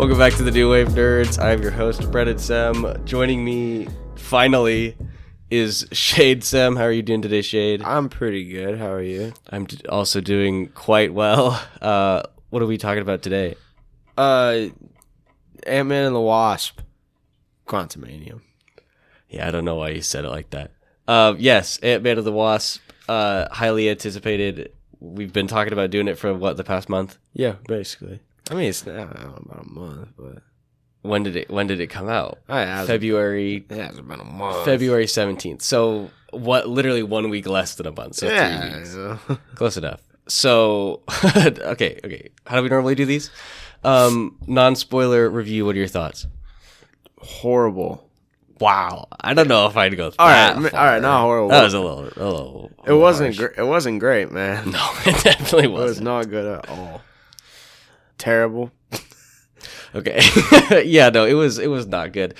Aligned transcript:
Welcome 0.00 0.16
back 0.16 0.32
to 0.36 0.42
the 0.42 0.50
New 0.50 0.70
Wave 0.70 0.88
Nerds. 0.88 1.38
I'm 1.38 1.60
your 1.60 1.72
host, 1.72 2.10
Brennan 2.10 2.38
Sem. 2.38 3.04
Joining 3.04 3.44
me, 3.44 3.86
finally, 4.16 4.96
is 5.50 5.86
Shade 5.92 6.42
Sem. 6.42 6.74
How 6.76 6.84
are 6.84 6.90
you 6.90 7.02
doing 7.02 7.20
today, 7.20 7.42
Shade? 7.42 7.82
I'm 7.82 8.08
pretty 8.08 8.48
good. 8.48 8.78
How 8.78 8.92
are 8.92 9.02
you? 9.02 9.34
I'm 9.50 9.66
d- 9.66 9.78
also 9.90 10.22
doing 10.22 10.68
quite 10.68 11.12
well. 11.12 11.62
Uh, 11.82 12.22
what 12.48 12.62
are 12.62 12.66
we 12.66 12.78
talking 12.78 13.02
about 13.02 13.20
today? 13.20 13.56
Uh, 14.16 14.68
Ant 15.66 15.88
Man 15.88 16.06
and 16.06 16.16
the 16.16 16.20
Wasp, 16.20 16.80
Quantumanium. 17.66 18.40
Yeah, 19.28 19.48
I 19.48 19.50
don't 19.50 19.66
know 19.66 19.76
why 19.76 19.90
you 19.90 20.00
said 20.00 20.24
it 20.24 20.30
like 20.30 20.48
that. 20.50 20.70
Uh, 21.06 21.34
yes, 21.36 21.76
Ant 21.80 22.02
Man 22.02 22.16
of 22.16 22.24
the 22.24 22.32
Wasp, 22.32 22.80
uh, 23.06 23.48
highly 23.52 23.90
anticipated. 23.90 24.72
We've 24.98 25.34
been 25.34 25.46
talking 25.46 25.74
about 25.74 25.90
doing 25.90 26.08
it 26.08 26.16
for 26.16 26.32
what 26.32 26.56
the 26.56 26.64
past 26.64 26.88
month. 26.88 27.18
Yeah, 27.34 27.56
basically. 27.68 28.20
I 28.50 28.54
mean, 28.54 28.68
it's 28.68 28.84
not 28.84 28.96
I 28.96 29.04
don't 29.04 29.20
know, 29.20 29.38
about 29.46 29.64
a 29.64 29.68
month, 29.70 30.08
but 30.18 30.42
When 31.02 31.22
did 31.22 31.36
it? 31.36 31.48
When 31.50 31.66
did 31.66 31.80
it 31.80 31.86
come 31.86 32.08
out? 32.08 32.38
I 32.48 32.60
has 32.60 32.86
February 32.86 33.64
it 33.70 33.74
hasn't 33.76 34.06
been 34.08 34.20
a 34.20 34.24
month. 34.24 34.64
February 34.64 35.06
seventeenth. 35.06 35.62
So 35.62 36.10
what? 36.32 36.68
Literally 36.68 37.02
one 37.02 37.30
week 37.30 37.46
less 37.46 37.76
than 37.76 37.86
a 37.86 37.92
month. 37.92 38.16
So 38.16 38.26
Yeah. 38.26 38.84
so- 38.84 39.18
Close 39.54 39.76
enough. 39.76 40.02
So 40.28 41.02
okay, 41.36 41.98
okay. 42.04 42.28
How 42.46 42.56
do 42.56 42.62
we 42.62 42.68
normally 42.68 42.94
do 42.94 43.04
these? 43.06 43.30
Um, 43.82 44.36
non 44.46 44.76
spoiler 44.76 45.30
review. 45.30 45.64
What 45.64 45.74
are 45.74 45.78
your 45.78 45.86
thoughts? 45.88 46.26
horrible. 47.22 48.06
Wow, 48.60 49.08
I 49.18 49.32
don't 49.32 49.48
know 49.48 49.66
if 49.68 49.76
I'd 49.78 49.96
go. 49.96 50.12
All 50.18 50.28
right, 50.28 50.52
that 50.52 50.56
all 50.56 50.68
far. 50.68 50.86
right, 50.86 51.00
not 51.02 51.22
horrible. 51.22 51.48
That 51.48 51.62
was 51.64 51.72
a 51.72 51.80
little, 51.80 52.00
a 52.04 52.28
little. 52.30 52.70
it 52.86 52.92
wasn't. 52.92 53.36
Gr- 53.38 53.54
it 53.56 53.62
wasn't 53.66 54.00
great, 54.00 54.30
man. 54.30 54.70
No, 54.70 54.86
it 55.06 55.24
definitely 55.24 55.64
It 55.64 55.70
was 55.70 56.00
not 56.00 56.28
good 56.28 56.44
at 56.58 56.68
all. 56.68 57.00
Terrible. 58.20 58.70
Okay. 59.94 60.20
yeah, 60.84 61.08
no, 61.10 61.24
it 61.24 61.32
was 61.34 61.58
it 61.58 61.66
was 61.66 61.86
not 61.86 62.12
good. 62.12 62.34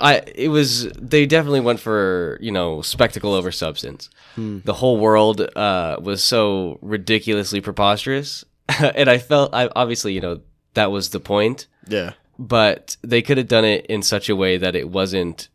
I 0.00 0.22
it 0.34 0.48
was 0.48 0.90
they 0.92 1.24
definitely 1.26 1.60
went 1.60 1.80
for, 1.80 2.36
you 2.40 2.50
know, 2.50 2.82
spectacle 2.82 3.32
over 3.32 3.50
substance. 3.52 4.10
The 4.36 4.72
whole 4.74 4.98
world 4.98 5.40
uh 5.56 5.96
was 6.00 6.22
so 6.22 6.78
ridiculously 6.82 7.60
preposterous. 7.60 8.44
and 8.94 9.08
I 9.08 9.18
felt 9.18 9.54
I 9.54 9.68
obviously, 9.76 10.12
you 10.14 10.20
know, 10.20 10.40
that 10.74 10.90
was 10.90 11.10
the 11.10 11.20
point, 11.20 11.66
Yeah. 11.88 12.12
but 12.38 12.96
they 13.02 13.22
could 13.22 13.36
have 13.38 13.48
done 13.48 13.64
it 13.64 13.86
in 13.86 14.02
such 14.02 14.28
a 14.28 14.36
way 14.36 14.56
that 14.58 14.74
it 14.76 14.88
wasn't 14.90 15.48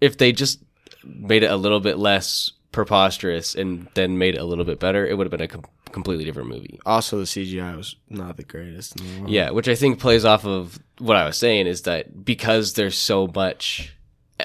if 0.00 0.16
they 0.18 0.30
just 0.32 0.62
made 1.04 1.42
it 1.42 1.50
a 1.50 1.56
little 1.56 1.80
bit 1.80 1.98
less 1.98 2.52
preposterous 2.72 3.54
and 3.54 3.88
then 3.94 4.18
made 4.18 4.34
it 4.34 4.40
a 4.40 4.44
little 4.44 4.64
bit 4.64 4.78
better, 4.80 5.06
it 5.06 5.16
would 5.16 5.26
have 5.26 5.30
been 5.32 5.40
a 5.40 5.48
com- 5.48 5.64
completely 5.96 6.26
different 6.26 6.50
movie. 6.50 6.78
Also, 6.84 7.16
the 7.16 7.24
CGI 7.24 7.74
was 7.74 7.96
not 8.10 8.36
the 8.36 8.42
greatest 8.42 9.00
in 9.00 9.06
the 9.06 9.20
world. 9.20 9.30
Yeah, 9.30 9.48
which 9.48 9.66
I 9.66 9.74
think 9.74 9.98
plays 9.98 10.26
off 10.26 10.44
of 10.44 10.78
what 10.98 11.16
I 11.16 11.24
was 11.24 11.38
saying 11.38 11.66
is 11.66 11.82
that 11.82 12.22
because 12.22 12.74
there's 12.74 12.98
so 12.98 13.26
much, 13.34 13.96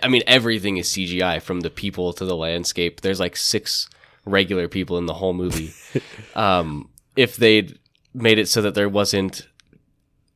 I 0.02 0.08
mean, 0.08 0.24
everything 0.28 0.78
is 0.78 0.88
CGI 0.88 1.42
from 1.42 1.60
the 1.60 1.70
people 1.70 2.14
to 2.14 2.24
the 2.24 2.38
landscape. 2.38 3.02
There's 3.02 3.20
like 3.20 3.36
six 3.36 3.90
regular 4.24 4.70
people 4.70 4.98
in 4.98 5.08
the 5.08 5.14
whole 5.14 5.34
movie. 5.34 5.74
um, 6.38 6.90
if 7.18 7.36
they'd 7.36 7.78
made 8.14 8.40
it 8.40 8.48
so 8.48 8.62
that 8.62 8.74
there 8.74 8.88
wasn't, 8.88 9.46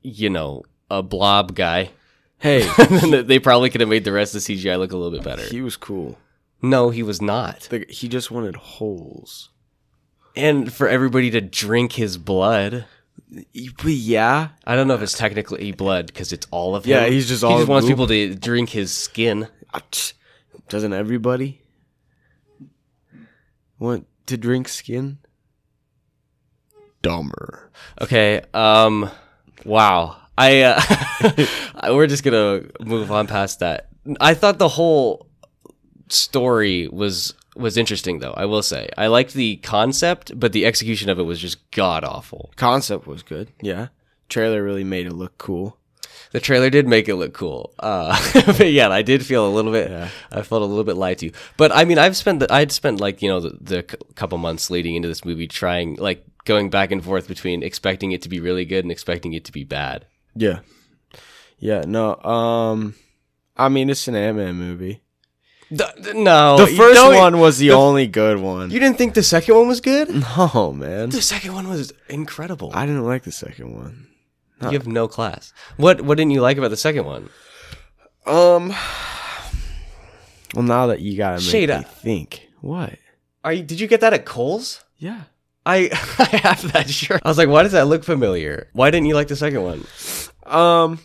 you 0.02 0.30
know, 0.30 0.64
a 0.92 1.02
blob 1.02 1.56
guy, 1.56 1.92
Hey, 2.40 2.70
then 2.90 3.26
they 3.26 3.40
probably 3.40 3.70
could 3.70 3.80
have 3.80 3.90
made 3.90 4.04
the 4.04 4.12
rest 4.12 4.36
of 4.36 4.44
the 4.44 4.54
CGI 4.54 4.78
look 4.78 4.92
a 4.92 4.98
little 4.98 5.18
bit 5.18 5.24
better. 5.24 5.48
he 5.48 5.62
was 5.62 5.78
cool. 5.78 6.18
No, 6.62 6.90
he 6.90 7.04
was 7.04 7.22
not. 7.22 7.62
The, 7.70 7.86
he 7.88 8.10
just 8.10 8.32
wanted 8.32 8.58
holes. 8.58 9.52
And 10.36 10.72
for 10.72 10.88
everybody 10.88 11.32
to 11.32 11.42
drink 11.42 11.94
his 11.94 12.18
blood. 12.18 12.86
Yeah, 13.84 14.50
I 14.66 14.76
don't 14.76 14.88
know 14.88 14.94
if 14.94 15.02
it's 15.02 15.18
technically 15.18 15.72
blood 15.72 16.08
because 16.08 16.32
it's 16.32 16.48
all 16.52 16.76
of 16.76 16.86
him. 16.86 16.92
Yeah, 16.92 17.08
he's 17.08 17.28
just 17.28 17.44
he 17.44 17.48
all 17.48 17.58
just 17.58 17.70
wants 17.70 17.88
goop. 17.88 17.94
people 17.94 18.08
to 18.08 18.36
drink 18.36 18.70
his 18.70 18.94
skin. 18.94 19.48
Ah, 19.74 19.82
doesn't 20.70 20.94
everybody 20.94 21.62
want 23.80 24.08
to 24.28 24.38
drink 24.38 24.68
skin? 24.68 25.20
Dumber. 27.02 27.72
Okay. 28.02 28.42
Um. 28.54 29.10
Wow. 29.64 30.18
I. 30.38 30.62
Uh, 30.62 31.46
we're 31.94 32.08
just 32.08 32.24
gonna 32.24 32.64
move 32.80 33.12
on 33.12 33.28
past 33.28 33.60
that. 33.60 33.90
I 34.20 34.34
thought 34.34 34.60
the 34.60 34.70
whole 34.70 35.28
story 36.10 36.88
was 36.88 37.34
was 37.56 37.78
interesting, 37.78 38.20
though. 38.20 38.34
I 38.34 38.46
will 38.46 38.64
say 38.64 38.90
I 38.98 39.08
liked 39.08 39.34
the 39.34 39.58
concept, 39.58 40.38
but 40.40 40.52
the 40.54 40.66
execution 40.66 41.10
of 41.10 41.20
it 41.20 41.24
was 41.24 41.40
just 41.40 41.70
god 41.72 42.04
awful. 42.04 42.52
Concept 42.56 43.08
was 43.08 43.24
good. 43.24 43.52
Yeah. 43.62 43.88
Trailer 44.30 44.64
really 44.64 44.84
made 44.84 45.06
it 45.06 45.14
look 45.14 45.38
cool. 45.38 45.78
The 46.32 46.40
trailer 46.40 46.70
did 46.70 46.88
make 46.88 47.08
it 47.08 47.16
look 47.16 47.34
cool. 47.34 47.74
Uh, 47.80 48.18
but 48.46 48.72
yeah, 48.72 48.90
I 48.90 49.02
did 49.04 49.26
feel 49.26 49.48
a 49.48 49.52
little 49.54 49.72
bit. 49.72 49.90
I 50.32 50.42
felt 50.42 50.62
a 50.62 50.66
little 50.66 50.84
bit 50.84 50.98
lied 50.98 51.20
to. 51.20 51.32
But 51.56 51.72
I 51.72 51.86
mean, 51.86 51.98
I've 51.98 52.18
spent. 52.18 52.40
The, 52.40 52.54
I'd 52.54 52.72
spent 52.72 53.00
like 53.00 53.22
you 53.22 53.30
know 53.30 53.40
the, 53.40 53.58
the 53.62 53.86
c- 53.90 53.98
couple 54.16 54.38
months 54.38 54.70
leading 54.70 54.96
into 54.96 55.08
this 55.08 55.24
movie 55.24 55.48
trying 55.48 55.96
like 55.96 56.26
going 56.44 56.70
back 56.70 56.92
and 56.92 57.04
forth 57.04 57.28
between 57.28 57.64
expecting 57.64 58.12
it 58.12 58.22
to 58.24 58.30
be 58.30 58.40
really 58.40 58.66
good 58.66 58.84
and 58.84 58.92
expecting 58.92 59.34
it 59.34 59.46
to 59.46 59.52
be 59.52 59.64
bad. 59.64 60.06
Yeah. 60.36 60.60
Yeah, 61.58 61.84
no, 61.88 62.16
um 62.22 62.96
I 63.56 63.70
mean 63.70 63.90
it's 63.90 64.08
an 64.08 64.16
Ant-Man 64.16 64.56
movie. 64.56 65.02
The, 65.72 66.14
no, 66.16 66.58
The 66.58 66.68
first 66.68 67.02
one 67.02 67.40
was 67.40 67.58
the 67.58 67.70
the- 67.70 67.74
only 67.76 68.06
good 68.08 68.38
one. 68.40 68.70
You 68.72 68.80
didn't 68.80 68.98
think 68.98 69.14
the 69.16 69.24
second 69.24 69.56
one 69.56 69.68
was 69.68 69.82
good? 69.82 70.10
no, 70.38 70.72
man. 70.74 71.10
The 71.10 71.22
second 71.22 71.54
one 71.54 71.68
was 71.68 71.92
incredible. 72.10 72.72
I 72.74 72.86
didn't 72.86 73.04
like 73.06 73.24
the 73.24 73.32
second 73.32 73.74
one. 73.76 74.08
you 74.62 74.70
have 74.72 74.88
no 74.88 75.08
class. 75.08 75.54
What 75.78 76.02
What 76.02 76.18
didn't 76.18 76.32
you 76.32 76.42
like 76.42 76.58
about 76.58 76.70
the 76.70 76.78
second 76.78 77.06
one? 77.06 77.30
Um 78.26 78.74
Well, 80.54 80.64
now 80.64 80.88
that 80.88 81.02
you 81.02 81.18
gotta 81.18 81.38
make 81.38 81.44
Shade 81.50 81.70
me 81.70 81.76
up. 81.76 81.86
think. 81.86 82.48
What? 82.62 82.94
Are 83.44 83.54
you? 83.54 83.64
Did 83.64 83.80
you 83.80 83.88
get 83.88 84.02
that 84.02 84.14
at 84.14 84.26
Kohl's? 84.26 84.84
Yeah. 84.98 85.22
I 85.66 85.90
I 86.20 86.38
have 86.38 86.72
that 86.74 86.90
shirt. 86.90 87.22
I 87.26 87.28
was 87.28 87.38
like, 87.38 87.50
why 87.50 87.64
does 87.64 87.72
that 87.74 87.88
look 87.88 88.04
familiar? 88.04 88.70
Why 88.74 88.92
didn't 88.92 89.08
you 89.08 89.16
like 89.16 89.28
the 89.28 89.36
second 89.36 89.64
one? 89.64 89.84
Um, 90.46 91.00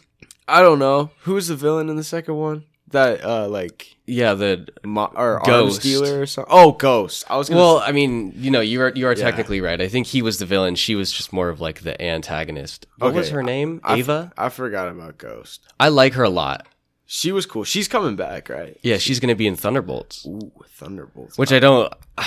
I 0.46 0.60
don't 0.62 0.78
know. 0.78 1.10
Who's 1.22 1.48
the 1.48 1.56
villain 1.56 1.88
in 1.88 1.96
the 1.96 2.04
second 2.04 2.36
one? 2.36 2.64
That 2.90 3.24
uh, 3.24 3.46
like 3.48 3.96
Yeah, 4.06 4.34
the 4.34 4.66
mo- 4.84 5.12
or 5.14 5.38
arms 5.38 5.46
Ghost. 5.78 5.82
dealer 5.82 6.20
or 6.22 6.26
something. 6.26 6.52
Oh, 6.52 6.72
Ghost. 6.72 7.24
I 7.30 7.36
was 7.36 7.48
gonna 7.48 7.60
Well, 7.60 7.78
I 7.78 7.92
mean, 7.92 8.32
you 8.36 8.50
know, 8.50 8.60
you 8.60 8.80
are 8.82 8.92
you 8.94 9.06
are 9.06 9.12
Yeah. 9.14 9.22
technically 9.24 9.60
right. 9.60 9.80
I 9.80 9.86
think 9.88 10.08
he 10.08 10.22
was 10.22 10.38
the 10.38 10.46
villain. 10.46 10.74
She 10.74 10.94
was 10.96 11.12
just 11.12 11.32
more 11.32 11.48
of 11.48 11.60
like 11.60 11.82
the 11.82 12.00
antagonist. 12.02 12.86
What 12.98 13.14
was 13.14 13.26
Okay, 13.28 13.34
her 13.36 13.42
name? 13.44 13.80
I 13.84 13.92
f- 13.94 13.98
Ava. 14.00 14.32
I 14.36 14.48
forgot 14.48 14.88
about 14.88 15.18
Ghost. 15.18 15.60
I 15.78 15.88
like 15.88 16.14
her 16.14 16.24
a 16.24 16.30
lot. 16.30 16.66
She 17.06 17.30
was 17.32 17.46
cool. 17.46 17.64
She's 17.64 17.88
coming 17.88 18.16
back, 18.16 18.48
right? 18.48 18.76
Yeah, 18.82 18.98
she's 18.98 19.20
gonna 19.20 19.34
be 19.36 19.46
in 19.46 19.56
Thunderbolts, 19.56 20.26
Ooh, 20.26 20.52
Thunderbolts. 20.70 21.38
which 21.38 21.52
I 21.52 21.58
don't. 21.60 21.92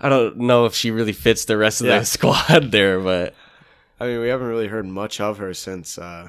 I 0.00 0.08
don't 0.08 0.36
know 0.38 0.66
if 0.66 0.74
she 0.74 0.90
really 0.90 1.12
fits 1.12 1.44
the 1.44 1.56
rest 1.56 1.80
of 1.80 1.86
Yeah. 1.86 2.00
the 2.00 2.04
squad 2.16 2.72
there, 2.72 2.98
but 3.00 3.34
I 4.00 4.06
mean, 4.06 4.20
we 4.20 4.28
haven't 4.28 4.48
really 4.48 4.66
heard 4.68 4.86
much 4.86 5.20
of 5.20 5.38
her 5.38 5.54
since 5.54 5.96
uh, 5.98 6.28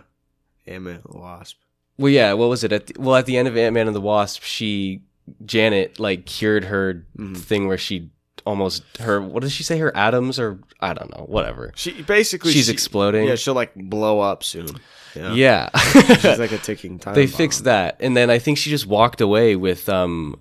Ant-Man 0.67 0.95
and 0.95 1.03
the 1.13 1.17
Wasp. 1.19 1.57
Well, 1.97 2.09
yeah. 2.11 2.33
What 2.33 2.49
was 2.49 2.63
it? 2.63 2.71
At 2.71 2.87
the, 2.87 2.95
well, 2.99 3.15
at 3.15 3.25
the 3.25 3.37
end 3.37 3.47
of 3.47 3.55
Ant 3.57 3.73
Man 3.73 3.87
and 3.87 3.95
the 3.95 4.01
Wasp, 4.01 4.41
she 4.43 5.01
Janet 5.45 5.99
like 5.99 6.25
cured 6.25 6.65
her 6.65 7.05
Mhm. 7.17 7.37
thing 7.37 7.67
where 7.67 7.77
she 7.77 8.09
almost 8.45 8.83
her 8.97 9.21
what 9.21 9.41
does 9.41 9.53
she 9.53 9.63
say 9.63 9.77
her 9.77 9.95
atoms 9.95 10.37
or 10.37 10.59
I 10.81 10.93
don't 10.93 11.15
know 11.17 11.23
whatever. 11.25 11.71
She 11.75 12.01
basically 12.01 12.51
She's 12.51 12.65
she- 12.65 12.71
exploding. 12.73 13.27
Yeah, 13.27 13.35
she'll 13.35 13.53
like 13.53 13.71
blow 13.75 14.19
up 14.19 14.43
soon. 14.43 14.67
Yeah, 15.15 15.33
Yeah. 15.33 15.69
she's 16.19 16.39
like 16.39 16.51
a 16.51 16.57
ticking 16.57 16.99
time. 16.99 17.13
they 17.13 17.27
bomb. 17.27 17.35
fixed 17.37 17.65
that 17.65 17.97
and 17.99 18.17
then 18.17 18.31
i 18.31 18.39
think 18.39 18.57
she 18.57 18.71
just 18.71 18.87
walked 18.87 19.21
away 19.21 19.55
with 19.55 19.87
um 19.87 20.35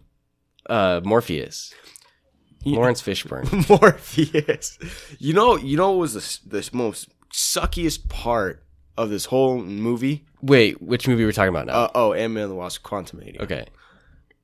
uh 0.71 1.03
morpheus 1.05 1.75
Yeah. 2.65 2.77
laurence 2.77 3.03
fishburne 3.03 3.47
Morpheus. 3.81 4.79
You 5.19 5.35
know, 5.35 5.57
you 5.59 5.77
know 5.77 5.91
what 5.93 5.99
was 6.01 6.15
the 6.49 6.59
the 6.59 6.71
most 6.77 7.09
suckiest 7.33 8.09
part 8.09 8.65
of 8.97 9.11
this 9.11 9.27
whole 9.27 9.59
movie? 9.63 10.25
wait 10.43 10.83
which 10.83 11.07
movie 11.07 11.25
we're 11.25 11.33
talking 11.33 11.49
about 11.55 11.67
now? 11.67 11.73
Uh, 11.75 11.91
oh, 11.95 12.13
Ant-Man 12.13 12.45
and 12.45 12.53
the 12.53 12.57
Wasp: 12.57 12.83
Quantumania. 12.85 13.41
okay. 13.41 13.67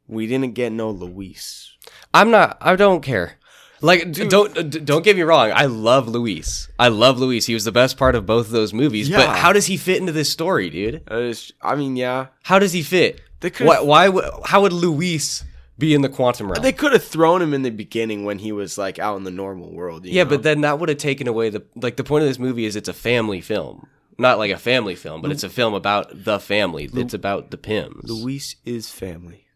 We 0.06 0.26
didn't 0.26 0.54
get 0.54 0.72
no 0.72 0.90
Luis. 0.90 1.76
i'm 2.14 2.30
not 2.30 2.56
i 2.60 2.76
don't 2.76 3.02
care. 3.02 3.34
Like 3.80 4.10
d- 4.10 4.26
don't 4.26 4.84
don't 4.84 5.04
get 5.04 5.14
me 5.16 5.22
wrong. 5.22 5.52
I 5.54 5.66
love 5.66 6.08
luis. 6.08 6.68
I 6.78 6.88
love 6.88 7.18
luis. 7.18 7.46
He 7.46 7.54
was 7.54 7.64
the 7.64 7.72
best 7.72 7.96
part 7.96 8.14
of 8.16 8.26
both 8.26 8.46
of 8.46 8.52
those 8.52 8.72
movies 8.74 9.08
but 9.08 9.28
how 9.36 9.52
does 9.52 9.66
he 9.66 9.76
fit 9.76 9.98
into 9.98 10.12
this 10.12 10.30
story 10.30 10.68
dude? 10.70 11.02
Uh, 11.08 11.32
I 11.62 11.76
mean, 11.76 11.94
yeah, 11.96 12.26
how 12.42 12.58
does 12.58 12.72
he 12.72 12.82
fit? 12.82 13.20
They 13.40 13.50
why, 13.60 13.78
why 13.80 14.30
how 14.44 14.62
would 14.62 14.72
luis 14.72 15.44
be 15.78 15.94
in 15.94 16.02
the 16.02 16.08
quantum 16.08 16.50
realm? 16.50 16.60
They 16.62 16.72
could 16.72 16.92
have 16.92 17.04
thrown 17.04 17.40
him 17.40 17.54
in 17.54 17.62
the 17.62 17.70
beginning 17.70 18.24
when 18.24 18.40
he 18.40 18.50
was 18.50 18.78
like 18.78 18.98
out 18.98 19.16
in 19.16 19.22
the 19.22 19.30
normal 19.30 19.70
world. 19.72 20.04
you 20.04 20.12
yeah 20.12 20.24
know? 20.24 20.30
but 20.30 20.42
then 20.42 20.62
that 20.62 20.80
would 20.80 20.88
have 20.88 20.98
taken 20.98 21.28
away 21.28 21.50
the 21.50 21.62
like 21.76 21.96
the 21.96 22.02
point 22.04 22.22
of 22.24 22.28
this 22.28 22.38
movie 22.40 22.64
is 22.64 22.74
it's 22.74 22.88
a 22.88 22.92
family 22.94 23.40
film 23.40 23.86
not 24.18 24.38
like 24.38 24.50
a 24.50 24.58
family 24.58 24.94
film 24.94 25.22
but 25.22 25.30
it's 25.30 25.44
a 25.44 25.48
film 25.48 25.74
about 25.74 26.24
the 26.24 26.38
family 26.40 26.88
it's 26.92 27.14
about 27.14 27.50
the 27.50 27.56
Pyms 27.58 28.02
Luis 28.04 28.56
is 28.64 28.90
family, 28.90 29.46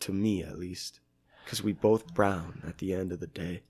to 0.00 0.12
me 0.12 0.42
at 0.42 0.58
least, 0.58 1.00
because 1.44 1.62
we 1.62 1.72
both 1.72 2.12
brown 2.14 2.62
at 2.66 2.78
the 2.78 2.92
end 2.94 3.12
of 3.12 3.20
the 3.20 3.26
day. 3.26 3.62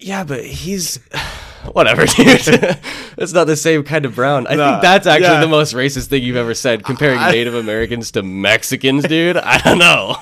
Yeah, 0.00 0.24
but 0.24 0.44
he's 0.44 0.96
whatever, 1.72 2.04
dude. 2.06 2.26
That's 3.16 3.32
not 3.32 3.46
the 3.46 3.56
same 3.56 3.84
kind 3.84 4.04
of 4.04 4.16
brown. 4.16 4.46
I 4.48 4.56
Nah, 4.56 4.72
think 4.72 4.82
that's 4.82 5.06
actually 5.06 5.34
yeah. 5.34 5.40
the 5.40 5.46
most 5.48 5.72
racist 5.72 6.08
thing 6.08 6.22
you've 6.24 6.34
ever 6.36 6.52
said, 6.52 6.82
comparing 6.84 7.18
I- 7.20 7.30
Native 7.30 7.54
Americans 7.54 8.10
to 8.12 8.22
Mexicans, 8.24 9.04
dude. 9.04 9.36
I 9.36 9.58
don't 9.58 9.78
know. 9.78 10.16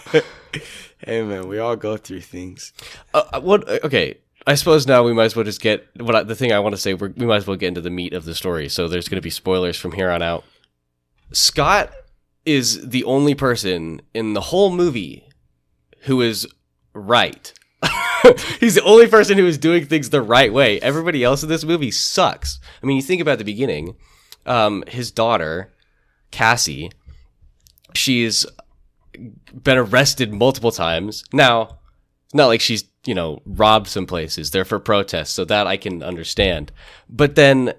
Hey 0.99 1.23
man, 1.23 1.49
we 1.49 1.59
all 1.59 1.75
go 1.75 1.97
through 1.97 2.21
things. 2.21 2.73
Uh, 3.15 3.41
what? 3.41 3.67
Okay, 3.83 4.19
I 4.47 4.55
suppose 4.55 4.87
now 4.87 5.05
we 5.05 5.13
might 5.13 5.27
as 5.27 5.37
well 5.37 5.45
just 5.45 5.61
get 5.61 5.87
what 5.97 6.17
I, 6.17 6.23
the 6.25 6.35
thing 6.35 6.53
I 6.53 6.59
want 6.59 6.75
to 6.75 6.81
say. 6.81 6.95
We 6.95 7.27
might 7.27 7.37
as 7.37 7.47
well 7.47 7.57
get 7.57 7.69
into 7.69 7.81
the 7.81 7.91
meat 7.91 8.13
of 8.13 8.25
the 8.25 8.35
story. 8.35 8.69
So 8.69 8.89
there's 8.89 9.09
going 9.09 9.19
to 9.19 9.23
be 9.23 9.31
spoilers 9.31 9.77
from 9.77 9.93
here 9.93 10.11
on 10.11 10.23
out. 10.23 10.45
Scott 11.33 11.93
is 12.45 12.89
the 12.89 13.05
only 13.05 13.35
person 13.35 14.03
in 14.15 14.35
the 14.35 14.41
whole 14.41 14.71
movie 14.71 15.29
who 16.03 16.21
is 16.21 16.47
right. 16.93 17.53
He's 18.61 18.75
the 18.75 18.83
only 18.85 19.07
person 19.07 19.39
who 19.39 19.47
is 19.47 19.59
doing 19.59 19.87
things 19.87 20.11
the 20.11 20.23
right 20.23 20.53
way. 20.53 20.81
Everybody 20.81 21.23
else 21.23 21.43
in 21.43 21.49
this 21.49 21.65
movie 21.65 21.91
sucks. 21.91 22.59
I 22.83 22.87
mean, 22.87 22.97
you 22.97 23.03
think 23.03 23.23
about 23.23 23.39
the 23.39 23.45
beginning. 23.45 23.97
Um, 24.45 24.83
his 24.89 25.13
daughter, 25.13 25.73
Cassie, 26.33 26.91
she's 27.95 28.45
been 29.53 29.79
arrested 29.79 30.33
multiple 30.33 30.73
times. 30.73 31.25
Now, 31.33 31.79
it's 32.33 32.37
not 32.39 32.47
like 32.47 32.63
she's, 32.63 32.85
you 33.05 33.15
know, 33.15 33.43
robbed 33.45 33.89
some 33.89 34.07
places. 34.07 34.51
They're 34.53 34.65
for 34.65 34.79
protests, 34.79 35.33
so 35.33 35.45
that 35.45 35.67
I 35.67 35.77
can 35.77 36.03
understand. 36.03 36.73
But 37.11 37.35
then 37.35 37.75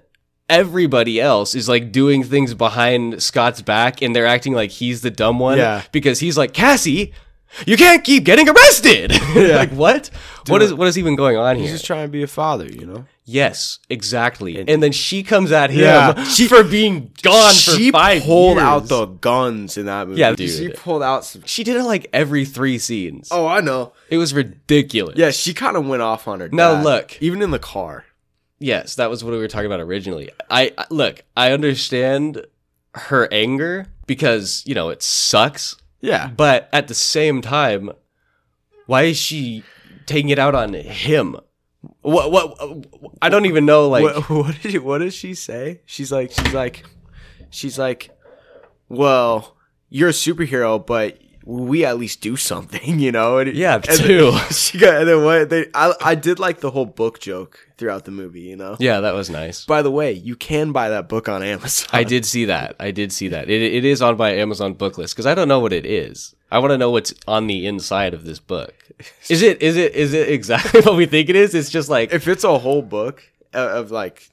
everybody 0.48 1.20
else 1.20 1.54
is 1.56 1.68
like 1.68 1.90
doing 1.90 2.22
things 2.22 2.54
behind 2.54 3.20
Scott's 3.20 3.62
back 3.62 4.00
and 4.02 4.14
they're 4.14 4.26
acting 4.26 4.52
like 4.52 4.70
he's 4.70 5.00
the 5.00 5.10
dumb 5.10 5.38
one 5.40 5.58
Yeah. 5.58 5.82
because 5.90 6.20
he's 6.20 6.38
like, 6.38 6.52
"Cassie, 6.52 7.12
you 7.66 7.76
can't 7.76 8.04
keep 8.04 8.24
getting 8.24 8.48
arrested." 8.48 9.12
Yeah. 9.34 9.56
like, 9.56 9.72
what? 9.72 10.10
what 10.46 10.62
is 10.62 10.72
what 10.72 10.86
is 10.86 10.96
even 10.98 11.16
going 11.16 11.36
on 11.36 11.56
He's 11.56 11.62
here? 11.64 11.70
He's 11.72 11.80
just 11.80 11.86
trying 11.86 12.04
to 12.06 12.12
be 12.12 12.22
a 12.22 12.26
father, 12.28 12.66
you 12.66 12.86
know. 12.86 13.04
Yes, 13.26 13.78
exactly. 13.88 14.58
And, 14.68 14.82
then 14.82 14.92
she 14.92 15.22
comes 15.22 15.50
at 15.50 15.70
him 15.70 15.80
Yeah. 15.80 16.24
She- 16.28 16.46
for 16.46 16.62
being 16.62 17.10
gone 17.22 17.54
she 17.54 17.90
for 17.90 17.92
five 17.98 18.22
pulled 18.22 18.56
years. 18.56 18.66
out 18.66 18.88
the 18.88 19.06
guns 19.06 19.78
in 19.78 19.86
that 19.86 20.08
movie. 20.08 20.20
Yeah, 20.20 20.34
she 20.36 20.68
pulled 20.68 21.02
out 21.02 21.24
some. 21.24 21.42
She 21.46 21.64
did 21.64 21.76
it 21.76 21.84
like 21.84 22.06
every 22.12 22.44
three 22.44 22.78
scenes. 22.78 23.28
Oh, 23.30 23.46
I 23.46 23.60
know. 23.60 23.92
It 24.10 24.18
was 24.18 24.34
ridiculous. 24.34 25.16
Yeah, 25.16 25.30
she 25.30 25.54
kind 25.54 25.76
of 25.76 25.86
went 25.86 26.02
off 26.02 26.28
on 26.28 26.40
her. 26.40 26.48
Now, 26.50 26.74
dad, 26.74 26.84
look. 26.84 27.22
even 27.22 27.40
in 27.40 27.50
the 27.50 27.58
car. 27.58 28.04
Yes, 28.58 28.94
that 28.96 29.08
was 29.10 29.24
what 29.24 29.32
we 29.32 29.38
were 29.38 29.48
talking 29.48 29.66
about 29.66 29.80
originally. 29.80 30.30
I 30.50 30.72
I- 30.76 30.84
look, 30.90 31.22
I 31.36 31.52
understand 31.52 32.44
her 32.94 33.26
anger 33.32 33.86
because, 34.06 34.62
you 34.66 34.74
know, 34.74 34.90
it 34.90 35.02
sucks, 35.02 35.76
Yeah, 36.02 36.28
but 36.28 36.68
at 36.74 36.88
the 36.88 36.94
same 36.94 37.40
time, 37.40 37.90
why 38.86 39.04
is 39.04 39.16
she 39.16 39.64
taking 40.06 40.28
it 40.28 40.38
out 40.38 40.54
on 40.54 40.74
him? 40.74 41.36
What 42.04 42.30
what 42.30 42.86
I 43.22 43.30
don't 43.30 43.46
even 43.46 43.64
know 43.64 43.88
like 43.88 44.02
what, 44.02 44.28
what 44.44 44.60
did 44.60 44.74
you, 44.74 44.82
what 44.82 44.98
does 44.98 45.14
she 45.14 45.32
say? 45.32 45.80
She's 45.86 46.12
like, 46.12 46.32
she's 46.32 46.52
like, 46.52 46.84
she's 47.48 47.78
like, 47.78 48.10
well, 48.90 49.56
you're 49.88 50.10
a 50.10 50.12
superhero, 50.12 50.84
but 50.84 51.18
we 51.46 51.84
at 51.84 51.98
least 51.98 52.20
do 52.20 52.36
something, 52.36 52.98
you 52.98 53.10
know? 53.10 53.38
And, 53.38 53.56
Yeah, 53.56 53.76
and 53.76 53.84
too. 53.84 54.36
She 54.50 54.78
got 54.78 55.00
and 55.00 55.08
then 55.08 55.24
what 55.24 55.48
they 55.48 55.66
I 55.72 55.94
I 56.02 56.14
did 56.14 56.38
like 56.38 56.60
the 56.60 56.70
whole 56.70 56.84
book 56.84 57.20
joke 57.20 57.58
throughout 57.78 58.04
the 58.04 58.10
movie, 58.10 58.42
you 58.42 58.56
know. 58.56 58.76
Yeah, 58.78 59.00
that 59.00 59.14
was 59.14 59.30
nice. 59.30 59.64
By 59.64 59.80
the 59.80 59.90
way, 59.90 60.12
you 60.12 60.36
can 60.36 60.72
buy 60.72 60.90
that 60.90 61.08
book 61.08 61.26
on 61.28 61.42
Amazon. 61.42 61.88
I 61.90 62.04
did 62.04 62.26
see 62.26 62.44
that. 62.44 62.76
I 62.78 62.90
did 62.90 63.12
see 63.12 63.28
that. 63.28 63.48
It, 63.48 63.62
it 63.62 63.86
is 63.86 64.02
on 64.02 64.18
my 64.18 64.34
Amazon 64.34 64.74
book 64.74 64.98
list 64.98 65.14
because 65.14 65.26
I 65.26 65.34
don't 65.34 65.48
know 65.48 65.60
what 65.60 65.72
it 65.72 65.86
is. 65.86 66.34
I 66.54 66.58
want 66.60 66.70
to 66.70 66.78
know 66.78 66.90
what's 66.90 67.12
on 67.26 67.46
the 67.48 67.66
inside 67.66 68.14
of 68.14 68.24
this 68.24 68.38
book. 68.38 68.74
Is 69.28 69.42
it 69.42 69.60
is 69.60 69.76
it 69.76 69.94
is 69.94 70.14
it 70.14 70.28
exactly 70.28 70.80
what 70.86 70.94
we 70.96 71.04
think 71.06 71.28
it 71.28 71.36
is? 71.36 71.54
It's 71.54 71.68
just 71.70 71.88
like 71.88 72.12
If 72.12 72.28
it's 72.28 72.44
a 72.44 72.58
whole 72.58 72.80
book 72.82 73.22
of, 73.52 73.70
of 73.70 73.90
like, 73.90 74.30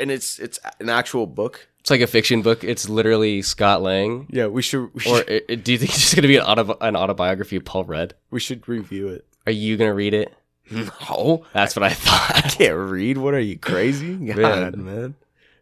and 0.00 0.10
it's 0.10 0.38
it's 0.38 0.58
an 0.80 0.88
actual 0.88 1.26
book. 1.26 1.68
it's 1.80 1.90
like 1.90 2.00
a 2.00 2.06
fiction 2.06 2.40
book. 2.42 2.64
It's 2.64 2.88
literally 2.88 3.42
Scott 3.42 3.82
Lang. 3.82 4.26
Yeah, 4.30 4.46
we 4.46 4.62
should 4.62 4.88
we 4.94 5.02
Or 5.02 5.18
should, 5.18 5.30
i- 5.30 5.52
i- 5.52 5.54
do 5.56 5.72
you 5.72 5.78
think 5.78 5.90
it's 5.90 6.00
just 6.00 6.16
gonna 6.16 6.28
be 6.28 6.36
an, 6.38 6.44
auto, 6.44 6.76
an 6.80 6.96
autobiography 6.96 7.56
of 7.56 7.64
Paul 7.66 7.84
Rudd? 7.84 8.14
we 8.30 8.40
should 8.40 8.66
review 8.66 9.08
it. 9.08 9.26
Are 9.46 9.52
you 9.52 9.76
gonna 9.76 9.92
read 9.94 10.14
it? 10.14 10.32
No, 10.70 11.44
That's 11.52 11.76
what 11.76 11.82
I 11.82 11.90
thought. 11.90 12.36
I 12.36 12.48
can't 12.48 12.74
read. 12.90 13.18
What 13.18 13.34
are 13.34 13.38
you 13.40 13.58
crazy? 13.58 14.14
God, 14.32 14.36
Man. 14.76 14.84
man. 14.84 15.14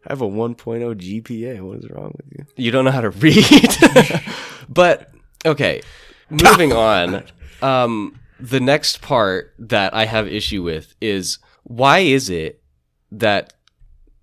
I 0.07 0.13
have 0.13 0.21
a 0.21 0.25
1.0 0.27 0.95
GPA. 0.95 1.59
What 1.61 1.79
is 1.79 1.89
wrong 1.89 2.13
with 2.15 2.25
you? 2.39 2.45
You 2.55 2.71
don't 2.71 2.85
know 2.85 2.91
how 2.91 3.01
to 3.01 3.09
read. 3.09 3.43
but 4.69 5.12
okay, 5.45 5.81
moving 6.29 6.73
on. 6.73 7.23
Um, 7.61 8.19
the 8.39 8.59
next 8.59 9.01
part 9.01 9.53
that 9.57 9.93
I 9.93 10.05
have 10.05 10.27
issue 10.27 10.63
with 10.63 10.95
is 10.99 11.39
why 11.63 11.99
is 11.99 12.29
it 12.29 12.61
that 13.11 13.53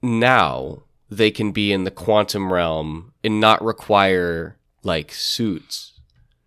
now 0.03 0.83
they 1.11 1.31
can 1.31 1.53
be 1.53 1.73
in 1.73 1.85
the 1.85 1.91
quantum 1.91 2.53
realm 2.53 3.13
and 3.25 3.41
not 3.41 3.65
require 3.65 4.59
like 4.83 5.13
suits? 5.13 5.99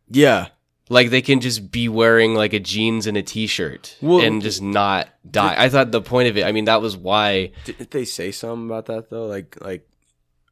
Yeah. 0.09 0.47
Like 0.89 1.09
they 1.09 1.21
can 1.21 1.39
just 1.39 1.71
be 1.71 1.89
wearing 1.89 2.35
like 2.35 2.53
a 2.53 2.59
jeans 2.59 3.07
and 3.07 3.17
a 3.17 3.23
t-shirt 3.23 3.97
Well- 4.01 4.19
and 4.21 4.41
just 4.41 4.61
not 4.61 5.09
die. 5.29 5.55
I 5.57 5.69
thought 5.69 5.91
the 5.91 6.01
point 6.01 6.27
of 6.29 6.37
it, 6.37 6.45
I 6.45 6.51
mean, 6.51 6.65
that 6.65 6.81
was 6.81 6.95
why 6.95 7.51
Didn't 7.65 7.91
they 7.91 8.05
say 8.05 8.31
something 8.31 8.67
about 8.67 8.85
that 8.87 9.09
though? 9.09 9.25
Like 9.25 9.57
like 9.61 9.87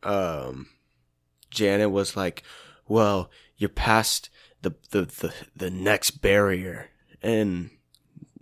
um 0.04 0.68
Janet 1.52 1.92
was 1.92 2.16
like, 2.16 2.44
"Well, 2.88 3.30
you're 3.62 3.70
past 3.70 4.30
the 4.62 4.74
the 4.90 5.02
the, 5.06 5.34
the 5.56 5.70
next 5.70 6.22
barrier." 6.22 6.90
And 7.22 7.70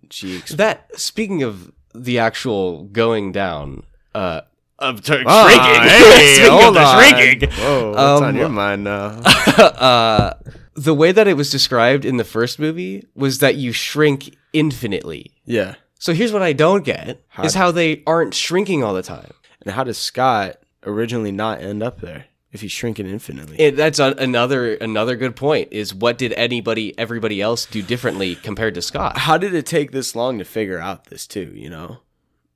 she 0.09 0.37
ex- 0.37 0.51
that 0.51 0.99
speaking 0.99 1.43
of 1.43 1.71
the 1.93 2.17
actual 2.19 2.83
going 2.85 3.31
down, 3.31 3.83
uh, 4.15 4.41
of 4.79 5.03
t- 5.03 5.21
Ah, 5.25 5.47
shrinking. 5.49 5.89
hey, 5.89 6.33
Speaking 6.35 6.53
of 6.53 6.61
hold 6.63 6.75
the 6.75 6.79
on. 6.79 7.03
shrinking. 7.13 7.49
Whoa, 7.51 7.89
what's 7.89 8.21
Um, 8.21 8.23
on 8.23 8.35
your 8.35 8.49
mind 8.49 8.83
now? 8.85 9.07
uh, 9.57 10.33
the 10.75 10.93
way 10.93 11.11
that 11.11 11.27
it 11.27 11.35
was 11.35 11.49
described 11.49 12.05
in 12.05 12.15
the 12.17 12.23
first 12.23 12.57
movie 12.59 13.05
was 13.15 13.39
that 13.39 13.55
you 13.55 13.71
shrink 13.73 14.35
infinitely. 14.53 15.31
yeah. 15.45 15.75
So 16.01 16.13
here's 16.13 16.31
what 16.31 16.41
I 16.41 16.53
don't 16.53 16.85
get 16.85 17.21
How- 17.27 17.43
is 17.43 17.55
how 17.55 17.71
they 17.71 18.03
aren't 18.07 18.33
shrinking 18.33 18.85
all 18.85 18.93
the 18.93 19.01
time. 19.03 19.31
And 19.61 19.75
how 19.75 19.83
does 19.83 19.97
Scott 19.97 20.55
originally 20.85 21.33
not 21.33 21.59
end 21.61 21.83
up 21.83 21.99
there 21.99 22.27
if 22.51 22.61
he's 22.61 22.71
shrinking 22.71 23.07
infinitely? 23.07 23.59
And 23.59 23.77
that's 23.77 23.99
a, 23.99 24.13
another 24.17 24.75
another 24.75 25.15
good 25.15 25.35
point. 25.35 25.69
Is 25.71 25.93
what 25.93 26.17
did 26.17 26.33
anybody 26.33 26.97
everybody 26.97 27.41
else 27.41 27.65
do 27.65 27.81
differently 27.81 28.35
compared 28.35 28.75
to 28.75 28.81
Scott? 28.81 29.17
how 29.17 29.37
did 29.37 29.53
it 29.53 29.65
take 29.65 29.91
this 29.91 30.15
long 30.15 30.39
to 30.39 30.45
figure 30.45 30.79
out 30.79 31.05
this 31.05 31.27
too? 31.27 31.51
You 31.55 31.69
know, 31.69 31.97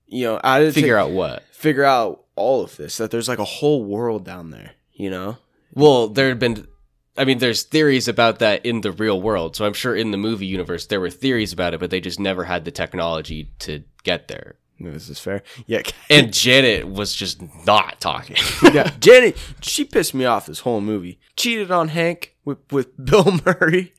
you 0.08 0.26
know, 0.26 0.40
how 0.44 0.60
did 0.60 0.70
it 0.70 0.74
Figure 0.74 0.96
take- 0.96 1.04
out 1.04 1.12
what? 1.12 1.44
figure 1.52 1.84
out 1.86 2.24
all 2.36 2.64
of 2.64 2.76
this 2.78 2.98
that 2.98 3.12
there's 3.12 3.28
like 3.30 3.40
a 3.40 3.44
whole 3.46 3.84
world 3.86 4.26
down 4.26 4.50
there. 4.52 4.72
You 4.94 5.10
know, 5.10 5.38
Well, 5.74 6.08
there 6.08 6.30
had 6.30 6.40
been. 6.40 6.68
I 7.16 7.26
mean, 7.26 7.38
there's 7.38 7.62
theories 7.62 8.08
about 8.08 8.40
that 8.40 8.66
in 8.66 8.82
the 8.82 8.92
real 8.92 9.22
world. 9.22 9.56
So 9.56 9.66
I'm 9.66 9.74
sure 9.74 9.96
in 9.96 10.10
the 10.10 10.18
movie 10.18 10.48
universe 10.48 10.88
there 10.88 11.00
were 11.00 11.12
theories 11.12 11.54
about 11.54 11.76
it, 11.76 11.80
but 11.80 11.92
they 11.92 12.02
just 12.02 12.20
never 12.20 12.44
had 12.44 12.66
the 12.66 12.72
technology 12.72 13.52
to 13.60 13.84
get 14.04 14.28
there. 14.30 14.56
This 14.80 15.10
is 15.10 15.20
fair. 15.20 15.44
Yeah, 15.66 15.82
And 16.10 16.34
Janet 16.34 16.88
was 16.88 17.14
just 17.16 17.42
not 17.66 18.00
talking. 18.02 18.36
yeah. 18.74 18.92
Janet, 19.00 19.38
she 19.62 19.86
pissed 19.86 20.14
me 20.14 20.26
off 20.26 20.46
this 20.46 20.60
whole 20.60 20.82
movie. 20.82 21.20
Cheated 21.38 21.72
on 21.72 21.90
Hank 21.90 22.36
with 22.46 22.60
with 22.72 22.90
Bill 23.06 23.40
Murray, 23.46 23.94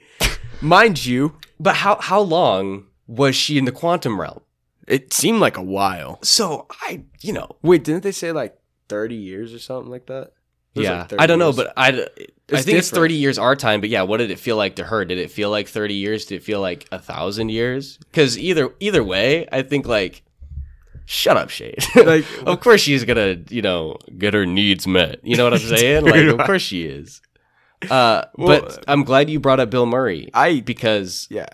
mind 0.60 1.04
you. 1.04 1.36
but 1.58 1.76
how 1.76 1.96
how 2.00 2.20
long 2.20 2.86
was 3.06 3.34
she 3.36 3.58
in 3.58 3.64
the 3.64 3.72
quantum 3.72 4.20
realm? 4.20 4.40
It 4.86 5.12
seemed 5.14 5.40
like 5.40 5.56
a 5.56 5.62
while. 5.62 6.18
So 6.22 6.66
I, 6.82 7.04
you 7.20 7.32
know, 7.32 7.56
Wait, 7.62 7.84
didn't 7.84 8.02
they 8.02 8.12
say 8.12 8.32
like 8.32 8.56
thirty 8.88 9.14
years 9.16 9.54
or 9.54 9.58
something 9.58 9.90
like 9.90 10.06
that? 10.06 10.32
Yeah, 10.74 11.06
like 11.10 11.20
I 11.20 11.26
don't 11.26 11.38
know, 11.38 11.46
years. 11.46 11.56
but 11.56 11.72
I, 11.76 11.88
I 12.52 12.60
think 12.60 12.78
it's 12.78 12.90
30 12.90 13.14
years 13.14 13.38
our 13.38 13.54
time. 13.54 13.80
But 13.80 13.90
yeah, 13.90 14.02
what 14.02 14.16
did 14.16 14.32
it 14.32 14.40
feel 14.40 14.56
like 14.56 14.74
to 14.76 14.84
her? 14.84 15.04
Did 15.04 15.18
it 15.18 15.30
feel 15.30 15.48
like 15.48 15.68
30 15.68 15.94
years? 15.94 16.24
Did 16.24 16.36
it 16.36 16.42
feel 16.42 16.60
like 16.60 16.88
a 16.90 16.98
thousand 16.98 17.50
years? 17.50 17.96
Because 17.98 18.36
either 18.36 18.74
either 18.80 19.04
way, 19.04 19.46
I 19.52 19.62
think 19.62 19.86
like, 19.86 20.24
shut 21.06 21.36
up, 21.36 21.50
Shade. 21.50 21.78
Like- 21.96 22.24
of 22.46 22.60
course 22.60 22.80
she's 22.80 23.04
gonna, 23.04 23.36
you 23.50 23.62
know, 23.62 23.96
get 24.18 24.34
her 24.34 24.46
needs 24.46 24.86
met. 24.86 25.20
You 25.22 25.36
know 25.36 25.44
what 25.44 25.54
I'm 25.54 25.58
saying? 25.76 26.04
like, 26.04 26.24
of 26.26 26.38
course 26.46 26.62
she 26.62 26.84
is. 26.84 27.20
Uh, 27.90 28.24
Well, 28.36 28.62
but 28.62 28.84
I'm 28.88 29.04
glad 29.04 29.28
you 29.28 29.40
brought 29.40 29.60
up 29.60 29.70
Bill 29.70 29.86
Murray. 29.86 30.30
I- 30.32 30.60
because 30.60 31.26
yeah, 31.30 31.46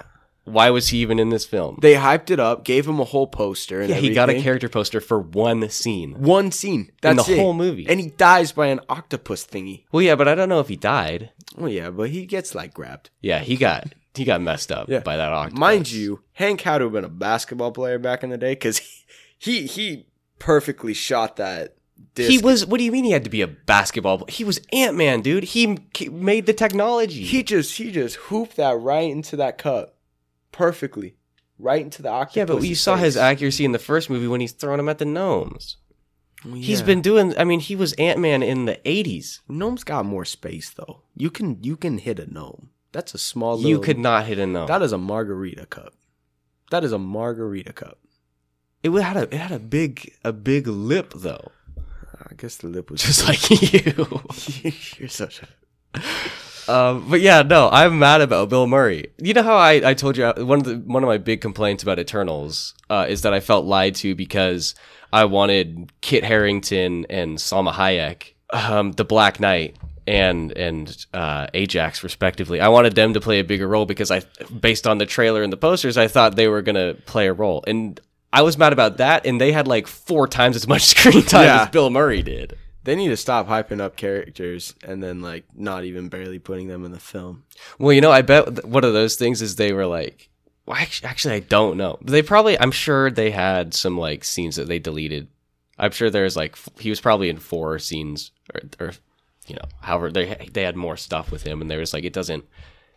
why 0.44 0.70
was 0.70 0.88
he 0.88 0.98
even 0.98 1.18
in 1.18 1.28
this 1.30 1.44
film? 1.44 1.78
they 1.82 1.94
hyped 1.94 2.30
it 2.30 2.38
up, 2.40 2.64
gave 2.64 2.86
him 2.86 3.00
a 3.00 3.04
whole 3.04 3.26
poster, 3.26 3.80
and 3.80 3.90
yeah, 3.90 3.96
he 3.96 4.12
got 4.14 4.30
a 4.30 4.40
character 4.40 4.68
poster 4.68 5.00
for 5.00 5.18
one 5.18 5.68
scene. 5.70 6.14
One 6.20 6.50
scene. 6.52 6.90
That's 7.02 7.26
the 7.26 7.34
it. 7.34 7.38
whole 7.38 7.52
movie. 7.52 7.86
and 7.88 7.98
he 8.00 8.10
dies 8.10 8.52
by 8.52 8.68
an 8.68 8.80
octopus 8.88 9.44
thingy. 9.46 9.84
Well, 9.92 10.02
yeah, 10.02 10.14
but 10.14 10.28
I 10.28 10.34
don't 10.34 10.48
know 10.48 10.60
if 10.60 10.68
he 10.68 10.76
died. 10.76 11.30
Oh 11.58 11.66
yeah, 11.66 11.90
but 11.90 12.10
he 12.10 12.26
gets 12.26 12.54
like 12.54 12.74
grabbed. 12.74 13.10
Yeah, 13.20 13.40
he 13.40 13.56
got 13.56 13.92
he 14.14 14.24
got 14.24 14.40
messed 14.40 14.70
up 14.72 14.88
Yeah. 14.88 15.00
by 15.00 15.16
that 15.16 15.32
octopus. 15.32 15.58
Mind 15.58 15.90
you, 15.90 16.20
Hank 16.34 16.60
had 16.62 16.78
to 16.78 16.84
have 16.84 16.92
been 16.92 17.04
a 17.04 17.08
basketball 17.08 17.70
player 17.72 17.98
back 17.98 18.22
in 18.24 18.30
the 18.30 18.38
day 18.38 18.52
because 18.52 18.80
he, 19.40 19.62
he 19.62 19.66
he 19.66 20.06
perfectly 20.38 20.94
shot 20.94 21.36
that. 21.36 21.76
Disc. 22.14 22.30
He 22.30 22.38
was. 22.38 22.64
What 22.64 22.78
do 22.78 22.84
you 22.84 22.92
mean 22.92 23.04
he 23.04 23.10
had 23.10 23.24
to 23.24 23.30
be 23.30 23.42
a 23.42 23.46
basketball? 23.46 24.18
pl- 24.18 24.26
He 24.28 24.42
was 24.44 24.60
Ant 24.72 24.96
Man, 24.96 25.20
dude. 25.20 25.44
He 25.44 25.78
made 26.10 26.46
the 26.46 26.52
technology. 26.54 27.22
He 27.22 27.42
just 27.42 27.76
he 27.76 27.90
just 27.92 28.16
hooped 28.16 28.56
that 28.56 28.78
right 28.80 29.10
into 29.10 29.36
that 29.36 29.58
cup, 29.58 29.96
perfectly, 30.52 31.16
right 31.58 31.82
into 31.82 32.02
the 32.02 32.08
octopus. 32.08 32.36
yeah, 32.36 32.44
but 32.46 32.62
you 32.66 32.74
saw 32.74 32.96
his 32.96 33.16
accuracy 33.16 33.64
in 33.64 33.72
the 33.72 33.78
first 33.78 34.08
movie 34.10 34.26
when 34.26 34.40
he's 34.40 34.52
throwing 34.52 34.80
him 34.80 34.88
at 34.88 34.98
the 34.98 35.04
gnomes. 35.04 35.76
He's 36.54 36.80
been 36.80 37.02
doing. 37.02 37.36
I 37.36 37.44
mean, 37.44 37.60
he 37.60 37.76
was 37.76 37.92
Ant 37.94 38.18
Man 38.18 38.42
in 38.42 38.64
the 38.64 38.76
'80s. 38.86 39.40
Gnome's 39.46 39.84
got 39.84 40.06
more 40.06 40.24
space 40.24 40.70
though. 40.70 41.02
You 41.14 41.30
can 41.30 41.62
you 41.62 41.76
can 41.76 41.98
hit 41.98 42.18
a 42.18 42.32
gnome. 42.32 42.70
That's 42.92 43.12
a 43.12 43.18
small. 43.18 43.60
You 43.60 43.78
could 43.78 43.98
not 43.98 44.24
hit 44.24 44.38
a 44.38 44.46
no. 44.46 44.66
That 44.66 44.80
is 44.80 44.92
a 44.92 44.98
margarita 44.98 45.66
cup. 45.66 45.92
That 46.70 46.82
is 46.82 46.92
a 46.92 46.98
margarita 46.98 47.74
cup. 47.74 47.98
It 48.82 48.90
had 48.90 49.16
a 49.16 49.22
it 49.22 49.34
had 49.34 49.52
a 49.52 49.58
big 49.58 50.14
a 50.24 50.32
big 50.32 50.66
lip 50.66 51.12
though, 51.14 51.52
I 52.30 52.34
guess 52.34 52.56
the 52.56 52.68
lip 52.68 52.90
was 52.90 53.02
just 53.04 53.26
like 53.26 53.50
you. 53.50 54.22
You're 54.98 55.08
such 55.08 55.42
a. 55.42 55.48
Um, 56.70 57.10
but 57.10 57.20
yeah, 57.20 57.42
no, 57.42 57.68
I'm 57.70 57.98
mad 57.98 58.20
about 58.20 58.48
Bill 58.48 58.66
Murray. 58.66 59.10
You 59.18 59.34
know 59.34 59.42
how 59.42 59.56
I, 59.56 59.90
I 59.90 59.94
told 59.94 60.16
you 60.16 60.26
uh, 60.26 60.44
one 60.44 60.60
of 60.60 60.64
the 60.64 60.76
one 60.76 61.02
of 61.02 61.08
my 61.08 61.18
big 61.18 61.40
complaints 61.40 61.82
about 61.82 61.98
Eternals 61.98 62.74
uh, 62.88 63.06
is 63.08 63.22
that 63.22 63.34
I 63.34 63.40
felt 63.40 63.64
lied 63.64 63.96
to 63.96 64.14
because 64.14 64.74
I 65.12 65.24
wanted 65.24 65.92
Kit 66.00 66.22
Harington 66.22 67.06
and 67.10 67.38
Salma 67.38 67.72
Hayek, 67.72 68.34
um, 68.50 68.92
the 68.92 69.04
Black 69.04 69.40
Knight 69.40 69.76
and 70.06 70.52
and 70.52 71.06
uh, 71.12 71.48
Ajax 71.54 72.04
respectively. 72.04 72.60
I 72.60 72.68
wanted 72.68 72.94
them 72.94 73.14
to 73.14 73.20
play 73.20 73.40
a 73.40 73.44
bigger 73.44 73.66
role 73.66 73.86
because 73.86 74.10
I, 74.10 74.22
based 74.60 74.86
on 74.86 74.98
the 74.98 75.06
trailer 75.06 75.42
and 75.42 75.52
the 75.52 75.56
posters, 75.56 75.96
I 75.96 76.06
thought 76.06 76.36
they 76.36 76.48
were 76.48 76.62
gonna 76.62 76.94
play 77.06 77.26
a 77.26 77.32
role, 77.32 77.64
and 77.66 78.00
I 78.32 78.42
was 78.42 78.56
mad 78.58 78.72
about 78.72 78.98
that. 78.98 79.26
And 79.26 79.40
they 79.40 79.52
had 79.52 79.66
like 79.66 79.86
four 79.86 80.26
times 80.28 80.56
as 80.56 80.68
much 80.68 80.82
screen 80.96 81.22
time 81.24 81.44
Yeah. 81.44 81.62
as 81.64 81.68
Bill 81.70 81.90
Murray 81.90 82.22
did. 82.22 82.56
They 82.84 82.96
need 82.96 83.08
to 83.08 83.16
stop 83.16 83.46
hyping 83.46 83.80
up 83.80 83.96
characters 83.96 84.74
and 84.82 85.02
then 85.02 85.20
like 85.20 85.44
not 85.54 85.84
even 85.84 86.08
barely 86.08 86.38
putting 86.38 86.68
them 86.68 86.84
in 86.84 86.92
the 86.92 87.00
film. 87.00 87.44
Well, 87.78 87.92
you 87.92 88.00
know, 88.00 88.10
I 88.12 88.22
bet 88.22 88.64
one 88.64 88.84
of 88.84 88.92
those 88.94 89.16
things 89.16 89.42
is 89.42 89.56
they 89.56 89.72
were 89.72 89.86
like, 89.86 90.28
well, 90.64 90.76
actually, 90.78 91.08
actually, 91.08 91.34
I 91.34 91.40
don't 91.40 91.76
know. 91.76 91.98
They 92.00 92.22
probably, 92.22 92.58
I'm 92.58 92.70
sure 92.70 93.10
they 93.10 93.30
had 93.32 93.74
some 93.74 93.98
like 93.98 94.24
scenes 94.24 94.56
that 94.56 94.68
they 94.68 94.78
deleted. 94.78 95.28
I'm 95.78 95.90
sure 95.90 96.08
there's 96.10 96.36
like, 96.36 96.52
f- 96.52 96.68
he 96.78 96.88
was 96.90 97.00
probably 97.00 97.28
in 97.28 97.36
four 97.38 97.78
scenes 97.78 98.30
or, 98.54 98.60
or 98.78 98.92
you 99.46 99.56
know, 99.56 99.64
however, 99.82 100.10
they, 100.10 100.48
they 100.52 100.62
had 100.62 100.76
more 100.76 100.96
stuff 100.96 101.30
with 101.30 101.42
him 101.42 101.60
and 101.60 101.70
they 101.70 101.76
was 101.76 101.92
like, 101.92 102.04
it 102.04 102.12
doesn't, 102.12 102.44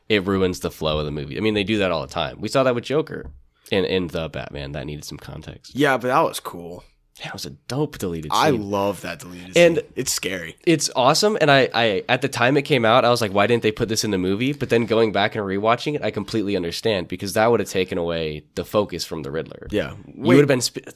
it 0.08 0.26
ruins 0.26 0.60
the 0.62 0.72
flow 0.72 1.00
of 1.00 1.06
the 1.06 1.12
movie. 1.12 1.36
I 1.38 1.42
mean, 1.42 1.56
they 1.56 1.64
do 1.64 1.80
that 1.80 1.92
all 1.92 2.02
the 2.06 2.14
time. 2.14 2.40
We 2.40 2.48
saw 2.48 2.64
that 2.64 2.76
with 2.76 2.84
Joker 2.86 3.32
in, 3.74 3.86
in 3.86 4.08
the 4.08 4.30
Batman 4.30 4.72
that 4.74 4.86
needed 4.86 5.04
some 5.06 5.18
context. 5.18 5.76
Yeah, 5.76 5.98
but 5.98 6.08
that 6.08 6.22
was 6.22 6.40
cool. 6.40 6.84
That 7.24 7.32
was 7.34 7.46
a 7.46 7.52
dope 7.52 8.00
deleted 8.00 8.32
I 8.34 8.50
love 8.50 9.02
that 9.02 9.20
deleted 9.20 9.56
And- 9.56 9.78
scene. 9.78 9.86
it's 9.96 10.12
scary. 10.12 10.58
it's 10.66 10.90
awesome 10.96 11.38
and 11.40 11.52
I, 11.52 11.70
I 11.74 12.04
at 12.10 12.22
the 12.24 12.28
time 12.28 12.58
it 12.58 12.64
came 12.64 12.84
out 12.86 13.06
i 13.06 13.10
was 13.12 13.22
like 13.22 13.32
why 13.32 13.46
didn't 13.46 13.62
they 13.62 13.72
put 13.72 13.88
this 13.88 14.04
in 14.04 14.10
the 14.10 14.18
movie 14.18 14.52
but 14.52 14.70
then 14.70 14.88
going 14.88 15.12
back 15.12 15.36
and 15.36 15.46
rewatching 15.46 15.94
it 15.94 16.02
i 16.02 16.10
completely 16.10 16.56
understand 16.56 17.08
because 17.08 17.34
that 17.34 17.52
would 17.52 17.60
have 17.60 17.70
taken 17.70 18.00
away 18.00 18.46
the 18.56 18.66
focus 18.66 19.06
from 19.06 19.22
the 19.22 19.30
riddler 19.30 19.68
Yeah. 19.70 19.94
you 20.08 20.24
would 20.24 20.38
have 20.40 20.48
been 20.48 20.62
sp- 20.66 20.90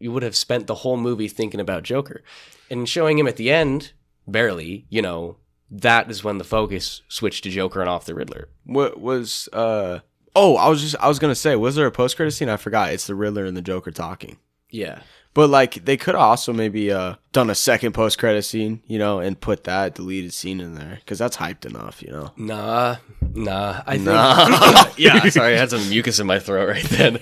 you 0.00 0.10
would 0.12 0.24
have 0.24 0.34
spent 0.36 0.66
the 0.66 0.74
whole 0.74 0.96
movie 0.96 1.28
thinking 1.28 1.60
about 1.60 1.84
joker 1.84 2.24
and 2.68 2.88
showing 2.88 3.16
him 3.16 3.28
at 3.28 3.36
the 3.36 3.50
end 3.52 3.92
barely 4.26 4.84
you 4.90 5.00
know 5.00 5.36
that 5.70 6.10
is 6.10 6.24
when 6.24 6.38
the 6.38 6.44
focus 6.44 7.02
switched 7.08 7.44
to 7.44 7.50
joker 7.50 7.80
and 7.80 7.88
off 7.88 8.04
the 8.04 8.14
riddler 8.16 8.48
What 8.64 9.00
was 9.00 9.48
uh 9.52 10.00
Oh, 10.38 10.56
I 10.56 10.68
was 10.68 10.82
just 10.82 10.94
I 11.00 11.08
was 11.08 11.18
gonna 11.18 11.34
say, 11.34 11.56
was 11.56 11.74
there 11.74 11.86
a 11.86 11.90
post 11.90 12.14
credit 12.16 12.32
scene? 12.32 12.48
I 12.48 12.56
forgot. 12.58 12.92
It's 12.92 13.06
the 13.06 13.14
Riddler 13.14 13.44
and 13.46 13.56
the 13.56 13.62
Joker 13.62 13.90
talking. 13.90 14.36
yeah 14.70 15.00
But 15.34 15.48
like 15.50 15.84
they 15.86 15.96
could 15.96 16.14
have 16.14 16.22
also 16.22 16.52
maybe 16.52 16.92
uh 16.92 17.14
done 17.32 17.48
a 17.50 17.54
second 17.54 17.92
post 17.92 18.18
credit 18.18 18.42
scene, 18.44 18.82
you 18.86 18.98
know, 18.98 19.18
and 19.18 19.40
put 19.40 19.64
that 19.64 19.94
deleted 19.94 20.32
scene 20.32 20.60
in 20.60 20.74
there 20.74 20.96
because 21.00 21.18
that's 21.18 21.38
hyped 21.38 21.64
enough, 21.66 22.02
you 22.02 22.10
know. 22.12 22.32
Nah, 22.36 22.96
nah. 23.34 23.82
I 23.86 23.94
think, 23.96 24.06
Nah. 24.06 24.84
yeah. 24.98 25.28
Sorry, 25.30 25.54
I 25.54 25.58
had 25.58 25.70
some 25.70 25.88
mucus 25.88 26.18
in 26.20 26.26
my 26.26 26.38
throat 26.38 26.68
right 26.68 26.84
then. 26.84 27.18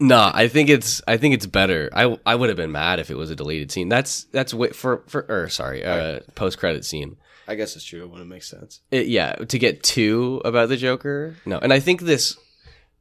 Nah, 0.00 0.32
I 0.34 0.48
think 0.48 0.70
it's 0.70 1.02
I 1.06 1.16
think 1.18 1.34
it's 1.34 1.46
better. 1.46 1.90
I 1.92 2.18
I 2.24 2.34
would 2.34 2.48
have 2.48 2.56
been 2.56 2.72
mad 2.72 2.98
if 2.98 3.10
it 3.10 3.16
was 3.16 3.30
a 3.30 3.36
deleted 3.36 3.70
scene. 3.70 3.88
That's 3.90 4.24
that's 4.24 4.52
wait 4.54 4.74
for 4.74 5.04
for 5.06 5.26
or 5.28 5.48
sorry, 5.50 5.84
uh, 5.84 6.20
post 6.34 6.58
credit 6.58 6.84
scene. 6.84 7.16
I 7.48 7.54
guess 7.54 7.74
it's 7.76 7.84
true. 7.84 8.00
When 8.00 8.08
it 8.08 8.12
wouldn't 8.12 8.30
make 8.30 8.42
sense. 8.42 8.80
It, 8.90 9.06
yeah, 9.08 9.32
to 9.34 9.58
get 9.58 9.82
two 9.82 10.40
about 10.44 10.68
the 10.68 10.76
Joker. 10.76 11.36
No, 11.44 11.58
and 11.58 11.72
I 11.72 11.80
think 11.80 12.00
this 12.02 12.36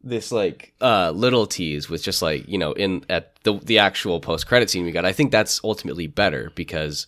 this 0.03 0.31
like 0.31 0.74
uh 0.81 1.12
little 1.12 1.45
tease 1.45 1.88
with 1.88 2.01
just 2.01 2.24
like 2.24 2.48
you 2.48 2.57
know 2.57 2.71
in 2.74 3.05
at 3.07 3.36
the 3.43 3.60
the 3.60 3.77
actual 3.77 4.19
post 4.19 4.48
credit 4.48 4.69
scene 4.69 4.83
we 4.86 4.91
got. 4.91 5.05
I 5.05 5.13
think 5.13 5.31
that's 5.31 5.62
ultimately 5.63 6.07
better 6.07 6.51
because 6.55 7.05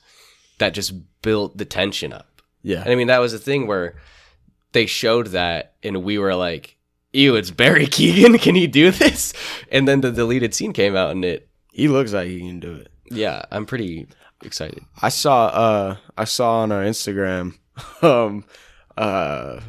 that 0.59 0.73
just 0.75 0.93
built 1.21 1.57
the 1.57 1.65
tension 1.65 2.13
up. 2.13 2.41
Yeah. 2.61 2.81
And 2.81 2.89
I 2.91 2.95
mean, 2.95 3.07
that 3.07 3.17
was 3.19 3.33
a 3.33 3.39
thing 3.39 3.65
where 3.67 3.95
they 4.71 4.85
showed 4.85 5.27
that, 5.27 5.73
and 5.83 6.03
we 6.03 6.17
were 6.19 6.35
like, 6.35 6.77
"Ew, 7.13 7.35
it's 7.35 7.51
Barry 7.51 7.85
Keoghan. 7.87 8.39
Can 8.39 8.55
he 8.55 8.67
do 8.67 8.91
this?" 8.91 9.33
And 9.71 9.87
then 9.87 10.01
the 10.01 10.11
deleted 10.11 10.53
scene 10.53 10.71
came 10.73 10.95
out, 10.95 11.11
and 11.11 11.25
it, 11.25 11.47
He 11.73 11.87
looks 11.87 12.13
like 12.13 12.27
he 12.27 12.39
can 12.39 12.59
do 12.59 12.73
it. 12.75 12.89
yeah, 13.11 13.43
I'm 13.51 13.65
pretty 13.65 14.07
excited. 14.45 14.83
I 15.01 15.09
saw 15.09 15.45
uh 15.47 15.97
I 16.17 16.25
saw 16.25 16.59
on 16.59 16.71
our 16.71 16.83
Instagram 16.83 17.57
um 18.01 18.45
uh 18.97 19.62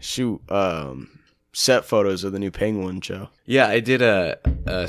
shoot 0.00 0.40
um 0.50 1.20
set 1.52 1.84
photos 1.84 2.24
of 2.24 2.32
the 2.32 2.38
new 2.38 2.50
Penguin 2.50 3.00
show. 3.00 3.28
Yeah, 3.44 3.68
I 3.68 3.80
did 3.80 4.02
a 4.02 4.38
a, 4.66 4.88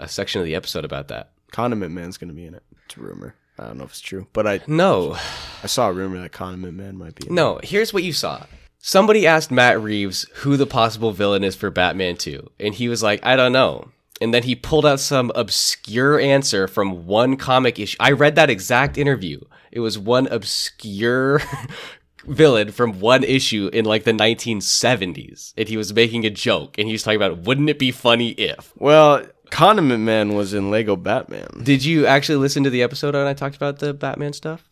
a, 0.00 0.08
section 0.08 0.40
of 0.40 0.46
the 0.46 0.54
episode 0.54 0.84
about 0.84 1.08
that. 1.08 1.30
Condiment 1.52 1.92
Man's 1.92 2.16
gonna 2.16 2.32
be 2.32 2.46
in 2.46 2.54
it. 2.54 2.62
It's 2.86 2.96
a 2.96 3.00
rumor. 3.00 3.34
I 3.58 3.66
don't 3.66 3.78
know 3.78 3.84
if 3.84 3.90
it's 3.90 4.00
true, 4.00 4.26
but 4.32 4.46
I 4.46 4.60
No, 4.66 5.16
I 5.62 5.66
saw 5.66 5.88
a 5.88 5.92
rumor 5.92 6.20
that 6.20 6.32
Condiment 6.32 6.76
Man 6.76 6.96
might 6.96 7.14
be. 7.14 7.26
In 7.26 7.32
it. 7.32 7.36
no. 7.36 7.60
Here's 7.62 7.92
what 7.92 8.02
you 8.02 8.12
saw. 8.12 8.46
Somebody 8.78 9.26
asked 9.26 9.50
Matt 9.50 9.80
Reeves 9.80 10.26
who 10.36 10.56
the 10.56 10.66
possible 10.66 11.12
villain 11.12 11.44
is 11.44 11.54
for 11.54 11.70
Batman 11.70 12.16
2, 12.16 12.50
and 12.58 12.74
he 12.74 12.88
was 12.88 13.02
like, 13.02 13.20
"I 13.24 13.36
don't 13.36 13.52
know." 13.52 13.90
And 14.20 14.34
then 14.34 14.42
he 14.42 14.54
pulled 14.54 14.84
out 14.84 15.00
some 15.00 15.32
obscure 15.34 16.20
answer 16.20 16.68
from 16.68 17.06
one 17.06 17.36
comic 17.36 17.78
issue. 17.78 17.96
I 18.00 18.12
read 18.12 18.34
that 18.34 18.50
exact 18.50 18.98
interview. 18.98 19.40
It 19.72 19.80
was 19.80 19.98
one 19.98 20.26
obscure 20.26 21.40
villain 22.26 22.70
from 22.70 23.00
one 23.00 23.24
issue 23.24 23.70
in 23.72 23.84
like 23.86 24.04
the 24.04 24.12
1970s. 24.12 25.54
And 25.56 25.68
he 25.68 25.76
was 25.76 25.94
making 25.94 26.26
a 26.26 26.30
joke 26.30 26.76
and 26.78 26.86
he 26.86 26.92
was 26.92 27.02
talking 27.02 27.16
about, 27.16 27.38
wouldn't 27.38 27.70
it 27.70 27.78
be 27.78 27.90
funny 27.90 28.30
if? 28.32 28.72
Well, 28.76 29.24
Condiment 29.50 30.04
Man 30.04 30.34
was 30.34 30.54
in 30.54 30.70
Lego 30.70 30.96
Batman. 30.96 31.48
Did 31.62 31.84
you 31.84 32.06
actually 32.06 32.36
listen 32.36 32.62
to 32.64 32.70
the 32.70 32.82
episode 32.82 33.14
when 33.14 33.26
I 33.26 33.34
talked 33.34 33.56
about 33.56 33.78
the 33.78 33.94
Batman 33.94 34.32
stuff? 34.32 34.68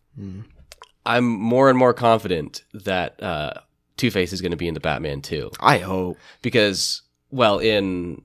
I'm 1.07 1.25
more 1.25 1.71
and 1.71 1.79
more 1.79 1.95
confident 1.95 2.65
that 2.75 3.23
uh, 3.23 3.55
Two 3.97 4.11
Face 4.11 4.33
is 4.33 4.41
going 4.43 4.51
to 4.51 4.57
be 4.57 4.69
in 4.69 4.75
the 4.75 4.81
Batman 4.81 5.23
too. 5.23 5.51
I 5.61 5.79
hope. 5.79 6.19
because 6.43 7.03
well 7.31 7.59
in 7.59 8.23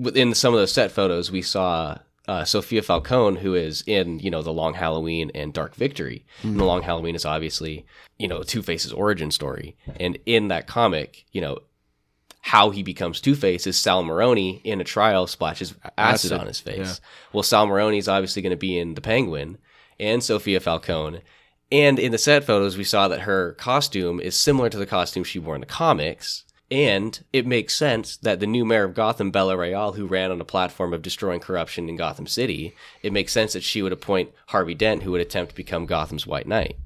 within 0.00 0.34
some 0.34 0.54
of 0.54 0.60
those 0.60 0.72
set 0.72 0.90
photos 0.90 1.30
we 1.30 1.42
saw 1.42 1.98
uh, 2.28 2.44
Sophia 2.44 2.82
Falcone 2.82 3.40
who 3.40 3.54
is 3.54 3.82
in 3.86 4.18
you 4.20 4.30
know 4.30 4.42
the 4.42 4.52
Long 4.52 4.74
Halloween 4.74 5.30
and 5.34 5.52
Dark 5.52 5.74
Victory 5.74 6.24
and 6.42 6.58
the 6.58 6.64
Long 6.64 6.82
Halloween 6.82 7.14
is 7.14 7.24
obviously 7.24 7.84
you 8.18 8.28
know 8.28 8.42
Two 8.42 8.62
Face's 8.62 8.92
origin 8.92 9.30
story 9.30 9.76
and 9.98 10.18
in 10.26 10.48
that 10.48 10.66
comic 10.66 11.24
you 11.32 11.40
know 11.40 11.58
how 12.42 12.70
he 12.70 12.82
becomes 12.82 13.20
Two 13.20 13.34
Face 13.34 13.66
is 13.66 13.76
Sal 13.76 14.02
Maroni 14.02 14.60
in 14.64 14.80
a 14.80 14.84
trial 14.84 15.26
splashes 15.26 15.74
acid, 15.98 16.32
Acid, 16.32 16.32
on 16.32 16.46
his 16.46 16.60
face. 16.60 16.78
yeah. 16.78 16.94
Well, 17.32 17.42
Sal 17.42 17.66
Maroni 17.66 17.98
is 17.98 18.08
obviously 18.08 18.40
going 18.42 18.50
to 18.50 18.56
be 18.56 18.78
in 18.78 18.94
the 18.94 19.00
Penguin 19.02 19.58
and 19.98 20.22
Sophia 20.24 20.60
Falcone. 20.60 21.20
And 21.70 21.98
in 21.98 22.10
the 22.12 22.18
set 22.18 22.42
photos, 22.44 22.76
we 22.76 22.84
saw 22.84 23.08
that 23.08 23.20
her 23.20 23.52
costume 23.52 24.20
is 24.20 24.36
similar 24.36 24.68
to 24.70 24.78
the 24.78 24.86
costume 24.86 25.22
she 25.22 25.38
wore 25.38 25.54
in 25.54 25.60
the 25.60 25.66
comics. 25.66 26.44
And 26.70 27.18
it 27.32 27.46
makes 27.46 27.74
sense 27.74 28.16
that 28.18 28.38
the 28.38 28.46
new 28.46 28.64
mayor 28.64 28.84
of 28.84 28.94
Gotham, 28.94 29.30
Bella 29.32 29.56
Real, 29.56 29.92
who 29.92 30.06
ran 30.06 30.30
on 30.30 30.40
a 30.40 30.44
platform 30.44 30.92
of 30.92 31.02
destroying 31.02 31.40
corruption 31.40 31.88
in 31.88 31.96
Gotham 31.96 32.26
City, 32.28 32.74
it 33.02 33.12
makes 33.12 33.32
sense 33.32 33.54
that 33.54 33.64
she 33.64 33.82
would 33.82 33.92
appoint 33.92 34.30
Harvey 34.46 34.74
Dent, 34.74 35.02
who 35.02 35.10
would 35.10 35.20
attempt 35.20 35.50
to 35.50 35.56
become 35.56 35.84
Gotham's 35.86 36.26
White 36.28 36.46
Knight. 36.46 36.76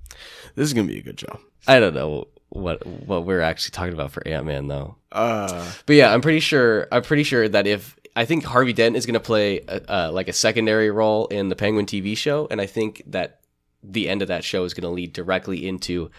This 0.54 0.66
is 0.66 0.72
gonna 0.72 0.86
be 0.88 0.98
a 0.98 1.02
good 1.02 1.18
job. 1.18 1.38
I 1.66 1.80
don't 1.80 1.94
know 1.94 2.28
what 2.48 2.86
what 2.86 3.26
we're 3.26 3.40
actually 3.40 3.72
talking 3.72 3.92
about 3.94 4.12
for 4.12 4.26
Ant 4.26 4.46
Man 4.46 4.68
though. 4.68 4.96
Uh, 5.12 5.70
But 5.86 5.96
yeah, 5.96 6.12
I'm 6.14 6.20
pretty 6.22 6.40
sure. 6.40 6.86
I'm 6.90 7.02
pretty 7.02 7.24
sure 7.24 7.48
that 7.48 7.66
if 7.66 7.98
I 8.16 8.24
think 8.24 8.44
Harvey 8.44 8.72
Dent 8.72 8.96
is 8.96 9.06
going 9.06 9.14
to 9.14 9.20
play 9.20 9.60
a, 9.68 9.82
uh, 9.92 10.10
like 10.12 10.28
a 10.28 10.32
secondary 10.32 10.90
role 10.90 11.26
in 11.26 11.48
the 11.48 11.56
Penguin 11.56 11.84
TV 11.84 12.16
show, 12.16 12.46
and 12.50 12.60
I 12.60 12.66
think 12.66 13.02
that 13.08 13.40
the 13.82 14.08
end 14.08 14.22
of 14.22 14.28
that 14.28 14.44
show 14.44 14.64
is 14.64 14.72
going 14.72 14.84
to 14.84 14.88
lead 14.94 15.12
directly 15.12 15.66
into 15.66 16.10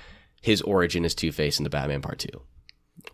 his 0.41 0.61
origin 0.61 1.05
as 1.05 1.15
Two 1.15 1.31
Face 1.31 1.57
in 1.57 1.63
the 1.63 1.69
Batman 1.69 2.01
Part 2.01 2.19
Two. 2.19 2.41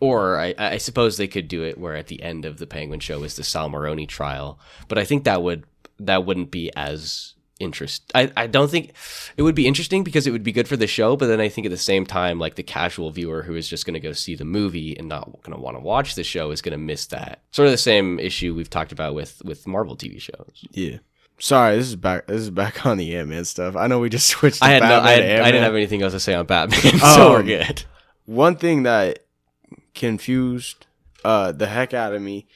Or 0.02 0.38
I, 0.40 0.54
I 0.58 0.78
suppose 0.78 1.16
they 1.16 1.28
could 1.28 1.46
do 1.46 1.62
it 1.62 1.78
where 1.78 1.94
at 1.94 2.08
the 2.08 2.20
end 2.22 2.44
of 2.44 2.58
the 2.58 2.66
Penguin 2.66 2.98
show 2.98 3.22
is 3.22 3.36
the 3.36 3.44
Sal 3.44 3.68
Maroni 3.68 4.04
trial, 4.06 4.58
but 4.88 4.98
I 4.98 5.04
think 5.04 5.22
that 5.24 5.42
would 5.44 5.62
that 6.00 6.26
wouldn't 6.26 6.50
be 6.50 6.72
as 6.74 7.34
interest. 7.60 8.10
I, 8.12 8.32
I 8.36 8.48
don't 8.48 8.68
think 8.68 8.94
it 9.36 9.42
would 9.42 9.54
be 9.54 9.68
interesting 9.68 10.02
because 10.02 10.26
it 10.26 10.32
would 10.32 10.42
be 10.42 10.50
good 10.50 10.66
for 10.66 10.76
the 10.76 10.88
show, 10.88 11.14
but 11.14 11.26
then 11.28 11.40
I 11.40 11.48
think 11.48 11.64
at 11.66 11.70
the 11.70 11.76
same 11.76 12.04
time, 12.04 12.40
like 12.40 12.56
the 12.56 12.64
casual 12.64 13.12
viewer 13.12 13.42
who 13.44 13.54
is 13.54 13.68
just 13.68 13.86
going 13.86 13.94
to 13.94 14.00
go 14.00 14.10
see 14.10 14.34
the 14.34 14.44
movie 14.44 14.96
and 14.98 15.08
not 15.08 15.30
going 15.44 15.56
to 15.56 15.62
want 15.62 15.76
to 15.76 15.80
watch 15.80 16.16
the 16.16 16.24
show 16.24 16.50
is 16.50 16.60
going 16.62 16.72
to 16.72 16.78
miss 16.84 17.06
that. 17.06 17.40
Sort 17.52 17.66
of 17.66 17.72
the 17.72 17.78
same 17.78 18.18
issue 18.18 18.54
we've 18.56 18.68
talked 18.70 18.90
about 18.90 19.14
with 19.14 19.40
with 19.44 19.68
Marvel 19.68 19.96
TV 19.96 20.20
shows. 20.20 20.64
yeah. 20.72 20.96
Sorry, 21.38 21.76
this 21.76 21.86
is 21.86 21.96
back. 21.96 22.26
This 22.26 22.40
is 22.42 22.50
back 22.50 22.84
on 22.86 22.98
the 22.98 23.16
Ant 23.16 23.28
Man 23.28 23.44
stuff. 23.44 23.76
I 23.76 23.86
know 23.86 24.00
we 24.00 24.08
just 24.08 24.26
switched. 24.34 24.62
I 24.64 24.70
had 24.70 24.82
no, 24.82 24.88
Batman 24.88 25.12
I, 25.12 25.16
to 25.18 25.26
had, 25.28 25.40
I 25.42 25.44
didn't 25.52 25.62
have 25.62 25.74
anything 25.76 26.02
else 26.02 26.12
to 26.12 26.20
say 26.20 26.34
on 26.34 26.46
Batman, 26.46 26.80
so 26.98 27.30
we're 27.30 27.38
Um, 27.40 27.46
good. 27.46 27.84
One 28.26 28.56
thing 28.56 28.82
that 28.84 29.20
confused 29.94 30.86
uh, 31.24 31.52
the 31.52 31.66
heck 31.66 31.94
out 31.94 32.14
of 32.14 32.20
me 32.22 32.46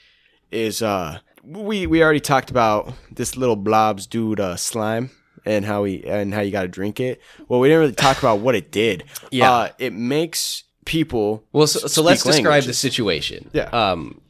is 0.51 0.83
uh, 0.83 1.19
we 1.45 1.87
we 1.87 2.03
already 2.03 2.21
talked 2.21 2.51
about 2.51 2.93
this 3.11 3.37
little 3.37 3.57
blobs 3.57 4.07
dude 4.07 4.41
uh, 4.41 4.57
slime 4.57 5.11
and 5.45 5.65
how 5.65 5.85
he 5.85 6.05
and 6.07 6.35
how 6.35 6.41
you 6.41 6.51
got 6.51 6.63
to 6.63 6.69
drink 6.69 6.99
it. 7.01 7.21
Well, 7.49 7.61
we 7.61 7.69
didn't 7.69 7.81
really 7.81 7.93
talk 7.95 8.19
about 8.19 8.41
what 8.41 8.55
it 8.55 8.73
did. 8.73 9.05
Yeah. 9.31 9.51
uh, 9.53 9.69
it 9.79 9.93
makes 9.93 10.65
people. 10.85 11.45
Well, 11.53 11.67
so, 11.67 11.87
so 11.87 12.03
let's 12.03 12.23
describe 12.25 12.65
the 12.65 12.75
situation. 12.75 13.51
Yeah. 13.53 13.65
Um, 13.71 14.21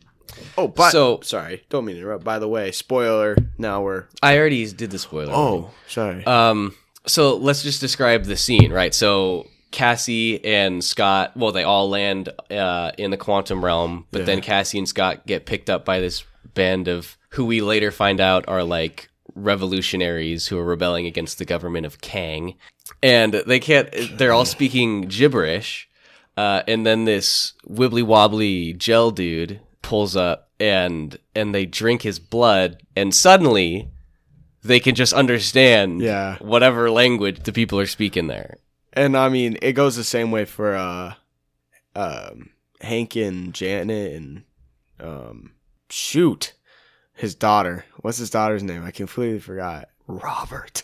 Oh, 0.58 0.68
but 0.68 0.90
So- 0.90 1.20
sorry, 1.22 1.64
don't 1.70 1.84
mean 1.86 1.96
to 1.96 2.02
interrupt. 2.02 2.24
By 2.24 2.38
the 2.38 2.48
way, 2.48 2.70
spoiler. 2.72 3.36
Now 3.56 3.80
we're 3.82 4.04
I 4.22 4.36
already 4.38 4.70
did 4.70 4.90
the 4.90 4.98
spoiler. 4.98 5.32
oh 5.34 5.70
sorry. 5.88 6.24
Um, 6.26 6.74
so 7.06 7.36
let's 7.36 7.62
just 7.62 7.80
describe 7.80 8.24
the 8.24 8.36
scene, 8.36 8.70
right? 8.72 8.92
So 8.94 9.46
Cassie 9.76 10.42
and 10.42 10.82
Scott, 10.82 11.32
well, 11.36 11.52
they 11.52 11.62
all 11.62 11.90
land 11.90 12.30
uh, 12.50 12.92
in 12.96 13.10
the 13.10 13.18
quantum 13.18 13.62
realm, 13.62 14.06
but 14.10 14.20
Yeah. 14.20 14.24
then 14.24 14.40
Cassie 14.40 14.78
and 14.78 14.88
Scott 14.88 15.26
get 15.26 15.44
picked 15.44 15.68
up 15.68 15.84
by 15.84 16.00
this 16.00 16.24
band 16.54 16.88
of 16.88 17.18
who 17.30 17.44
we 17.44 17.60
later 17.60 17.90
find 17.90 18.18
out 18.18 18.46
are 18.48 18.64
like 18.64 19.10
revolutionaries 19.34 20.46
who 20.46 20.58
are 20.58 20.64
rebelling 20.64 21.04
against 21.06 21.36
the 21.38 21.44
government 21.44 21.84
of 21.84 22.00
Kang, 22.00 22.54
and 23.02 23.34
they 23.46 23.60
can't. 23.60 23.88
They're 24.16 24.32
all 24.32 24.46
speaking 24.46 25.02
gibberish, 25.02 25.88
uh, 26.38 26.62
and 26.66 26.86
then 26.86 27.04
this 27.04 27.52
wibbly 27.68 28.02
wobbly 28.02 28.72
gel 28.72 29.10
dude 29.10 29.60
pulls 29.82 30.16
up 30.16 30.48
and 30.58 31.18
and 31.34 31.54
they 31.54 31.66
drink 31.66 32.00
his 32.02 32.18
blood, 32.18 32.82
and 32.96 33.14
suddenly 33.14 33.90
they 34.62 34.80
can 34.80 34.94
just 34.94 35.12
understand 35.12 36.00
Yeah. 36.00 36.38
whatever 36.40 36.90
language 36.90 37.40
the 37.44 37.52
people 37.52 37.78
are 37.78 37.86
speaking 37.86 38.26
there. 38.28 38.56
And 38.96 39.16
I 39.16 39.28
mean, 39.28 39.58
it 39.60 39.74
goes 39.74 39.94
the 39.94 40.04
same 40.04 40.30
way 40.30 40.46
for 40.46 40.74
uh, 40.74 41.14
um, 41.94 42.50
Hank 42.80 43.14
and 43.14 43.52
Janet 43.52 44.14
and 44.14 44.42
um, 44.98 45.52
shoot, 45.90 46.54
his 47.14 47.34
daughter. 47.34 47.84
What's 48.00 48.16
his 48.16 48.30
daughter's 48.30 48.62
name? 48.62 48.82
I 48.82 48.90
completely 48.90 49.38
forgot. 49.38 49.90
Robert. 50.06 50.82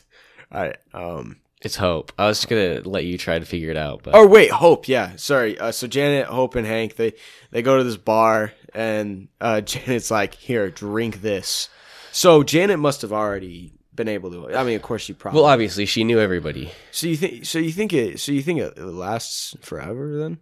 I 0.50 0.74
um. 0.92 1.38
It's 1.62 1.76
Hope. 1.76 2.12
I 2.18 2.26
was 2.26 2.38
just 2.38 2.48
gonna 2.48 2.80
let 2.84 3.04
you 3.04 3.16
try 3.16 3.38
to 3.38 3.44
figure 3.44 3.70
it 3.70 3.76
out, 3.76 4.02
but 4.02 4.14
Oh 4.16 4.26
wait, 4.26 4.50
Hope. 4.50 4.88
Yeah, 4.88 5.14
sorry. 5.14 5.56
Uh, 5.58 5.70
so 5.70 5.86
Janet, 5.86 6.26
Hope, 6.26 6.56
and 6.56 6.66
Hank 6.66 6.96
they 6.96 7.14
they 7.52 7.62
go 7.62 7.78
to 7.78 7.84
this 7.84 7.96
bar, 7.96 8.52
and 8.74 9.28
uh, 9.40 9.60
Janet's 9.62 10.10
like, 10.10 10.34
"Here, 10.34 10.70
drink 10.70 11.22
this." 11.22 11.68
So 12.10 12.42
Janet 12.42 12.80
must 12.80 13.02
have 13.02 13.12
already 13.12 13.72
been 13.94 14.08
able 14.08 14.30
to. 14.30 14.56
I 14.56 14.64
mean, 14.64 14.76
of 14.76 14.82
course 14.82 15.02
she 15.02 15.12
probably. 15.12 15.40
well, 15.40 15.50
obviously 15.50 15.86
she 15.86 16.04
knew 16.04 16.18
everybody. 16.18 16.72
so 16.90 17.06
you 17.06 17.16
think? 17.16 17.44
So 17.46 17.58
you 17.58 17.72
think 17.72 17.92
it? 17.92 18.20
So 18.20 18.32
you 18.32 18.42
think 18.42 18.60
it, 18.60 18.76
it 18.76 18.84
lasts 18.84 19.56
forever 19.60 20.18
then? 20.18 20.38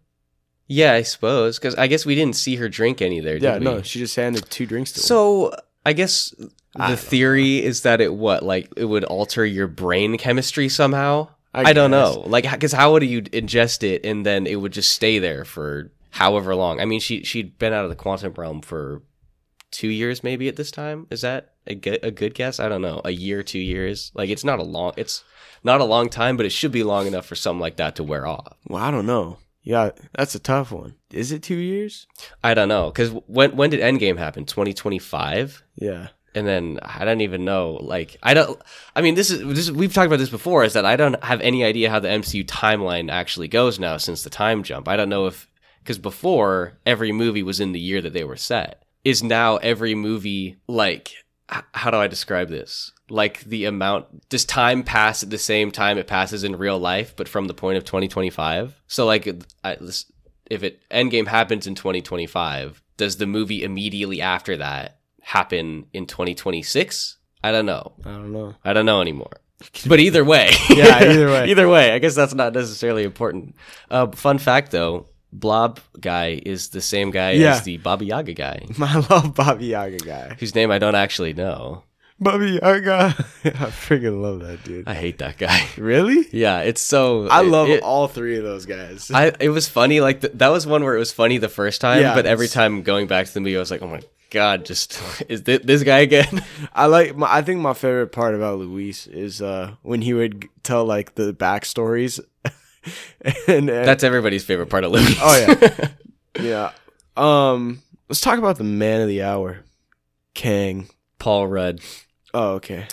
Yeah, 0.66 0.92
I 0.92 1.02
suppose 1.02 1.58
because 1.58 1.74
I 1.74 1.88
guess 1.88 2.06
we 2.06 2.14
didn't 2.14 2.36
see 2.36 2.56
her 2.56 2.68
drink 2.68 3.02
any 3.02 3.18
there. 3.20 3.34
Did 3.34 3.42
Yeah, 3.42 3.58
we? 3.58 3.64
no, 3.64 3.82
she 3.82 3.98
just 3.98 4.14
handed 4.14 4.48
two 4.50 4.66
drinks 4.66 4.92
to 4.92 5.00
him. 5.00 5.02
So 5.02 5.52
I 5.84 5.92
guess 5.94 6.30
the 6.38 6.48
don't 6.76 6.98
theory 6.98 7.64
is 7.64 7.82
that 7.82 8.00
it 8.00 8.14
what 8.14 8.44
like 8.44 8.68
it 8.76 8.84
would 8.84 9.02
alter 9.04 9.44
your 9.44 9.66
brain 9.66 10.16
chemistry 10.16 10.68
somehow. 10.68 11.28
I, 11.52 11.70
I 11.70 11.72
don't 11.72 11.90
know, 11.90 12.22
like 12.26 12.48
because 12.48 12.72
how 12.72 12.92
would 12.92 13.02
you 13.02 13.22
ingest 13.22 13.82
it 13.82 14.06
and 14.06 14.24
then 14.24 14.46
it 14.46 14.54
would 14.54 14.70
just 14.72 14.92
stay 14.92 15.18
there 15.18 15.44
for 15.44 15.90
however 16.10 16.54
long? 16.54 16.78
I 16.80 16.84
mean, 16.84 17.00
she 17.00 17.24
she'd 17.24 17.58
been 17.58 17.72
out 17.72 17.82
of 17.82 17.90
the 17.90 17.96
quantum 17.96 18.32
realm 18.34 18.60
for 18.60 19.02
two 19.70 19.88
years 19.88 20.22
maybe 20.24 20.48
at 20.48 20.56
this 20.56 20.70
time. 20.70 21.06
Is 21.10 21.20
that 21.22 21.52
a 21.66 21.74
good 21.74 22.00
a 22.02 22.10
good 22.10 22.34
guess? 22.34 22.58
I 22.60 22.68
don't 22.68 22.82
know, 22.82 23.00
a 23.04 23.10
year, 23.10 23.42
two 23.42 23.58
years. 23.58 24.10
Like 24.14 24.30
it's 24.30 24.44
not 24.44 24.58
a 24.58 24.62
long 24.64 24.92
it's 24.96 25.24
not 25.64 25.80
a 25.80 25.84
long 25.84 26.08
time, 26.08 26.36
but 26.36 26.46
it 26.46 26.50
should 26.50 26.72
be 26.72 26.82
long 26.82 27.06
enough 27.06 27.26
for 27.26 27.34
something 27.34 27.60
like 27.60 27.76
that 27.76 27.96
to 27.96 28.04
wear 28.04 28.26
off. 28.26 28.56
Well, 28.68 28.82
I 28.82 28.90
don't 28.90 29.06
know. 29.06 29.38
Yeah, 29.62 29.90
that's 30.14 30.34
a 30.34 30.38
tough 30.38 30.72
one. 30.72 30.94
Is 31.12 31.32
it 31.32 31.42
two 31.42 31.56
years? 31.56 32.06
I 32.42 32.54
don't 32.54 32.68
know 32.68 32.90
because 32.90 33.10
when 33.26 33.56
when 33.56 33.70
did 33.70 33.80
Endgame 33.80 34.16
happen? 34.18 34.46
Twenty 34.46 34.72
twenty 34.72 34.98
five. 34.98 35.62
Yeah. 35.76 36.08
and 36.34 36.46
then 36.46 36.78
I 36.82 37.04
don't 37.04 37.20
even 37.22 37.44
know. 37.44 37.72
Like, 37.80 38.16
I 38.22 38.34
don't. 38.34 38.58
I 38.96 39.02
mean, 39.02 39.16
this 39.16 39.30
is 39.30 39.40
this. 39.40 39.58
is- 39.58 39.72
We've 39.72 39.92
talked 39.92 40.06
about 40.06 40.18
this 40.20 40.30
before. 40.30 40.64
Is 40.64 40.72
that 40.74 40.86
I 40.86 40.96
don't 40.96 41.22
have 41.24 41.40
any 41.42 41.62
idea 41.64 41.90
how 41.90 41.98
the 42.00 42.08
MCU 42.08 42.44
timeline 42.46 43.10
actually 43.10 43.48
goes 43.48 43.78
now 43.78 43.96
since 43.98 44.22
the 44.22 44.30
time 44.30 44.62
jump. 44.62 44.88
I 44.88 44.96
don't 44.96 45.08
know 45.10 45.26
if 45.26 45.46
because 45.80 45.98
before 45.98 46.78
every 46.86 47.12
movie 47.12 47.42
was 47.42 47.60
in 47.60 47.72
the 47.72 47.80
year 47.80 48.00
that 48.00 48.12
they 48.14 48.24
were 48.24 48.36
set. 48.36 48.82
Is 49.04 49.22
now 49.22 49.56
every 49.56 49.94
movie 49.94 50.56
like? 50.68 51.12
h- 51.52 51.62
How 51.72 51.90
do 51.90 51.96
I 51.96 52.06
describe 52.06 52.48
this? 52.48 52.92
Like 53.08 53.40
the 53.40 53.64
amount 53.64 54.28
does 54.28 54.44
time 54.44 54.82
pass 54.84 55.22
at 55.22 55.30
the 55.30 55.38
same 55.38 55.70
time 55.70 55.98
it 55.98 56.06
passes 56.06 56.44
in 56.44 56.56
real 56.56 56.78
life, 56.78 57.14
but 57.16 57.28
from 57.28 57.46
the 57.46 57.54
point 57.54 57.76
of 57.78 57.84
2025. 57.84 58.80
So 58.86 59.04
like, 59.06 59.26
I, 59.64 59.76
this, 59.80 60.10
if 60.50 60.62
it 60.62 60.82
Endgame 60.90 61.26
happens 61.26 61.66
in 61.66 61.74
2025, 61.74 62.82
does 62.96 63.16
the 63.16 63.26
movie 63.26 63.64
immediately 63.64 64.20
after 64.20 64.56
that 64.58 64.98
happen 65.22 65.86
in 65.92 66.06
2026? 66.06 67.16
I 67.42 67.52
don't 67.52 67.66
know. 67.66 67.92
I 68.04 68.10
don't 68.12 68.32
know. 68.32 68.54
I 68.64 68.72
don't 68.72 68.86
know 68.86 69.00
anymore. 69.00 69.32
But 69.86 70.00
either 70.00 70.24
way, 70.24 70.50
Yeah, 70.70 70.98
either 71.04 71.26
way. 71.28 71.46
either 71.50 71.68
way. 71.68 71.92
I 71.92 71.98
guess 71.98 72.14
that's 72.14 72.32
not 72.34 72.52
necessarily 72.54 73.02
important. 73.04 73.56
Uh, 73.90 74.06
fun 74.08 74.38
fact 74.38 74.70
though, 74.70 75.06
Blob 75.32 75.78
guy 76.00 76.40
is 76.44 76.70
the 76.70 76.80
same 76.80 77.10
guy 77.10 77.32
Yeah. 77.32 77.52
as 77.54 77.62
the 77.62 77.76
Baba 77.78 78.04
Yaga 78.04 78.34
guy, 78.34 78.66
I 78.80 78.98
love 79.10 79.34
Bobby 79.34 79.66
Yaga 79.66 79.98
guy. 79.98 80.36
whose 80.38 80.54
name 80.54 80.70
I 80.70 80.78
don't 80.78 80.94
actually 80.96 81.32
know. 81.34 81.84
Bobby 82.22 82.58
Yaga. 82.62 83.14
I 83.44 83.70
freaking 83.70 84.20
love 84.20 84.40
that 84.40 84.62
dude. 84.62 84.86
I 84.86 84.92
hate 84.94 85.18
that 85.18 85.38
guy. 85.38 85.66
Really? 85.78 86.26
yeah, 86.32 86.60
it's 86.60 86.82
so. 86.82 87.28
I 87.28 87.40
love 87.42 87.68
it. 87.70 87.82
all 87.82 88.08
three 88.08 88.36
of 88.36 88.44
those 88.44 88.66
guys. 88.66 89.10
I 89.10 89.32
it 89.40 89.48
was 89.48 89.68
funny. 89.68 90.00
Like 90.00 90.20
th- 90.20 90.34
that 90.34 90.48
was 90.48 90.66
one 90.66 90.84
where 90.84 90.94
it 90.94 90.98
was 90.98 91.12
funny 91.12 91.38
the 91.38 91.48
first 91.48 91.80
time, 91.80 92.02
Yeah, 92.02 92.14
but 92.14 92.26
every 92.26 92.48
time 92.48 92.82
going 92.82 93.06
back 93.06 93.26
to 93.26 93.32
the 93.34 93.40
movie, 93.40 93.56
I 93.56 93.60
was 93.60 93.70
like, 93.70 93.80
oh 93.82 93.88
my 93.88 94.02
god, 94.30 94.66
just 94.66 95.00
is 95.30 95.40
thi- 95.40 95.58
this 95.64 95.82
guy 95.82 96.00
again? 96.00 96.44
I 96.74 96.86
like. 96.86 97.16
My, 97.16 97.32
I 97.36 97.40
think 97.42 97.60
my 97.60 97.72
favorite 97.72 98.12
part 98.12 98.34
about 98.34 98.58
Luis 98.58 99.06
is 99.06 99.40
uh, 99.40 99.72
when 99.82 100.02
he 100.02 100.12
would 100.12 100.46
tell 100.62 100.84
like 100.84 101.14
the 101.14 101.32
backstories. 101.32 102.20
And, 103.22 103.34
and 103.46 103.68
That's 103.68 104.02
everybody's 104.04 104.44
favorite 104.44 104.68
part 104.70 104.84
of 104.84 104.92
Luis. 104.92 105.16
Oh, 105.20 105.46
yeah. 105.46 105.88
yeah. 106.40 106.70
Um, 107.16 107.82
let's 108.08 108.20
talk 108.20 108.38
about 108.38 108.56
the 108.56 108.64
man 108.64 109.00
of 109.02 109.08
the 109.08 109.22
hour, 109.22 109.60
Kang. 110.34 110.88
Paul 111.18 111.46
Rudd. 111.48 111.80
Oh, 112.32 112.52
okay. 112.54 112.86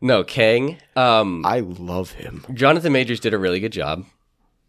No, 0.00 0.24
Kang. 0.24 0.78
Um, 0.96 1.44
I 1.46 1.60
love 1.60 2.12
him. 2.12 2.44
Jonathan 2.54 2.92
Majors 2.92 3.20
did 3.20 3.34
a 3.34 3.38
really 3.38 3.60
good 3.60 3.72
job. 3.72 4.04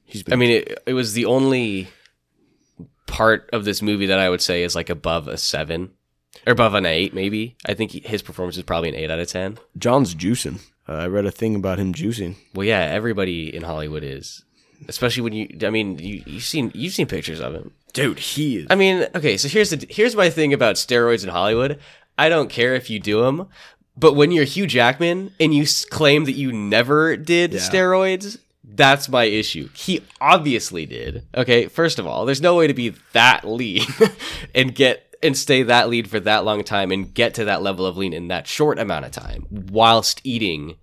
He's 0.06 0.24
I 0.32 0.36
mean, 0.36 0.52
it, 0.52 0.80
it 0.86 0.94
was 0.94 1.14
the 1.14 1.26
only 1.26 1.88
part 3.08 3.50
of 3.54 3.66
this 3.66 3.82
movie 3.82 4.08
that 4.08 4.20
I 4.20 4.30
would 4.30 4.42
say 4.42 4.64
is 4.64 4.76
like 4.76 4.90
above 4.90 5.28
a 5.28 5.38
seven 5.38 5.92
or 6.46 6.54
above 6.54 6.74
an 6.74 6.86
eight, 6.86 7.14
maybe. 7.14 7.56
I 7.66 7.74
think 7.74 7.92
he- 7.92 8.00
his 8.02 8.22
performance 8.22 8.58
is 8.58 8.64
probably 8.64 8.90
an 8.90 8.96
eight 8.96 9.10
out 9.12 9.20
of 9.20 9.28
ten. 9.28 9.58
John's 9.78 10.14
juicing. 10.16 10.60
Uh, 10.88 10.94
I 10.94 11.08
read 11.08 11.26
a 11.26 11.32
thing 11.32 11.56
about 11.56 11.80
him 11.80 11.94
juicing. 11.94 12.36
Well, 12.56 12.66
yeah, 12.66 12.80
everybody 12.82 13.54
in 13.56 13.64
Hollywood 13.64 14.04
is, 14.04 14.44
especially 14.88 15.24
when 15.24 15.34
you. 15.34 15.48
I 15.66 15.70
mean, 15.70 15.98
you 16.00 16.24
you've 16.26 16.44
seen 16.44 16.72
you've 16.74 16.94
seen 16.94 17.08
pictures 17.08 17.40
of 17.40 17.54
him. 17.54 17.72
Dude, 17.94 18.20
he 18.20 18.58
is. 18.58 18.68
I 18.70 18.76
mean, 18.76 19.08
okay, 19.16 19.38
so 19.38 19.48
here's 19.48 19.72
the 19.72 19.86
here's 19.90 20.16
my 20.16 20.30
thing 20.30 20.54
about 20.54 20.76
steroids 20.76 21.24
in 21.24 21.30
Hollywood. 21.30 21.80
I 22.18 22.30
don't 22.30 22.50
care 22.50 22.76
if 22.76 22.90
you 22.90 23.00
do 23.00 23.22
them, 23.24 23.48
but 23.98 24.14
when 24.16 24.32
you're 24.32 24.44
Hugh 24.46 24.68
Jackman 24.68 25.34
and 25.40 25.54
you 25.54 25.66
claim 25.90 26.26
that 26.26 26.34
you 26.34 26.52
never 26.52 27.16
did 27.18 27.54
Yeah. 27.54 27.60
steroids, 27.60 28.38
that's 28.64 29.10
my 29.10 29.24
issue. 29.26 29.70
He 29.74 30.04
obviously 30.22 30.86
did. 30.86 31.26
Okay, 31.36 31.68
first 31.68 31.98
of 31.98 32.06
all, 32.06 32.26
there's 32.26 32.42
no 32.42 32.56
way 32.56 32.68
to 32.68 32.74
be 32.74 32.94
that 33.14 33.46
lean 33.48 33.84
and 34.56 34.76
get 34.76 35.06
and 35.24 35.36
stay 35.38 35.64
that 35.64 35.90
lean 35.90 36.06
for 36.06 36.20
that 36.22 36.46
long 36.46 36.64
time 36.64 36.92
and 36.92 37.14
get 37.14 37.34
to 37.34 37.46
that 37.46 37.62
level 37.62 37.86
of 37.86 37.98
lean 37.98 38.14
in 38.14 38.28
that 38.30 38.48
short 38.48 38.80
amount 38.80 39.06
of 39.06 39.12
time 39.12 39.46
whilst 39.50 40.22
eating 40.24 40.76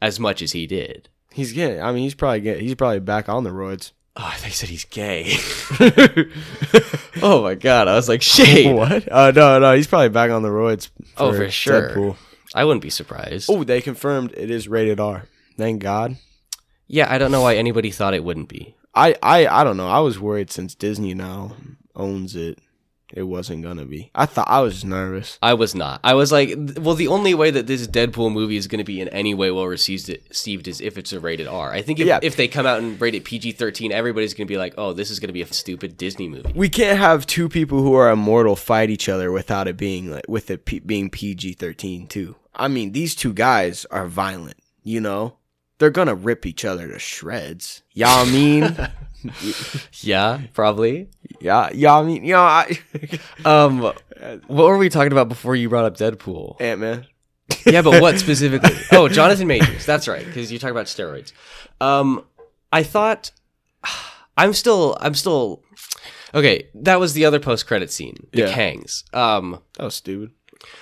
as 0.00 0.18
much 0.20 0.40
as 0.40 0.52
he 0.52 0.66
did. 0.66 1.08
He's 1.32 1.52
getting. 1.52 1.82
I 1.82 1.92
mean, 1.92 2.02
he's 2.02 2.14
probably 2.14 2.40
get. 2.40 2.60
He's 2.60 2.74
probably 2.74 3.00
back 3.00 3.28
on 3.28 3.44
the 3.44 3.50
roids. 3.50 3.92
Oh, 4.14 4.34
they 4.42 4.50
said 4.50 4.68
he's 4.68 4.84
gay. 4.84 5.36
oh 7.22 7.42
my 7.42 7.54
god, 7.54 7.88
I 7.88 7.94
was 7.94 8.08
like, 8.08 8.20
shade. 8.20 8.74
What? 8.76 9.10
Uh, 9.10 9.30
no, 9.30 9.58
no, 9.58 9.74
he's 9.74 9.86
probably 9.86 10.10
back 10.10 10.30
on 10.30 10.42
the 10.42 10.50
roids. 10.50 10.90
Oh, 11.16 11.32
for 11.32 11.50
sure. 11.50 11.90
Deadpool. 11.90 12.16
I 12.54 12.64
wouldn't 12.64 12.82
be 12.82 12.90
surprised. 12.90 13.48
Oh, 13.50 13.64
they 13.64 13.80
confirmed 13.80 14.34
it 14.36 14.50
is 14.50 14.68
rated 14.68 15.00
R. 15.00 15.24
Thank 15.56 15.82
God. 15.82 16.16
Yeah, 16.86 17.10
I 17.10 17.16
don't 17.16 17.30
know 17.30 17.40
why 17.40 17.56
anybody 17.56 17.90
thought 17.90 18.12
it 18.12 18.22
wouldn't 18.22 18.50
be. 18.50 18.76
I, 18.94 19.14
I, 19.22 19.46
I 19.46 19.64
don't 19.64 19.78
know. 19.78 19.88
I 19.88 20.00
was 20.00 20.20
worried 20.20 20.50
since 20.50 20.74
Disney 20.74 21.14
now 21.14 21.56
owns 21.96 22.36
it, 22.36 22.58
it 23.12 23.24
wasn't 23.24 23.62
gonna 23.62 23.84
be. 23.84 24.10
I 24.14 24.26
thought 24.26 24.48
I 24.48 24.60
was 24.60 24.84
nervous. 24.84 25.38
I 25.42 25.54
was 25.54 25.74
not. 25.74 26.00
I 26.02 26.14
was 26.14 26.32
like, 26.32 26.54
well, 26.80 26.94
the 26.94 27.08
only 27.08 27.34
way 27.34 27.50
that 27.50 27.66
this 27.66 27.86
Deadpool 27.86 28.32
movie 28.32 28.56
is 28.56 28.66
to 28.78 28.84
be 28.84 29.00
in 29.00 29.08
any 29.08 29.34
way 29.34 29.50
well 29.50 29.66
received, 29.66 30.08
received 30.08 30.68
is 30.68 30.80
if 30.80 30.96
it's 30.98 31.12
a 31.12 31.20
rated 31.20 31.46
R. 31.46 31.72
I 31.72 31.82
think 31.82 32.00
if, 32.00 32.06
Yeah. 32.06 32.18
if 32.22 32.36
they 32.36 32.48
come 32.48 32.66
out 32.66 32.78
and 32.80 33.00
rate 33.00 33.14
it 33.14 33.24
PG 33.24 33.52
13, 33.52 33.92
everybody's 33.92 34.34
to 34.46 34.52
be 34.52 34.58
like, 34.58 34.74
oh, 34.78 34.92
this 34.92 35.10
is 35.10 35.18
to 35.28 35.32
be 35.32 35.42
a 35.42 35.52
stupid 35.52 35.96
Disney 35.96 36.28
movie. 36.28 36.52
We 36.54 36.68
can't 36.68 36.98
have 36.98 37.26
two 37.26 37.48
people 37.48 37.82
who 37.82 37.94
are 37.94 38.10
immortal 38.10 38.56
fight 38.56 38.90
each 38.90 39.08
other 39.08 39.30
without 39.30 39.68
it 39.68 39.76
being 39.76 40.10
like 40.10 40.24
with 40.28 40.50
it 40.50 40.64
P- 40.64 40.80
being 40.80 41.10
PG 41.10 41.54
thirteen 41.54 42.06
too. 42.06 42.36
I 42.54 42.68
mean, 42.68 42.92
these 42.92 43.14
two 43.14 43.32
guys 43.32 43.84
are 43.90 44.06
violent. 44.06 44.56
You 44.84 45.00
know, 45.00 45.36
they're 45.82 45.90
gonna 45.90 46.14
rip 46.14 46.46
each 46.46 46.64
other 46.64 46.86
to 46.86 46.98
shreds. 47.00 47.82
Y'all 47.92 48.24
mean? 48.24 48.76
Yeah, 50.00 50.40
probably. 50.52 51.08
yeah, 51.40 51.70
y'all 51.72 52.04
mean? 52.04 52.24
You 52.24 52.32
know, 52.34 52.40
I 52.40 52.78
Um, 53.44 53.80
what 53.80 53.96
were 54.48 54.78
we 54.78 54.88
talking 54.88 55.12
about 55.12 55.28
before 55.28 55.54
you 55.54 55.68
brought 55.68 55.84
up 55.84 55.96
Deadpool? 55.96 56.60
Ant 56.60 56.80
Man. 56.80 57.06
yeah, 57.66 57.82
but 57.82 58.00
what 58.00 58.18
specifically? 58.26 58.74
Oh, 58.90 59.08
Jonathan 59.08 59.46
Majors. 59.46 59.86
That's 59.86 60.08
right, 60.08 60.24
because 60.26 60.50
you 60.50 60.58
talk 60.58 60.70
about 60.72 60.86
steroids. 60.86 61.32
Um, 61.80 62.24
I 62.72 62.82
thought 62.82 63.30
I'm 64.36 64.52
still 64.54 64.96
I'm 65.00 65.14
still 65.14 65.62
okay. 66.34 66.68
That 66.74 66.98
was 66.98 67.12
the 67.12 67.24
other 67.24 67.38
post 67.40 67.66
credit 67.66 67.90
scene, 67.92 68.26
the 68.32 68.42
Yeah. 68.42 68.52
Kangs. 68.52 69.04
Um, 69.14 69.60
That 69.78 69.84
was 69.84 69.94
stupid. 69.94 70.30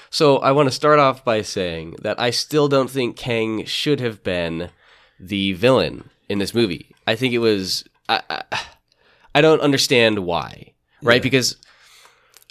so 0.09 0.39
I 0.39 0.53
want 0.53 0.67
to 0.69 0.75
start 0.75 0.99
off 0.99 1.25
by 1.25 1.43
saying 1.43 1.97
that 2.03 2.19
I 2.19 2.31
still 2.31 2.69
don't 2.69 2.89
think 2.91 3.17
Kang 3.17 3.65
should 3.67 4.01
have 4.01 4.23
been 4.23 4.71
the 5.21 5.53
villain 5.53 6.09
in 6.29 6.39
this 6.39 6.55
movie. 6.55 6.95
I 7.07 7.15
think 7.15 7.35
it 7.35 7.39
was 7.39 7.85
I 8.09 8.23
I, 8.31 8.43
I 9.35 9.41
don't 9.41 9.61
understand 9.61 10.21
why, 10.21 10.73
right? 11.03 11.17
Yeah. 11.17 11.23
Because 11.23 11.57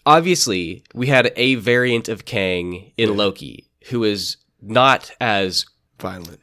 obviously 0.06 0.84
we 0.94 1.08
had 1.08 1.34
a 1.36 1.56
variant 1.56 2.08
of 2.08 2.26
Kang 2.26 2.92
in 2.98 3.18
Loki 3.18 3.68
who 3.90 4.04
is 4.04 4.38
not 4.62 5.12
as 5.20 5.66
Violent 6.00 6.40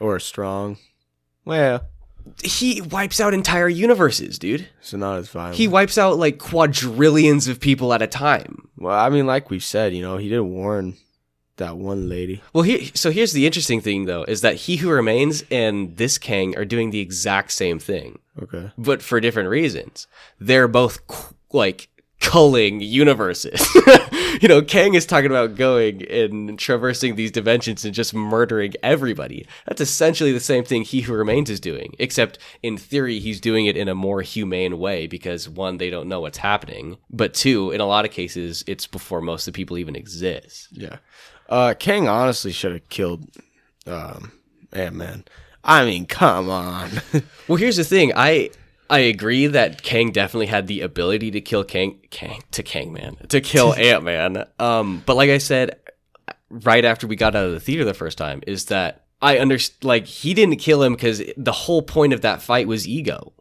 or 0.00 0.18
strong. 0.20 0.76
Well, 1.44 1.86
he 2.42 2.82
wipes 2.82 3.20
out 3.20 3.32
entire 3.32 3.68
universes, 3.68 4.38
dude. 4.38 4.68
so 4.82 4.98
not 4.98 5.16
as 5.18 5.28
violent. 5.30 5.56
He 5.56 5.66
wipes 5.66 5.96
out 5.96 6.18
like 6.18 6.38
quadrillions 6.38 7.48
of 7.48 7.58
people 7.58 7.94
at 7.94 8.02
a 8.02 8.06
time. 8.06 8.68
well, 8.76 8.98
I 8.98 9.08
mean, 9.08 9.26
like 9.26 9.48
we 9.48 9.60
said, 9.60 9.94
you 9.94 10.02
know, 10.02 10.18
he 10.18 10.28
didn't 10.28 10.50
warn 10.50 10.96
that 11.58 11.76
one 11.76 12.08
lady. 12.08 12.42
Well, 12.52 12.62
here, 12.64 12.80
so 12.94 13.10
here's 13.10 13.32
the 13.32 13.46
interesting 13.46 13.80
thing, 13.80 14.06
though, 14.06 14.24
is 14.24 14.40
that 14.40 14.56
He 14.56 14.76
Who 14.76 14.90
Remains 14.90 15.44
and 15.50 15.96
this 15.96 16.18
Kang 16.18 16.56
are 16.56 16.64
doing 16.64 16.90
the 16.90 17.00
exact 17.00 17.52
same 17.52 17.78
thing, 17.78 18.18
Okay. 18.42 18.70
but 18.76 19.02
for 19.02 19.20
different 19.20 19.48
reasons. 19.50 20.06
They're 20.40 20.66
both 20.68 21.06
qu- 21.06 21.34
like 21.52 21.88
culling 22.20 22.80
universes. 22.80 23.64
you 24.42 24.48
know, 24.48 24.60
Kang 24.60 24.94
is 24.94 25.06
talking 25.06 25.30
about 25.30 25.54
going 25.54 26.02
and 26.10 26.58
traversing 26.58 27.14
these 27.14 27.30
dimensions 27.30 27.84
and 27.84 27.94
just 27.94 28.12
murdering 28.12 28.74
everybody. 28.82 29.46
That's 29.66 29.80
essentially 29.80 30.32
the 30.32 30.40
same 30.40 30.64
thing 30.64 30.82
He 30.82 31.02
Who 31.02 31.14
Remains 31.14 31.48
is 31.48 31.60
doing, 31.60 31.94
except 32.00 32.38
in 32.62 32.76
theory, 32.76 33.20
he's 33.20 33.40
doing 33.40 33.66
it 33.66 33.76
in 33.76 33.88
a 33.88 33.94
more 33.94 34.22
humane 34.22 34.78
way 34.78 35.06
because 35.06 35.48
one, 35.48 35.76
they 35.76 35.90
don't 35.90 36.08
know 36.08 36.20
what's 36.20 36.38
happening, 36.38 36.98
but 37.10 37.34
two, 37.34 37.70
in 37.70 37.80
a 37.80 37.86
lot 37.86 38.04
of 38.04 38.10
cases, 38.10 38.64
it's 38.66 38.86
before 38.86 39.20
most 39.20 39.46
of 39.46 39.54
the 39.54 39.56
people 39.56 39.78
even 39.78 39.94
exist. 39.96 40.68
Yeah. 40.72 40.96
Uh, 41.48 41.74
Kang 41.78 42.08
honestly 42.08 42.52
should 42.52 42.72
have 42.72 42.88
killed 42.88 43.28
um, 43.86 44.32
Ant 44.72 44.96
Man. 44.96 45.24
I 45.64 45.84
mean, 45.84 46.06
come 46.06 46.48
on. 46.48 46.90
Well, 47.48 47.56
here's 47.56 47.78
the 47.78 47.84
thing. 47.84 48.12
I 48.14 48.50
I 48.90 48.98
agree 48.98 49.46
that 49.46 49.82
Kang 49.82 50.12
definitely 50.12 50.46
had 50.46 50.66
the 50.66 50.82
ability 50.82 51.30
to 51.30 51.40
kill 51.40 51.64
Kang 51.64 51.98
Kang 52.10 52.42
to 52.50 52.62
Kang 52.62 52.92
Man 52.92 53.16
to 53.28 53.40
kill 53.40 53.72
Ant 53.78 54.04
Man. 54.04 54.44
Um, 54.58 55.02
but 55.06 55.16
like 55.16 55.30
I 55.30 55.38
said, 55.38 55.78
right 56.50 56.84
after 56.84 57.06
we 57.06 57.16
got 57.16 57.34
out 57.34 57.46
of 57.46 57.52
the 57.52 57.60
theater 57.60 57.84
the 57.86 57.94
first 57.94 58.18
time, 58.18 58.42
is 58.46 58.66
that 58.66 59.06
I 59.22 59.38
understand. 59.38 59.84
Like 59.84 60.04
he 60.06 60.34
didn't 60.34 60.56
kill 60.56 60.82
him 60.82 60.92
because 60.92 61.22
the 61.38 61.52
whole 61.52 61.80
point 61.80 62.12
of 62.12 62.20
that 62.20 62.42
fight 62.42 62.68
was 62.68 62.86
ego. 62.86 63.32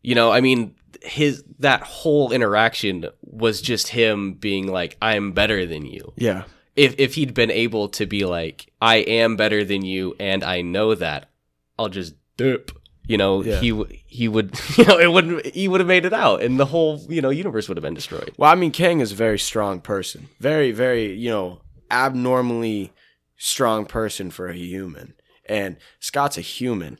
You 0.00 0.14
know, 0.14 0.32
I 0.32 0.40
mean, 0.40 0.74
his 1.02 1.44
that 1.58 1.82
whole 1.82 2.32
interaction 2.32 3.04
was 3.20 3.60
just 3.60 3.88
him 3.88 4.32
being 4.34 4.66
like, 4.66 4.96
"I'm 5.02 5.32
better 5.32 5.66
than 5.66 5.84
you." 5.84 6.14
yeah. 6.16 6.44
If 6.84 6.94
if 6.98 7.14
he'd 7.16 7.34
been 7.34 7.50
able 7.50 7.88
to 7.90 8.06
be 8.06 8.24
like, 8.24 8.72
I 8.80 8.96
am 8.96 9.36
better 9.36 9.64
than 9.64 9.82
you, 9.84 10.14
and 10.18 10.42
I 10.44 10.62
know 10.62 10.94
that, 10.94 11.30
I'll 11.78 11.88
just 11.88 12.14
dip. 12.36 12.70
You 13.06 13.16
know, 13.18 13.42
Yeah. 13.42 13.58
he 13.60 13.68
he 14.06 14.28
would, 14.28 14.48
you 14.78 14.84
know, 14.84 14.98
it 14.98 15.10
wouldn't. 15.12 15.46
He 15.46 15.66
would 15.68 15.80
have 15.80 15.88
made 15.88 16.04
it 16.04 16.12
out, 16.12 16.42
and 16.42 16.60
the 16.60 16.66
whole 16.66 17.04
you 17.08 17.20
know 17.20 17.30
universe 17.30 17.66
would 17.68 17.76
have 17.76 17.82
been 17.82 17.94
destroyed. 17.94 18.32
Well, 18.36 18.50
I 18.50 18.54
mean, 18.54 18.70
Kang 18.70 19.00
is 19.00 19.12
a 19.12 19.16
very 19.26 19.38
strong 19.38 19.80
person. 19.80 20.28
Very, 20.38 20.70
very, 20.70 21.12
you 21.14 21.30
know, 21.30 21.60
abnormally 21.90 22.92
strong 23.36 23.86
person 23.86 24.30
for 24.30 24.48
a 24.48 24.54
human. 24.54 25.14
And 25.46 25.76
Scott's 25.98 26.38
a 26.38 26.42
human. 26.42 26.98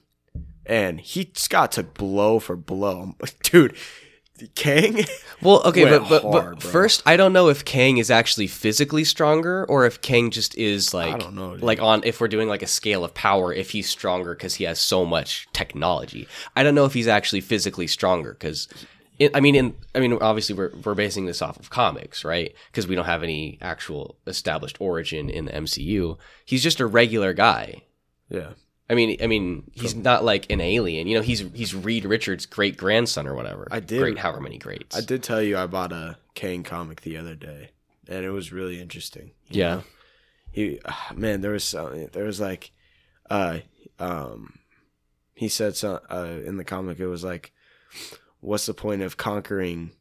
And 0.66 1.00
he 1.00 1.30
Scott 1.36 1.72
took 1.72 1.94
blow 1.94 2.38
for 2.40 2.56
blow. 2.56 3.14
Dude, 3.42 3.76
Kang? 4.54 5.04
Well, 5.42 5.62
okay, 5.64 5.84
but 5.84 6.06
but, 6.06 6.22
but 6.22 6.42
hard, 6.42 6.58
bro. 6.58 6.70
first, 6.70 7.02
I 7.06 7.16
don't 7.16 7.32
know 7.32 7.48
if 7.48 7.64
Kang 7.64 7.96
is 7.96 8.10
actually 8.10 8.46
physically 8.46 9.04
stronger, 9.04 9.64
or 9.64 9.86
if 9.86 10.02
Kang 10.02 10.30
just 10.30 10.54
is 10.58 10.92
like, 10.92 11.14
I 11.14 11.18
don't 11.18 11.34
know, 11.34 11.52
dude. 11.52 11.62
like 11.62 11.80
on 11.80 12.02
if 12.04 12.20
we're 12.20 12.28
doing 12.28 12.46
like 12.46 12.60
a 12.60 12.66
scale 12.66 13.06
of 13.06 13.14
power, 13.14 13.50
if 13.50 13.70
he's 13.70 13.88
stronger 13.88 14.34
because 14.34 14.56
he 14.56 14.64
has 14.64 14.78
so 14.78 15.06
much 15.06 15.48
technology. 15.54 16.28
I 16.56 16.62
don't 16.62 16.74
know 16.74 16.84
if 16.84 16.92
he's 16.92 17.08
actually 17.08 17.40
physically 17.40 17.86
stronger 17.86 18.34
because. 18.34 18.68
I 19.34 19.40
mean, 19.40 19.54
in 19.54 19.74
I 19.94 20.00
mean, 20.00 20.14
obviously 20.14 20.54
we're 20.54 20.72
we're 20.82 20.94
basing 20.94 21.26
this 21.26 21.42
off 21.42 21.58
of 21.58 21.68
comics, 21.68 22.24
right? 22.24 22.54
Because 22.70 22.86
we 22.86 22.94
don't 22.94 23.04
have 23.04 23.22
any 23.22 23.58
actual 23.60 24.16
established 24.26 24.78
origin 24.80 25.28
in 25.28 25.44
the 25.44 25.52
MCU. 25.52 26.16
He's 26.46 26.62
just 26.62 26.80
a 26.80 26.86
regular 26.86 27.34
guy. 27.34 27.82
Yeah. 28.30 28.52
I 28.90 28.94
mean, 28.94 29.16
I 29.22 29.28
mean, 29.28 29.70
he's 29.72 29.94
not 29.94 30.24
like 30.24 30.50
an 30.50 30.60
alien. 30.60 31.06
You 31.06 31.14
know, 31.16 31.22
he's 31.22 31.44
he's 31.54 31.74
Reed 31.74 32.04
Richards' 32.04 32.44
great 32.44 32.76
grandson 32.76 33.26
or 33.28 33.34
whatever. 33.36 33.68
I 33.70 33.78
did- 33.80 34.00
great, 34.00 34.18
however 34.18 34.40
many 34.40 34.58
greats. 34.58 34.96
I 34.96 35.00
did 35.00 35.22
tell 35.22 35.40
you 35.40 35.56
I 35.56 35.66
bought 35.66 35.92
a 35.92 36.18
Kang 36.34 36.64
comic 36.64 37.02
the 37.02 37.16
other 37.16 37.34
day. 37.36 37.70
And 38.08 38.24
it 38.24 38.30
was 38.30 38.52
really 38.52 38.80
interesting. 38.80 39.30
Yeah. 39.48 39.76
know? 39.76 39.82
He 40.50 40.80
ah, 40.84 41.12
man, 41.14 41.40
there 41.40 41.52
was 41.52 41.62
some 41.62 42.08
there 42.12 42.24
was 42.24 42.40
like 42.40 42.72
uh 43.30 43.58
um 44.00 44.58
he 45.34 45.48
said 45.48 45.78
uh 45.84 46.26
in 46.44 46.56
the 46.56 46.64
comic 46.64 46.98
it 46.98 47.06
was 47.06 47.22
like 47.22 47.52
what's 48.40 48.66
the 48.66 48.74
point 48.74 49.02
of 49.02 49.16
conquering 49.16 49.92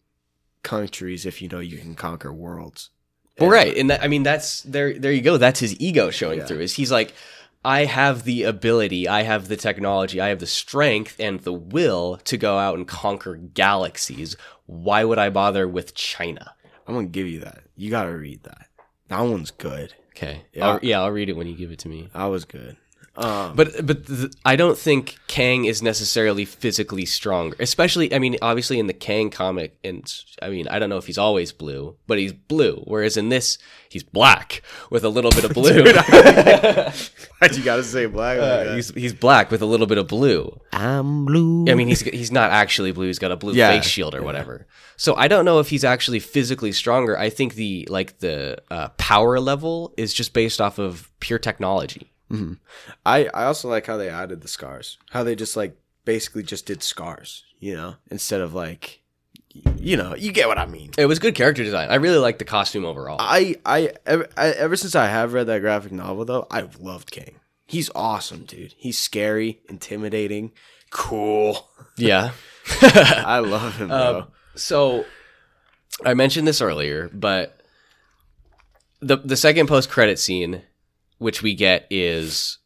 countries 0.64 1.26
if 1.26 1.42
you 1.42 1.48
know 1.48 1.60
you 1.60 1.78
can 1.78 1.94
conquer 1.96 2.34
worlds? 2.34 2.90
Well, 3.38 3.46
And- 3.46 3.54
right, 3.54 3.78
and 3.78 3.90
that, 3.92 4.04
I 4.04 4.08
mean 4.08 4.24
that's 4.24 4.62
there. 4.64 4.98
There 4.98 5.12
you 5.12 5.22
go. 5.22 5.38
That's 5.38 5.60
his 5.60 5.80
ego 5.80 6.10
showing 6.10 6.40
Yeah. 6.40 6.46
through. 6.46 6.62
Is 6.62 6.74
he's 6.74 6.92
like, 6.92 7.14
I 7.64 7.86
have 7.86 8.24
the 8.24 8.44
ability, 8.44 9.08
I 9.08 9.24
have 9.24 9.48
the 9.50 9.58
technology, 9.58 10.22
I 10.22 10.30
have 10.30 10.40
the 10.40 10.46
strength 10.46 11.16
and 11.20 11.42
the 11.42 11.54
will 11.54 12.18
to 12.24 12.38
go 12.38 12.58
out 12.58 12.78
and 12.78 12.88
conquer 12.88 13.36
galaxies. 13.36 14.38
Why 14.66 15.04
would 15.04 15.18
I 15.20 15.30
bother 15.30 15.68
with 15.68 15.94
China? 15.94 16.54
I'm 16.88 16.94
gonna 16.94 17.08
give 17.08 17.28
you 17.28 17.42
that. 17.42 17.64
You 17.76 17.90
gotta 17.90 18.16
read 18.16 18.44
that. 18.44 18.68
That 19.10 19.22
one's 19.22 19.52
good. 19.52 19.94
Okay, 20.12 20.44
Yeah. 20.54 20.68
I'll, 20.68 20.80
yeah, 20.82 21.02
I'll 21.02 21.12
read 21.12 21.30
it 21.30 21.36
when 21.38 21.48
you 21.48 21.56
give 21.56 21.72
it 21.72 21.80
to 21.80 21.90
me. 21.90 22.10
That 22.14 22.26
was 22.26 22.46
good. 22.46 22.78
Um, 23.20 23.56
But 23.56 23.86
but 23.86 24.08
th- 24.08 24.32
I 24.46 24.56
don't 24.56 24.78
think 24.78 25.18
Kang 25.28 25.66
is 25.66 25.82
necessarily 25.82 26.46
physically 26.46 27.06
stronger. 27.06 27.56
Especially, 27.60 28.14
I 28.14 28.20
mean, 28.20 28.38
obviously 28.42 28.80
in 28.80 28.88
the 28.88 28.94
Kang 28.94 29.30
comic, 29.30 29.78
and 29.84 30.04
I 30.42 30.50
mean, 30.50 30.68
I 30.70 30.80
don't 30.80 30.90
know 30.90 30.98
if 30.98 31.06
he's 31.06 31.18
always 31.18 31.52
blue, 31.52 31.98
but 32.08 32.18
he's 32.18 32.32
blue. 32.32 32.82
Whereas 32.86 33.18
in 33.18 33.28
this, 33.30 33.58
he's 33.90 34.04
black 34.04 34.62
with 34.90 35.04
a 35.04 35.10
little 35.10 35.32
bit 35.32 35.44
of 35.44 35.54
blue. 35.60 35.84
why'd 37.40 37.56
you 37.56 37.64
gotta 37.64 37.84
say 37.84 38.06
black? 38.06 38.38
like 38.40 38.68
Uh, 38.68 38.76
he's 38.76 38.90
he's 38.94 39.14
black 39.14 39.52
with 39.52 39.62
a 39.62 39.66
little 39.66 39.88
bit 39.88 39.98
of 39.98 40.08
blue. 40.08 40.60
I'm 40.72 41.26
blue. 41.26 41.66
I 41.70 41.76
mean, 41.76 41.88
he's 41.88 42.02
he's 42.02 42.32
not 42.32 42.52
actually 42.52 42.92
blue. 42.92 43.08
He's 43.08 43.20
got 43.20 43.32
a 43.32 43.36
blue 43.38 43.54
Yeah, 43.54 43.72
face 43.72 43.86
shield 43.86 44.16
or 44.16 44.22
whatever. 44.24 44.66
So 44.98 45.16
I 45.16 45.28
don't 45.28 45.46
know 45.46 45.60
if 45.60 45.70
he's 45.70 45.84
actually 45.84 46.20
physically 46.20 46.72
stronger. 46.72 47.18
I 47.18 47.30
think 47.30 47.56
the 47.56 47.88
like 47.90 48.20
the 48.20 48.58
uh, 48.72 48.90
power 48.98 49.40
level 49.40 49.94
is 49.98 50.14
just 50.14 50.34
based 50.34 50.60
off 50.62 50.78
of 50.80 51.10
pure 51.20 51.40
technology. 51.40 52.12
I 53.06 53.26
I 53.34 53.46
also 53.46 53.70
like 53.70 53.86
how 53.86 53.98
they 53.98 54.10
added 54.10 54.42
the 54.42 54.48
scars. 54.48 54.98
How 55.12 55.24
they 55.24 55.36
just 55.36 55.58
like 55.58 55.78
basically 56.06 56.44
just 56.44 56.66
did 56.66 56.84
scars, 56.84 57.44
you 57.60 57.76
know, 57.76 57.96
instead 58.10 58.42
of 58.42 58.54
like, 58.54 59.02
you 59.78 59.98
know, 59.98 60.16
you 60.16 60.32
get 60.32 60.48
what 60.48 60.58
I 60.58 60.66
mean. 60.66 60.92
It 60.98 61.06
was 61.06 61.20
good 61.20 61.36
character 61.36 61.64
design. 61.64 61.90
I 61.90 61.96
really 61.96 62.18
like 62.18 62.38
the 62.40 62.46
costume 62.46 62.86
overall. 62.86 63.18
I 63.20 63.56
I 63.66 63.92
ever, 64.06 64.28
I 64.38 64.50
ever 64.50 64.76
since 64.76 64.96
I 64.96 65.08
have 65.08 65.34
read 65.34 65.48
that 65.48 65.62
graphic 65.62 65.92
novel 65.92 66.26
though, 66.26 66.48
I've 66.52 66.80
loved 66.80 67.12
King. 67.12 67.36
He's 67.66 67.92
awesome, 67.94 68.46
dude. 68.46 68.74
He's 68.78 68.98
scary, 68.98 69.62
intimidating, 69.70 70.52
cool. 70.90 71.70
yeah. 71.98 72.32
I 72.82 73.40
love 73.40 73.76
him. 73.78 73.92
Um, 74.00 74.28
so 74.56 75.06
I 76.06 76.14
mentioned 76.14 76.48
this 76.48 76.62
earlier, 76.62 77.10
but 77.14 77.60
the 79.00 79.18
the 79.18 79.38
second 79.38 79.68
post 79.68 79.90
credit 79.90 80.20
scene, 80.20 80.62
which 81.20 81.42
we 81.44 81.54
get, 81.54 81.86
is 81.90 82.58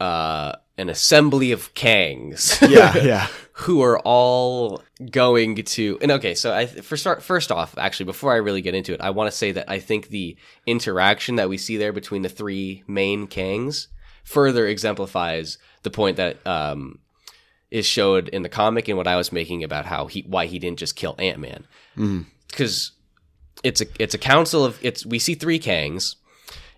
uh, 0.00 0.52
an 0.78 0.88
assembly 0.88 1.52
of 1.52 1.74
Kangs. 1.74 2.60
yeah, 2.70 2.96
yeah. 3.02 3.26
who 3.52 3.82
are 3.82 3.98
all 4.00 4.82
going 5.10 5.56
to 5.56 5.98
and 6.00 6.10
okay 6.12 6.34
so 6.34 6.52
i 6.54 6.66
for 6.66 6.96
start 6.96 7.22
first 7.22 7.50
off 7.52 7.76
actually 7.78 8.06
before 8.06 8.32
i 8.32 8.36
really 8.36 8.62
get 8.62 8.74
into 8.76 8.92
it 8.94 9.00
i 9.00 9.10
want 9.10 9.30
to 9.30 9.36
say 9.36 9.50
that 9.52 9.68
i 9.68 9.78
think 9.78 10.08
the 10.08 10.36
interaction 10.66 11.34
that 11.36 11.48
we 11.48 11.58
see 11.58 11.76
there 11.76 11.92
between 11.92 12.22
the 12.22 12.28
three 12.28 12.82
main 12.86 13.26
kangs 13.26 13.88
further 14.24 14.66
exemplifies 14.66 15.58
the 15.82 15.90
point 15.90 16.16
that 16.16 16.44
um 16.46 16.98
is 17.72 17.86
showed 17.86 18.28
in 18.28 18.42
the 18.42 18.48
comic 18.48 18.88
and 18.88 18.96
what 18.96 19.06
i 19.08 19.16
was 19.16 19.30
making 19.32 19.62
about 19.64 19.84
how 19.84 20.06
he 20.06 20.22
why 20.28 20.46
he 20.46 20.58
didn't 20.60 20.78
just 20.78 20.96
kill 20.96 21.14
ant-man 21.18 21.66
Mhm. 21.96 22.26
because 22.48 22.92
it's 23.64 23.80
a 23.80 23.86
it's 23.98 24.14
a 24.14 24.18
council 24.18 24.64
of 24.64 24.78
it's 24.82 25.04
we 25.04 25.18
see 25.18 25.34
three 25.34 25.58
kangs 25.58 26.16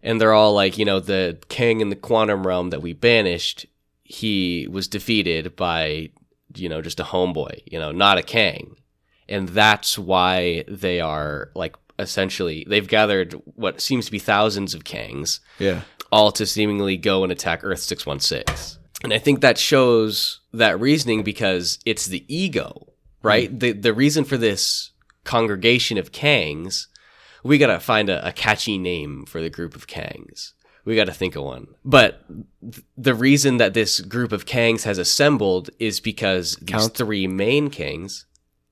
and 0.03 0.21
they're 0.21 0.33
all 0.33 0.53
like 0.55 0.79
you 0.79 0.85
know 0.85 1.01
the 1.01 1.39
king 1.49 1.81
in 1.81 1.89
the 1.91 1.97
quantum 1.97 2.47
realm 2.47 2.71
that 2.71 2.83
we 2.83 2.93
banished 2.93 3.67
he 4.05 4.69
was 4.71 4.87
defeated 4.89 5.57
by 5.57 6.11
you 6.55 6.69
know 6.69 6.81
just 6.81 7.01
a 7.01 7.05
homeboy 7.05 7.61
you 7.67 7.79
know 7.79 7.93
not 7.93 8.19
a 8.19 8.23
king. 8.23 8.77
and 9.29 9.49
that's 9.51 9.99
why 9.99 10.65
they 10.69 11.01
are 11.01 11.51
like 11.55 11.75
essentially 11.99 12.65
they've 12.69 12.89
gathered 12.89 13.33
what 13.55 13.81
seems 13.81 14.07
to 14.07 14.13
be 14.13 14.19
thousands 14.19 14.75
of 14.75 14.85
kangs 14.85 15.41
Yeah. 15.59 15.81
all 16.13 16.31
to 16.33 16.45
seemingly 16.47 16.97
go 16.97 17.23
and 17.23 17.33
attack 17.33 17.61
Earth 17.63 17.81
616. 17.81 18.79
And 19.03 19.13
I 19.13 19.19
think 19.19 19.41
that 19.41 19.59
shows 19.59 20.41
that 20.53 20.81
reasoning 20.81 21.23
because 21.23 21.79
it's 21.85 22.07
the 22.07 22.25
ego, 22.35 22.93
right? 23.23 23.51
Mm. 23.53 23.61
The 23.61 23.73
the 23.73 23.93
reason 23.95 24.25
for 24.25 24.37
this 24.39 24.93
congregation 25.25 25.99
of 25.99 26.13
Kangs, 26.13 26.87
we 27.47 27.59
gotta 27.59 27.81
find 27.81 28.09
a, 28.09 28.27
a 28.27 28.33
catchy 28.33 28.79
name 28.79 29.25
for 29.27 29.41
the 29.41 29.51
group 29.51 29.75
of 29.75 29.87
Kangs. 29.87 30.53
We 30.85 30.95
gotta 30.97 31.13
think 31.13 31.35
of 31.37 31.45
one. 31.45 31.69
But 31.85 32.25
th- 32.63 32.85
the 32.97 33.15
reason 33.15 33.57
that 33.57 33.75
this 33.75 34.01
group 34.01 34.33
of 34.33 34.47
Kangs 34.47 34.85
has 34.85 34.99
assembled 34.99 35.71
is 35.79 36.01
because 36.01 36.57
these 36.57 36.69
Count- 36.81 36.95
three 36.95 37.27
main 37.27 37.71
Kangs 37.71 38.25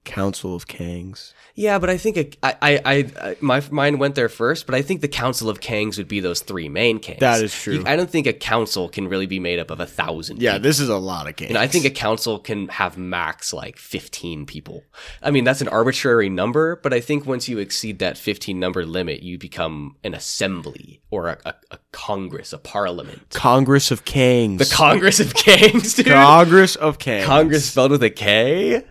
Council 0.04 0.54
of 0.54 0.66
Kangs. 0.68 1.32
yeah, 1.54 1.78
but 1.78 1.88
I 1.88 1.96
think 1.96 2.16
a, 2.16 2.30
I, 2.42 2.56
I, 2.84 3.12
I, 3.20 3.36
my 3.40 3.62
mind 3.70 3.98
went 4.00 4.14
there 4.16 4.28
first, 4.28 4.66
but 4.66 4.74
I 4.74 4.82
think 4.82 5.00
the 5.00 5.08
Council 5.08 5.48
of 5.48 5.60
Kangs 5.60 5.96
would 5.98 6.08
be 6.08 6.20
those 6.20 6.40
three 6.40 6.68
main 6.68 6.98
Kangs. 7.00 7.20
That 7.20 7.42
is 7.42 7.54
true. 7.54 7.74
You- 7.74 7.84
I 7.86 7.96
don't 7.96 8.10
think 8.10 8.26
a 8.26 8.32
council 8.32 8.88
can 8.88 9.08
really 9.08 9.26
be 9.26 9.40
made 9.40 9.58
up 9.58 9.70
of 9.70 9.80
a 9.80 9.86
thousand. 9.86 10.42
Yeah, 10.42 10.52
people. 10.52 10.62
this 10.64 10.80
is 10.80 10.88
a 10.88 10.96
lot 10.98 11.28
of 11.28 11.36
Kangs. 11.36 11.48
And 11.48 11.58
I 11.58 11.66
think 11.66 11.84
a 11.86 11.90
council 11.90 12.38
can 12.38 12.68
have 12.68 12.98
max 12.98 13.52
like 13.52 13.78
15 13.78 14.46
people. 14.46 14.84
I 15.22 15.30
mean, 15.30 15.44
that's 15.44 15.60
an 15.62 15.68
arbitrary 15.68 16.28
number, 16.28 16.76
but 16.76 16.92
I 16.92 17.00
think 17.00 17.24
once 17.26 17.48
you 17.48 17.58
exceed 17.58 17.98
that 18.00 18.18
15 18.18 18.60
number 18.60 18.84
limit, 18.84 19.22
you 19.22 19.38
become 19.38 19.96
an 20.04 20.12
assembly 20.14 21.00
or 21.10 21.28
a, 21.28 21.38
a, 21.46 21.54
a 21.70 21.78
congress, 21.92 22.52
a 22.52 22.58
parliament. 22.58 23.30
Congress 23.30 23.90
of 23.90 24.04
Kangs. 24.04 24.58
The 24.58 24.66
Congress 24.74 25.20
of 25.20 25.32
Kangs, 25.34 25.96
dude. 25.96 26.06
Congress 26.06 26.76
of 26.76 26.98
Kangs. 26.98 27.24
Congress 27.24 27.70
spelled 27.70 27.90
with 27.92 28.02
a 28.02 28.10
K? 28.10 28.84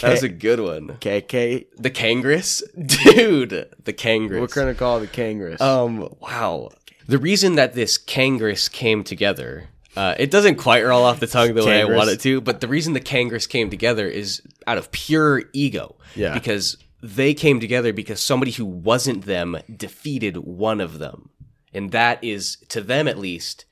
That 0.00 0.10
was 0.10 0.20
K- 0.20 0.26
a 0.26 0.30
good 0.30 0.60
one. 0.60 0.88
KK. 1.00 1.66
The 1.76 1.90
Kangress? 1.90 2.62
Dude, 3.14 3.68
the 3.84 3.92
Kangress. 3.92 4.40
What 4.40 4.50
kind 4.50 4.68
of 4.68 4.76
call 4.76 5.00
the 5.00 5.06
Kangress? 5.06 5.60
Um, 5.60 6.14
wow. 6.20 6.70
The 7.06 7.18
reason 7.18 7.54
that 7.54 7.74
this 7.74 7.96
Kangress 7.96 8.70
came 8.70 9.04
together, 9.04 9.68
uh, 9.96 10.14
it 10.18 10.30
doesn't 10.30 10.56
quite 10.56 10.84
roll 10.84 11.04
off 11.04 11.20
the 11.20 11.26
tongue 11.26 11.54
the 11.54 11.64
way 11.64 11.80
I 11.80 11.84
want 11.84 12.10
it 12.10 12.20
to, 12.20 12.40
but 12.40 12.60
the 12.60 12.68
reason 12.68 12.92
the 12.92 13.00
Kangress 13.00 13.48
came 13.48 13.70
together 13.70 14.06
is 14.06 14.42
out 14.66 14.76
of 14.76 14.90
pure 14.92 15.44
ego. 15.52 15.96
Yeah. 16.14 16.34
Because 16.34 16.76
they 17.02 17.32
came 17.32 17.60
together 17.60 17.92
because 17.92 18.20
somebody 18.20 18.50
who 18.50 18.64
wasn't 18.64 19.24
them 19.24 19.56
defeated 19.74 20.38
one 20.38 20.80
of 20.80 20.98
them. 20.98 21.30
And 21.72 21.92
that 21.92 22.22
is, 22.24 22.56
to 22.68 22.80
them 22.80 23.06
at 23.06 23.18
least, 23.18 23.64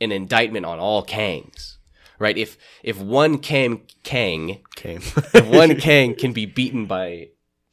an 0.00 0.12
indictment 0.12 0.66
on 0.66 0.78
all 0.78 1.04
Kangs. 1.04 1.76
Right? 2.18 2.36
If 2.36 2.58
if 2.82 3.00
one 3.00 3.38
Kang 3.38 3.82
Kang 4.02 4.58
Kang. 4.74 5.02
if 5.34 5.46
one 5.46 5.76
Kang 5.80 6.14
can 6.14 6.32
be 6.32 6.46
beaten 6.46 6.86
by 6.86 7.28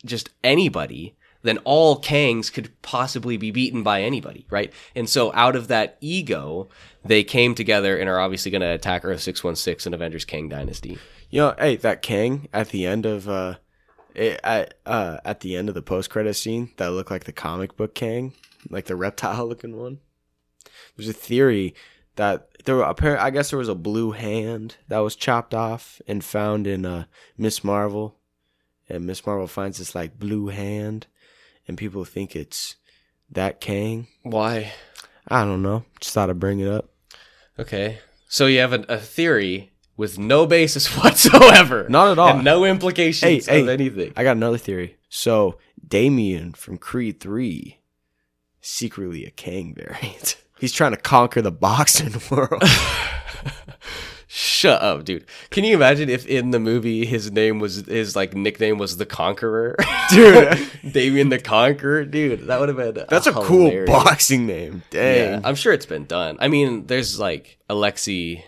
just 0.05 0.29
anybody, 0.43 1.15
then 1.45 1.59
all 1.59 2.01
Kangs 2.01 2.51
could 2.51 2.69
possibly 2.81 3.37
be 3.37 3.51
beaten 3.51 3.83
by 3.83 4.01
anybody, 4.01 4.47
right? 4.49 4.73
And 4.95 5.07
so 5.07 5.31
out 5.33 5.55
of 5.55 5.67
that 5.67 5.97
ego, 6.01 6.69
they 7.03 7.23
came 7.23 7.53
together 7.53 7.97
and 7.97 8.09
are 8.09 8.19
obviously 8.19 8.49
going 8.49 8.61
to 8.61 8.71
attack 8.71 9.05
Earth 9.05 9.21
616 9.21 9.87
and 9.87 9.95
Avengers 9.95 10.25
Kang 10.25 10.49
Dynasty. 10.49 10.97
You 11.29 11.41
know, 11.41 11.55
hey, 11.59 11.75
that 11.77 12.01
Kang 12.01 12.49
at 12.51 12.69
the 12.69 12.87
end 12.87 13.05
of 13.05 13.29
uh, 13.29 13.55
it, 14.15 14.39
at 14.43 14.75
uh 14.85 15.17
at 15.23 15.41
the 15.41 15.55
end 15.55 15.69
of 15.69 15.75
the 15.75 15.81
post 15.81 16.09
credit 16.09 16.33
scene 16.33 16.71
that 16.77 16.91
looked 16.91 17.11
like 17.11 17.25
the 17.25 17.31
comic 17.31 17.77
book 17.77 17.93
Kang, 17.93 18.33
like 18.69 18.85
the 18.85 18.95
reptile 18.95 19.45
looking 19.47 19.77
one. 19.77 19.99
There's 20.97 21.09
a 21.09 21.13
theory 21.13 21.75
that 22.15 22.47
there 22.65 22.75
were 22.75 22.83
apparent. 22.83 23.21
I 23.21 23.29
guess 23.29 23.49
there 23.49 23.59
was 23.59 23.69
a 23.69 23.75
blue 23.75 24.11
hand 24.11 24.75
that 24.87 24.99
was 24.99 25.15
chopped 25.15 25.53
off 25.53 26.01
and 26.07 26.23
found 26.23 26.67
in 26.67 26.85
uh 26.85 27.05
Ms. 27.37 27.63
Marvel, 27.63 28.15
and 28.89 29.05
Ms. 29.05 29.25
Marvel 29.25 29.47
finds 29.47 29.77
this 29.77 29.93
like 29.95 30.19
blue 30.19 30.47
hand, 30.47 31.07
and 31.67 31.77
people 31.77 32.05
think 32.05 32.35
it's 32.35 32.75
that 33.29 33.59
Kang. 33.61 34.07
Why? 34.23 34.73
I 35.27 35.43
don't 35.43 35.63
know. 35.63 35.85
Just 35.99 36.13
thought 36.13 36.29
I'd 36.29 36.39
bring 36.39 36.59
it 36.59 36.67
up. 36.67 36.89
Okay. 37.59 37.99
So 38.27 38.45
you 38.47 38.59
have 38.59 38.73
a, 38.73 38.85
a 38.89 38.97
theory 38.97 39.71
with 39.97 40.19
no 40.19 40.45
basis 40.45 40.87
whatsoever. 41.03 41.87
Not 41.89 42.11
at 42.11 42.19
all. 42.19 42.29
And 42.35 42.43
no 42.43 42.65
implications 42.65 43.45
Hey, 43.47 43.59
of 43.61 43.67
hey. 43.67 43.73
anything. 43.73 44.13
I 44.15 44.23
got 44.23 44.35
another 44.37 44.57
theory. 44.57 44.97
So 45.09 45.57
Damian 45.87 46.53
from 46.53 46.77
Creed 46.77 47.19
Three, 47.19 47.79
secretly 48.65 49.25
a 49.25 49.31
Kang 49.31 49.73
variant. 49.75 50.37
He's 50.59 50.73
trying 50.73 50.91
to 50.91 50.97
conquer 50.97 51.41
the 51.41 51.51
boxing 51.51 52.13
world. 52.31 52.63
Shut 54.27 54.81
up, 54.81 55.05
dude. 55.05 55.25
Can 55.49 55.63
you 55.63 55.75
imagine 55.75 56.09
if 56.09 56.25
in 56.25 56.51
the 56.51 56.59
movie 56.59 57.05
his 57.05 57.31
name 57.31 57.59
was 57.59 57.85
his 57.85 58.15
like 58.15 58.33
nickname 58.33 58.77
was 58.77 58.97
the 58.97 59.05
Conqueror? 59.05 59.77
Dude. 60.09 60.57
Damian 60.91 61.29
the 61.29 61.39
Conqueror, 61.39 62.03
dude. 62.03 62.47
That 62.47 62.59
would 62.59 62.67
have 62.69 62.77
been 62.77 63.05
That's 63.07 63.27
a 63.27 63.31
cool 63.31 63.85
boxing 63.85 64.45
name. 64.45 64.83
Yeah, 64.91 65.29
Dang. 65.37 65.45
I'm 65.45 65.55
sure 65.55 65.71
it's 65.71 65.85
been 65.85 66.05
done. 66.05 66.37
I 66.41 66.47
mean, 66.49 66.87
there's 66.87 67.17
like 67.19 67.59
Alexi. 67.69 68.43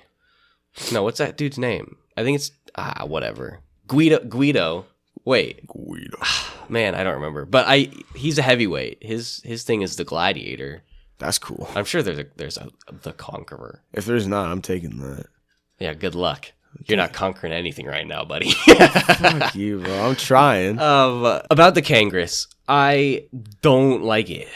No, 0.92 1.04
what's 1.04 1.20
that 1.20 1.38
dude's 1.38 1.58
name? 1.58 1.96
I 2.18 2.24
think 2.24 2.36
it's 2.36 2.52
ah 2.76 3.06
whatever. 3.06 3.62
Guido. 3.88 4.20
Guido. 4.20 4.86
Wait, 5.28 5.68
Guido. 5.68 6.18
man, 6.70 6.96
I 6.96 7.04
don't 7.04 7.16
remember. 7.16 7.44
But 7.46 7.66
I 7.68 7.92
he's 8.16 8.38
a 8.38 8.42
heavyweight. 8.42 9.00
His 9.02 9.42
his 9.44 9.64
thing 9.64 9.82
is 9.82 9.98
the 9.98 10.06
Gladiator. 10.06 10.84
That's 11.18 11.38
cool. 11.38 11.70
I'm 11.76 11.84
sure 11.84 12.02
there's 12.02 12.20
a 12.20 12.28
there's 12.38 12.58
a 12.58 12.70
the 13.04 13.12
Conqueror. 13.12 13.82
If 13.92 14.06
there's 14.06 14.26
not, 14.26 14.50
I'm 14.50 14.62
taking 14.62 15.00
that. 15.00 15.26
Yeah, 15.80 15.94
good 15.96 16.16
luck. 16.16 16.54
You're 16.86 16.98
not 16.98 17.12
conquering 17.12 17.52
anything 17.52 17.88
right 17.88 18.08
now, 18.08 18.24
buddy. 18.24 18.52
Fuck 18.52 19.56
you, 19.56 19.80
bro. 19.80 20.10
I'm 20.10 20.16
trying. 20.16 20.80
um, 20.80 21.42
about 21.50 21.76
the 21.76 21.82
Kangress, 21.82 22.48
I 22.70 23.26
don't 23.62 24.04
like 24.04 24.30
it. 24.30 24.48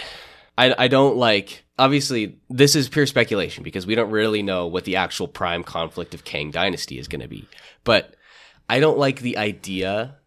I, 0.57 0.73
I 0.77 0.87
don't 0.87 1.17
like. 1.17 1.65
Obviously, 1.79 2.37
this 2.49 2.77
is 2.77 2.87
pure 2.87 3.07
speculation 3.07 3.63
because 3.63 3.85
we 3.85 3.95
don't 3.95 4.11
really 4.11 4.43
know 4.43 4.67
what 4.67 4.85
the 4.85 4.97
actual 4.97 5.27
prime 5.27 5.63
conflict 5.63 6.13
of 6.13 6.23
Kang 6.23 6.51
Dynasty 6.51 6.97
is 6.97 7.07
going 7.09 7.21
to 7.21 7.27
be. 7.27 7.47
But 7.83 8.15
I 8.69 8.79
don't 8.79 8.99
like 8.99 9.19
the 9.19 9.37
idea 9.37 10.17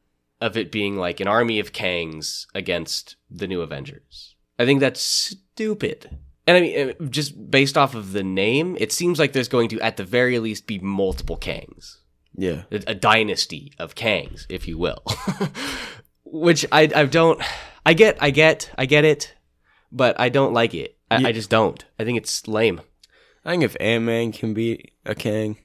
of 0.45 0.57
it 0.57 0.71
being 0.71 0.97
like 0.97 1.21
an 1.21 1.29
army 1.29 1.59
of 1.59 1.73
Kangs 1.73 2.47
against 2.55 3.17
the 3.31 3.47
new 3.47 3.63
Avengers. 3.63 4.35
I 4.59 4.65
think 4.65 4.81
that's 4.81 5.01
stupid. 5.01 6.19
And 6.47 6.57
I 6.57 6.61
mean, 6.61 6.91
uh, 6.91 7.05
just 7.07 7.51
based 7.51 7.79
off 7.79 7.95
of 7.95 8.13
the 8.13 8.23
name, 8.23 8.77
it 8.79 8.93
seems 8.93 9.19
like 9.19 9.33
there's 9.33 9.49
going 9.49 9.69
to, 9.71 9.81
at 9.81 9.97
the 9.97 10.05
very 10.05 10.39
least, 10.39 10.67
be 10.67 10.79
multiple 10.79 11.39
Kangs 11.39 11.99
yeah. 12.37 12.63
a, 12.71 12.83
a 12.89 12.95
dynasty 12.95 13.73
of 13.79 13.95
Kangs, 13.95 14.47
if 14.49 14.67
you 14.69 14.79
will. 14.79 15.03
Which 16.25 16.67
I 16.73 16.91
I 16.95 17.05
don't 17.07 17.41
I 17.87 17.95
get 17.95 18.19
I 18.21 18.31
get 18.31 18.71
I 18.77 18.87
get 18.87 19.05
it, 19.05 19.35
but 19.93 20.19
I 20.19 20.29
don't 20.29 20.53
like 20.53 20.75
it. 20.75 20.97
I, 21.11 21.19
Yeah. 21.19 21.29
I 21.29 21.33
just 21.33 21.51
don't. 21.51 21.85
I 21.99 22.05
think 22.05 22.19
it's 22.19 22.49
lame. 22.49 22.81
I 23.45 23.53
think 23.53 23.63
if 23.63 23.77
Ant 23.79 24.05
Man 24.05 24.33
can 24.33 24.55
beat 24.55 24.93
a 25.05 25.15
Kang, 25.15 25.59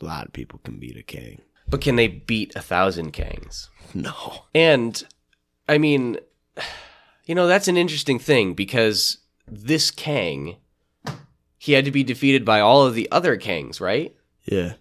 a 0.00 0.04
lot 0.04 0.26
of 0.26 0.32
people 0.32 0.60
can 0.64 0.78
beat 0.78 0.96
a 0.96 1.02
Kang. 1.02 1.42
But 1.72 1.80
can 1.80 1.96
they 1.96 2.06
beat 2.06 2.54
a 2.54 2.60
thousand 2.60 3.14
Kangs? 3.14 3.68
No. 3.94 4.44
And 4.54 5.02
I 5.66 5.78
mean, 5.78 6.18
you 7.24 7.34
know, 7.34 7.46
that's 7.46 7.66
an 7.66 7.78
interesting 7.78 8.18
thing 8.18 8.52
because 8.52 9.16
this 9.48 9.90
Kang, 9.90 10.56
he 11.56 11.72
had 11.72 11.86
to 11.86 11.90
be 11.90 12.04
defeated 12.04 12.44
by 12.44 12.60
all 12.60 12.84
of 12.84 12.94
the 12.94 13.10
other 13.10 13.38
Kangs, 13.38 13.80
right? 13.80 14.14
Yeah. 14.44 14.74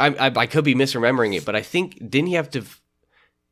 I, 0.00 0.06
I, 0.08 0.32
I 0.34 0.46
could 0.46 0.64
be 0.64 0.74
misremembering 0.74 1.36
it, 1.36 1.44
but 1.44 1.54
I 1.54 1.60
think 1.60 1.98
didn't 1.98 2.28
he 2.28 2.34
have 2.34 2.50
to? 2.52 2.64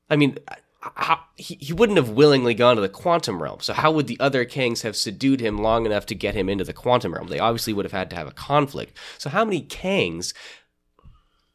I 0.08 0.16
mean, 0.16 0.38
how, 0.80 1.20
he 1.36 1.58
he 1.60 1.74
wouldn't 1.74 1.98
have 1.98 2.08
willingly 2.08 2.54
gone 2.54 2.76
to 2.76 2.82
the 2.82 2.88
quantum 2.88 3.42
realm. 3.42 3.60
So 3.60 3.74
how 3.74 3.92
would 3.92 4.06
the 4.06 4.18
other 4.20 4.46
Kangs 4.46 4.84
have 4.84 4.96
subdued 4.96 5.40
him 5.40 5.58
long 5.58 5.84
enough 5.84 6.06
to 6.06 6.14
get 6.14 6.34
him 6.34 6.48
into 6.48 6.64
the 6.64 6.72
quantum 6.72 7.12
realm? 7.12 7.28
They 7.28 7.40
obviously 7.40 7.74
would 7.74 7.84
have 7.84 7.92
had 7.92 8.08
to 8.08 8.16
have 8.16 8.26
a 8.26 8.32
conflict. 8.32 8.96
So 9.18 9.28
how 9.28 9.44
many 9.44 9.60
kangs? 9.60 10.32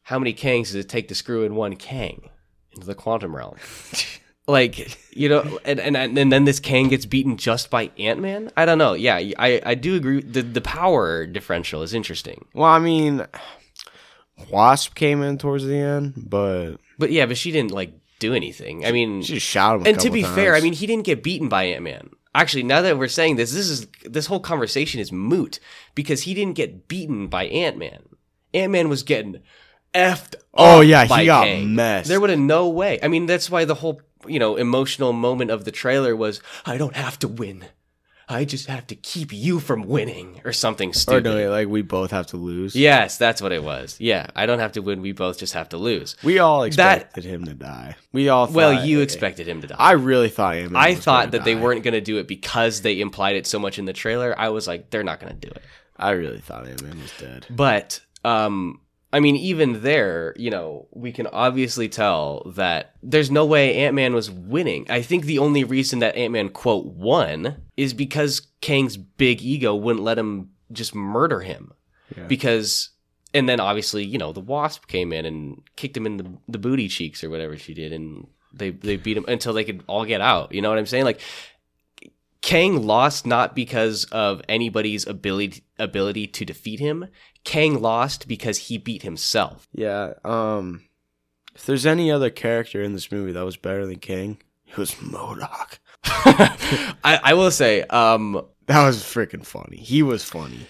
How 0.06 0.20
many 0.20 0.32
kangs 0.34 0.66
does 0.66 0.76
it 0.76 0.88
take 0.88 1.08
to 1.08 1.16
screw 1.16 1.42
in 1.42 1.56
one 1.56 1.74
kang 1.74 2.30
into 2.72 2.86
the 2.86 2.94
quantum 2.94 3.34
realm? 3.34 3.56
like 4.46 4.96
you 5.10 5.28
know, 5.28 5.58
and 5.64 5.80
and 5.80 5.96
and 5.96 6.30
then 6.30 6.44
this 6.44 6.60
kang 6.60 6.88
gets 6.88 7.04
beaten 7.04 7.36
just 7.36 7.70
by 7.70 7.90
Ant 7.98 8.20
Man. 8.20 8.52
I 8.56 8.66
don't 8.66 8.78
know. 8.78 8.94
Yeah, 8.94 9.16
I 9.16 9.60
I 9.66 9.74
do 9.74 9.96
agree. 9.96 10.22
The 10.22 10.42
the 10.42 10.60
power 10.60 11.26
differential 11.26 11.82
is 11.82 11.92
interesting. 11.92 12.44
Well, 12.54 12.70
I 12.70 12.78
mean, 12.78 13.26
Wasp 14.48 14.94
came 14.94 15.22
in 15.22 15.38
towards 15.38 15.64
the 15.64 15.74
end, 15.74 16.14
but 16.16 16.76
But 17.00 17.10
yeah, 17.10 17.26
but 17.26 17.36
she 17.36 17.50
didn't 17.50 17.72
like 17.72 17.92
do 18.20 18.32
anything. 18.32 18.86
I 18.86 18.92
mean, 18.92 19.22
she 19.22 19.34
just 19.34 19.46
shot 19.46 19.80
him. 19.80 19.86
and 19.86 19.98
to 19.98 20.10
be 20.10 20.22
fair, 20.22 20.54
I 20.54 20.60
mean, 20.60 20.72
he 20.72 20.86
didn't 20.86 21.04
get 21.04 21.24
beaten 21.24 21.48
by 21.48 21.64
Ant 21.64 21.82
Man. 21.82 22.10
Actually, 22.32 22.62
now 22.62 22.80
that 22.80 22.96
we're 22.96 23.08
saying 23.08 23.34
this, 23.34 23.52
this 23.52 23.68
is 23.68 23.88
this 24.04 24.26
whole 24.26 24.38
conversation 24.38 25.00
is 25.00 25.10
moot 25.10 25.58
because 25.96 26.22
he 26.22 26.32
didn't 26.32 26.54
get 26.54 26.86
beaten 26.86 27.26
by 27.26 27.46
Ant 27.46 27.76
Man. 27.76 28.04
Ant 28.54 28.70
Man 28.70 28.88
was 28.88 29.02
getting 29.02 29.40
effed. 29.94 30.34
Oh, 30.54 30.80
yeah, 30.80 31.04
he 31.04 31.26
got 31.26 31.44
Kang. 31.44 31.74
messed. 31.74 32.08
There 32.08 32.20
would 32.20 32.30
have 32.30 32.38
no 32.38 32.68
way. 32.68 32.98
I 33.02 33.08
mean, 33.08 33.26
that's 33.26 33.50
why 33.50 33.64
the 33.64 33.74
whole 33.74 34.00
you 34.26 34.38
know 34.38 34.56
emotional 34.56 35.12
moment 35.12 35.50
of 35.50 35.64
the 35.64 35.70
trailer 35.70 36.16
was, 36.16 36.40
"I 36.64 36.76
don't 36.78 36.96
have 36.96 37.18
to 37.20 37.28
win. 37.28 37.66
I 38.28 38.44
just 38.44 38.66
have 38.66 38.88
to 38.88 38.96
keep 38.96 39.32
you 39.32 39.60
from 39.60 39.84
winning 39.84 40.40
or 40.44 40.52
something 40.52 40.92
stupid. 40.92 41.26
Or 41.28 41.44
no, 41.44 41.50
like 41.52 41.68
we 41.68 41.82
both 41.82 42.10
have 42.10 42.26
to 42.28 42.36
lose. 42.36 42.74
yes, 42.74 43.18
that's 43.18 43.40
what 43.40 43.52
it 43.52 43.62
was. 43.62 43.94
Yeah, 44.00 44.26
I 44.34 44.46
don't 44.46 44.58
have 44.58 44.72
to 44.72 44.82
win. 44.82 45.00
We 45.00 45.12
both 45.12 45.38
just 45.38 45.52
have 45.52 45.68
to 45.68 45.76
lose. 45.76 46.16
We 46.24 46.40
all 46.40 46.62
That- 46.62 46.66
expected 46.66 47.22
him 47.24 47.44
to 47.44 47.54
die. 47.54 47.94
We 48.12 48.28
all 48.28 48.48
Well, 48.48 48.84
you 48.84 48.98
expected 49.00 49.46
him 49.46 49.60
to 49.60 49.68
die. 49.68 49.76
I 49.78 49.92
really 49.92 50.28
thought 50.28 50.56
Ant-Man 50.56 50.82
I 50.82 50.90
was 50.96 51.04
thought 51.04 51.30
that 51.30 51.44
they 51.44 51.54
weren't 51.54 51.84
going 51.84 51.94
to 51.94 52.00
do 52.00 52.18
it 52.18 52.26
because 52.26 52.80
they 52.80 53.00
implied 53.00 53.36
it 53.36 53.46
so 53.46 53.60
much 53.60 53.78
in 53.78 53.84
the 53.84 53.92
trailer. 53.92 54.34
I 54.36 54.48
was 54.48 54.66
like, 54.66 54.90
they're 54.90 55.04
not 55.04 55.20
going 55.20 55.32
to 55.32 55.38
do 55.48 55.52
it. 55.54 55.62
I 55.96 56.10
really 56.10 56.40
thought 56.40 56.66
Ant-Man 56.66 57.00
was 57.00 57.12
dead. 57.20 57.46
But 57.48 58.00
um 58.24 58.80
I 59.16 59.20
mean 59.20 59.36
even 59.36 59.80
there, 59.80 60.34
you 60.36 60.50
know, 60.50 60.88
we 60.90 61.10
can 61.10 61.26
obviously 61.28 61.88
tell 61.88 62.42
that 62.54 62.96
there's 63.02 63.30
no 63.30 63.46
way 63.46 63.74
Ant-Man 63.74 64.14
was 64.14 64.30
winning. 64.30 64.84
I 64.90 65.00
think 65.00 65.24
the 65.24 65.38
only 65.38 65.64
reason 65.64 66.00
that 66.00 66.16
Ant-Man 66.16 66.50
quote 66.50 66.84
won 66.84 67.62
is 67.78 67.94
because 67.94 68.46
Kang's 68.60 68.98
big 68.98 69.40
ego 69.40 69.74
wouldn't 69.74 70.04
let 70.04 70.18
him 70.18 70.50
just 70.70 70.94
murder 70.94 71.40
him. 71.40 71.72
Yeah. 72.14 72.26
Because 72.26 72.90
and 73.32 73.48
then 73.48 73.58
obviously, 73.58 74.04
you 74.04 74.18
know, 74.18 74.34
the 74.34 74.40
wasp 74.40 74.86
came 74.86 75.14
in 75.14 75.24
and 75.24 75.62
kicked 75.76 75.96
him 75.96 76.04
in 76.04 76.18
the 76.18 76.30
the 76.46 76.58
booty 76.58 76.86
cheeks 76.86 77.24
or 77.24 77.30
whatever 77.30 77.56
she 77.56 77.72
did 77.72 77.94
and 77.94 78.26
they 78.52 78.68
they 78.68 78.98
beat 78.98 79.16
him 79.16 79.24
until 79.28 79.54
they 79.54 79.64
could 79.64 79.82
all 79.86 80.04
get 80.04 80.20
out. 80.20 80.52
You 80.52 80.60
know 80.60 80.68
what 80.68 80.78
I'm 80.78 80.84
saying? 80.84 81.06
Like 81.06 81.22
Kang 82.42 82.86
lost 82.86 83.26
not 83.26 83.56
because 83.56 84.04
of 84.12 84.42
anybody's 84.46 85.06
ability 85.06 85.64
ability 85.78 86.26
to 86.26 86.44
defeat 86.44 86.80
him. 86.80 87.06
Kang 87.46 87.80
lost 87.80 88.28
because 88.28 88.58
he 88.58 88.76
beat 88.76 89.02
himself. 89.02 89.68
Yeah. 89.72 90.14
Um, 90.24 90.82
if 91.54 91.64
there's 91.64 91.86
any 91.86 92.10
other 92.10 92.28
character 92.28 92.82
in 92.82 92.92
this 92.92 93.10
movie 93.10 93.32
that 93.32 93.44
was 93.44 93.56
better 93.56 93.86
than 93.86 94.00
King, 94.00 94.38
it 94.66 94.76
was 94.76 94.96
MODOK. 94.96 95.78
I, 96.04 97.20
I 97.22 97.34
will 97.34 97.52
say, 97.52 97.82
um, 97.82 98.44
That 98.66 98.84
was 98.84 98.98
freaking 98.98 99.46
funny. 99.46 99.78
He 99.78 100.02
was 100.02 100.24
funny. 100.24 100.66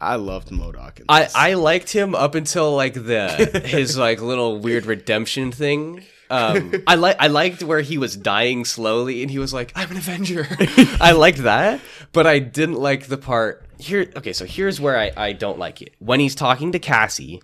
I 0.00 0.16
loved 0.16 0.50
MODOK. 0.50 1.02
I. 1.08 1.28
I 1.34 1.54
liked 1.54 1.90
him 1.92 2.14
up 2.14 2.34
until 2.34 2.74
like 2.74 2.94
the 2.94 3.62
his 3.66 3.98
like 3.98 4.22
little 4.22 4.58
weird 4.58 4.86
redemption 4.86 5.52
thing. 5.52 6.02
Um, 6.30 6.72
I 6.86 6.94
like 6.94 7.16
I 7.18 7.26
liked 7.26 7.62
where 7.62 7.80
he 7.80 7.98
was 7.98 8.16
dying 8.16 8.64
slowly 8.64 9.20
and 9.20 9.30
he 9.30 9.38
was 9.38 9.52
like, 9.52 9.72
"I'm 9.74 9.90
an 9.90 9.98
Avenger." 9.98 10.46
I 11.00 11.12
liked 11.12 11.42
that, 11.42 11.80
but 12.12 12.26
I 12.26 12.38
didn't 12.38 12.76
like 12.76 13.08
the 13.08 13.18
part 13.18 13.66
here. 13.80 14.10
Okay, 14.16 14.32
so 14.32 14.44
here's 14.44 14.80
where 14.80 14.98
I 14.98 15.12
I 15.16 15.32
don't 15.32 15.58
like 15.58 15.82
it 15.82 15.94
when 15.98 16.20
he's 16.20 16.34
talking 16.34 16.72
to 16.72 16.78
Cassie, 16.78 17.42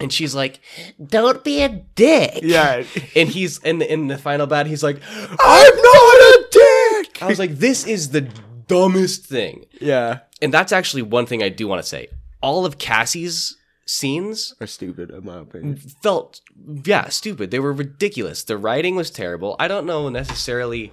and 0.00 0.12
she's 0.12 0.34
like, 0.34 0.60
"Don't 1.04 1.42
be 1.44 1.62
a 1.62 1.68
dick." 1.68 2.40
yeah. 2.42 2.84
and 3.16 3.28
he's 3.28 3.58
in 3.58 3.78
the, 3.78 3.92
in 3.92 4.06
the 4.08 4.18
final 4.18 4.46
bat. 4.46 4.66
He's 4.66 4.82
like, 4.82 5.00
I'm 5.06 5.76
not 5.76 6.16
a 6.16 6.46
dick. 6.50 7.22
I 7.22 7.26
was 7.26 7.38
like, 7.38 7.56
this 7.58 7.86
is 7.86 8.10
the 8.10 8.28
dumbest 8.66 9.26
thing. 9.26 9.64
Yeah. 9.80 10.20
And 10.40 10.54
that's 10.54 10.72
actually 10.72 11.02
one 11.02 11.26
thing 11.26 11.42
I 11.42 11.48
do 11.48 11.66
want 11.66 11.82
to 11.82 11.88
say. 11.88 12.08
All 12.40 12.64
of 12.64 12.78
Cassie's 12.78 13.56
scenes 13.86 14.54
Are 14.60 14.66
stupid 14.66 15.10
in 15.10 15.24
my 15.24 15.38
opinion. 15.38 15.78
felt, 16.02 16.40
yeah, 16.84 17.08
stupid. 17.08 17.50
They 17.50 17.58
were 17.58 17.72
ridiculous. 17.72 18.44
The 18.44 18.58
writing 18.58 18.94
was 18.94 19.10
terrible. 19.10 19.56
I 19.58 19.66
don't 19.66 19.86
know 19.86 20.08
necessarily 20.08 20.92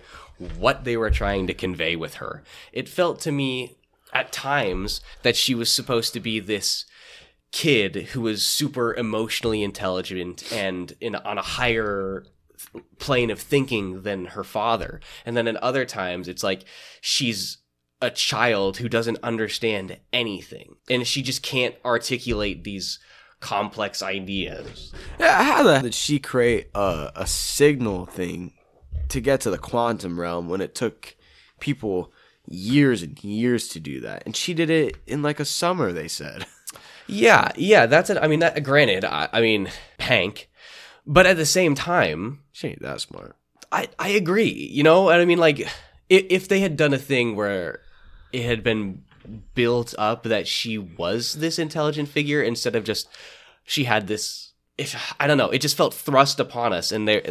what 0.57 0.83
they 0.83 0.97
were 0.97 1.11
trying 1.11 1.45
to 1.47 1.53
convey 1.53 1.95
with 1.95 2.15
her. 2.15 2.43
It 2.73 2.89
felt 2.89 3.19
to 3.21 3.31
me 3.31 3.77
at 4.15 4.31
times 4.31 5.01
that 5.23 5.35
she 5.35 5.53
was 5.53 5.69
supposed 5.69 6.13
to 6.13 6.19
be 6.21 6.39
this 6.39 6.85
kid 7.51 7.95
who 8.13 8.21
was 8.21 8.45
super 8.45 8.95
emotionally 8.95 9.61
intelligent 9.61 10.51
and 10.51 10.93
in 11.01 11.15
on 11.15 11.37
a 11.37 11.43
higher 11.43 12.25
plane 12.97 13.29
of 13.29 13.39
thinking 13.39 14.01
than 14.01 14.25
her 14.27 14.43
father. 14.43 15.01
And 15.25 15.35
then 15.35 15.47
at 15.47 15.57
other 15.57 15.85
times 15.85 16.27
it's 16.27 16.43
like 16.43 16.63
she's 17.01 17.57
a 18.01 18.09
child 18.09 18.77
who 18.77 18.89
doesn't 18.89 19.19
understand 19.21 19.99
anything 20.13 20.75
and 20.89 21.05
she 21.05 21.21
just 21.21 21.43
can't 21.43 21.75
articulate 21.83 22.63
these 22.63 22.99
complex 23.41 24.01
ideas. 24.01 24.93
Yeah, 25.19 25.43
how 25.43 25.63
the 25.63 25.79
did 25.79 25.93
she 25.93 26.19
create 26.19 26.69
a, 26.73 27.11
a 27.15 27.27
signal 27.27 28.05
thing 28.05 28.53
to 29.09 29.19
get 29.19 29.41
to 29.41 29.49
the 29.49 29.57
quantum 29.57 30.19
realm 30.19 30.47
when 30.47 30.61
it 30.61 30.73
took 30.73 31.15
people 31.59 32.11
years 32.47 33.01
and 33.03 33.21
years 33.23 33.67
to 33.69 33.79
do 33.79 33.99
that? 34.01 34.23
And 34.25 34.35
she 34.35 34.53
did 34.53 34.69
it 34.69 34.97
in 35.05 35.21
like 35.21 35.39
a 35.39 35.45
summer, 35.45 35.91
they 35.91 36.07
said. 36.07 36.45
Yeah, 37.07 37.51
yeah, 37.55 37.85
that's 37.85 38.09
it. 38.09 38.17
I 38.17 38.27
mean, 38.27 38.39
that 38.39 38.63
granted, 38.63 39.05
I, 39.05 39.29
I 39.31 39.39
mean, 39.41 39.69
Hank, 39.99 40.49
but 41.05 41.27
at 41.27 41.37
the 41.37 41.45
same 41.45 41.75
time, 41.75 42.39
She 42.51 42.69
ain't 42.69 42.81
that 42.81 42.99
smart. 42.99 43.35
I 43.71 43.89
I 43.99 44.09
agree. 44.09 44.51
You 44.51 44.81
know, 44.81 45.09
and 45.09 45.21
I 45.21 45.25
mean, 45.25 45.37
like, 45.37 45.59
if, 46.09 46.25
if 46.29 46.47
they 46.47 46.61
had 46.61 46.77
done 46.77 46.93
a 46.93 46.97
thing 46.97 47.35
where 47.35 47.81
it 48.33 48.43
had 48.43 48.63
been 48.63 49.03
built 49.53 49.93
up 49.97 50.23
that 50.23 50.47
she 50.47 50.77
was 50.77 51.33
this 51.33 51.59
intelligent 51.59 52.09
figure 52.09 52.41
instead 52.41 52.75
of 52.75 52.83
just 52.83 53.07
she 53.63 53.83
had 53.83 54.07
this. 54.07 54.53
If 54.77 55.13
I 55.19 55.27
don't 55.27 55.37
know, 55.37 55.51
it 55.51 55.61
just 55.61 55.77
felt 55.77 55.93
thrust 55.93 56.39
upon 56.39 56.73
us, 56.73 56.91
and 56.91 57.07
there, 57.07 57.21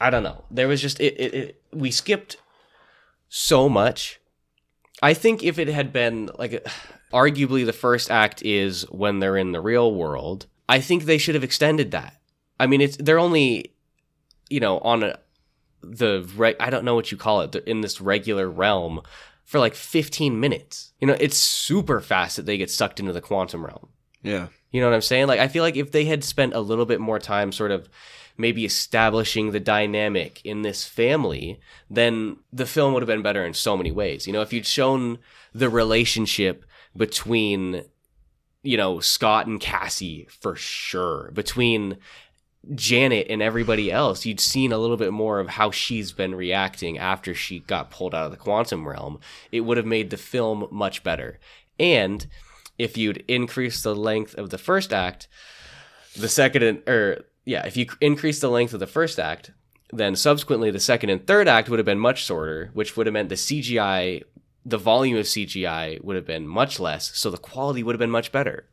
I 0.00 0.10
don't 0.10 0.22
know, 0.22 0.44
there 0.50 0.68
was 0.68 0.80
just 0.80 1.00
it. 1.00 1.14
it, 1.20 1.34
it 1.34 1.62
we 1.72 1.90
skipped 1.90 2.36
so 3.28 3.68
much. 3.68 4.20
I 5.02 5.14
think 5.14 5.42
if 5.42 5.58
it 5.58 5.68
had 5.68 5.92
been 5.92 6.30
like, 6.38 6.66
arguably 7.12 7.66
the 7.66 7.72
first 7.72 8.10
act 8.10 8.42
is 8.42 8.82
when 8.90 9.18
they're 9.18 9.36
in 9.36 9.52
the 9.52 9.60
real 9.60 9.94
world. 9.94 10.46
I 10.68 10.80
think 10.80 11.04
they 11.04 11.18
should 11.18 11.34
have 11.34 11.44
extended 11.44 11.90
that. 11.90 12.20
I 12.58 12.66
mean, 12.66 12.80
it's 12.80 12.96
they're 12.96 13.18
only, 13.18 13.74
you 14.48 14.60
know, 14.60 14.78
on 14.78 15.02
a 15.02 15.18
the 15.82 16.28
re- 16.36 16.56
I 16.60 16.70
don't 16.70 16.84
know 16.84 16.94
what 16.94 17.10
you 17.10 17.18
call 17.18 17.40
it 17.40 17.52
they're 17.52 17.62
in 17.62 17.80
this 17.80 18.00
regular 18.00 18.48
realm 18.48 19.02
for 19.44 19.58
like 19.58 19.74
15 19.74 20.38
minutes. 20.38 20.92
You 21.00 21.08
know, 21.08 21.16
it's 21.18 21.36
super 21.36 22.00
fast 22.00 22.36
that 22.36 22.46
they 22.46 22.56
get 22.56 22.70
sucked 22.70 23.00
into 23.00 23.12
the 23.12 23.20
quantum 23.20 23.66
realm. 23.66 23.88
Yeah. 24.22 24.48
You 24.70 24.80
know 24.80 24.88
what 24.88 24.94
I'm 24.94 25.02
saying? 25.02 25.26
Like 25.26 25.40
I 25.40 25.48
feel 25.48 25.62
like 25.62 25.76
if 25.76 25.90
they 25.90 26.04
had 26.04 26.24
spent 26.24 26.54
a 26.54 26.60
little 26.60 26.86
bit 26.86 27.00
more 27.00 27.18
time 27.18 27.52
sort 27.52 27.72
of 27.72 27.88
maybe 28.36 28.64
establishing 28.64 29.50
the 29.50 29.60
dynamic 29.60 30.40
in 30.44 30.62
this 30.62 30.84
family, 30.86 31.60
then 31.90 32.36
the 32.52 32.66
film 32.66 32.92
would 32.92 33.02
have 33.02 33.08
been 33.08 33.22
better 33.22 33.44
in 33.44 33.54
so 33.54 33.76
many 33.76 33.90
ways. 33.90 34.26
You 34.26 34.32
know, 34.32 34.42
if 34.42 34.52
you'd 34.52 34.66
shown 34.66 35.18
the 35.54 35.68
relationship 35.68 36.64
between 36.96 37.84
you 38.62 38.76
know, 38.76 39.00
Scott 39.00 39.46
and 39.46 39.60
Cassie 39.60 40.28
for 40.30 40.54
sure, 40.54 41.30
between 41.32 41.98
Janet 42.74 43.26
and 43.28 43.42
everybody 43.42 43.90
else, 43.90 44.24
you'd 44.24 44.40
seen 44.40 44.72
a 44.72 44.78
little 44.78 44.96
bit 44.96 45.12
more 45.12 45.40
of 45.40 45.48
how 45.48 45.70
she's 45.70 46.12
been 46.12 46.34
reacting 46.34 46.96
after 46.96 47.34
she 47.34 47.60
got 47.60 47.90
pulled 47.90 48.14
out 48.14 48.26
of 48.26 48.30
the 48.30 48.36
quantum 48.36 48.86
realm. 48.86 49.18
It 49.50 49.62
would 49.62 49.76
have 49.76 49.86
made 49.86 50.10
the 50.10 50.16
film 50.16 50.68
much 50.70 51.02
better. 51.02 51.40
And 51.78 52.26
if 52.78 52.96
you'd 52.96 53.24
increase 53.26 53.82
the 53.82 53.96
length 53.96 54.34
of 54.36 54.50
the 54.50 54.58
first 54.58 54.92
act, 54.92 55.26
the 56.16 56.28
second 56.28 56.62
and, 56.62 56.88
or 56.88 57.24
yeah, 57.44 57.66
if 57.66 57.76
you 57.76 57.86
increase 58.00 58.40
the 58.40 58.50
length 58.50 58.72
of 58.74 58.80
the 58.80 58.86
first 58.86 59.18
act, 59.18 59.50
then 59.92 60.16
subsequently 60.16 60.70
the 60.70 60.80
second 60.80 61.10
and 61.10 61.26
third 61.26 61.48
act 61.48 61.68
would 61.68 61.78
have 61.78 61.86
been 61.86 61.98
much 61.98 62.24
shorter, 62.24 62.70
which 62.72 62.96
would 62.96 63.06
have 63.06 63.12
meant 63.12 63.28
the 63.28 63.34
CGI, 63.34 64.22
the 64.64 64.78
volume 64.78 65.16
of 65.18 65.26
CGI 65.26 66.02
would 66.02 66.16
have 66.16 66.24
been 66.26 66.46
much 66.46 66.78
less, 66.80 67.16
so 67.16 67.30
the 67.30 67.36
quality 67.36 67.82
would 67.82 67.94
have 67.94 67.98
been 68.00 68.10
much 68.10 68.32
better. 68.32 68.66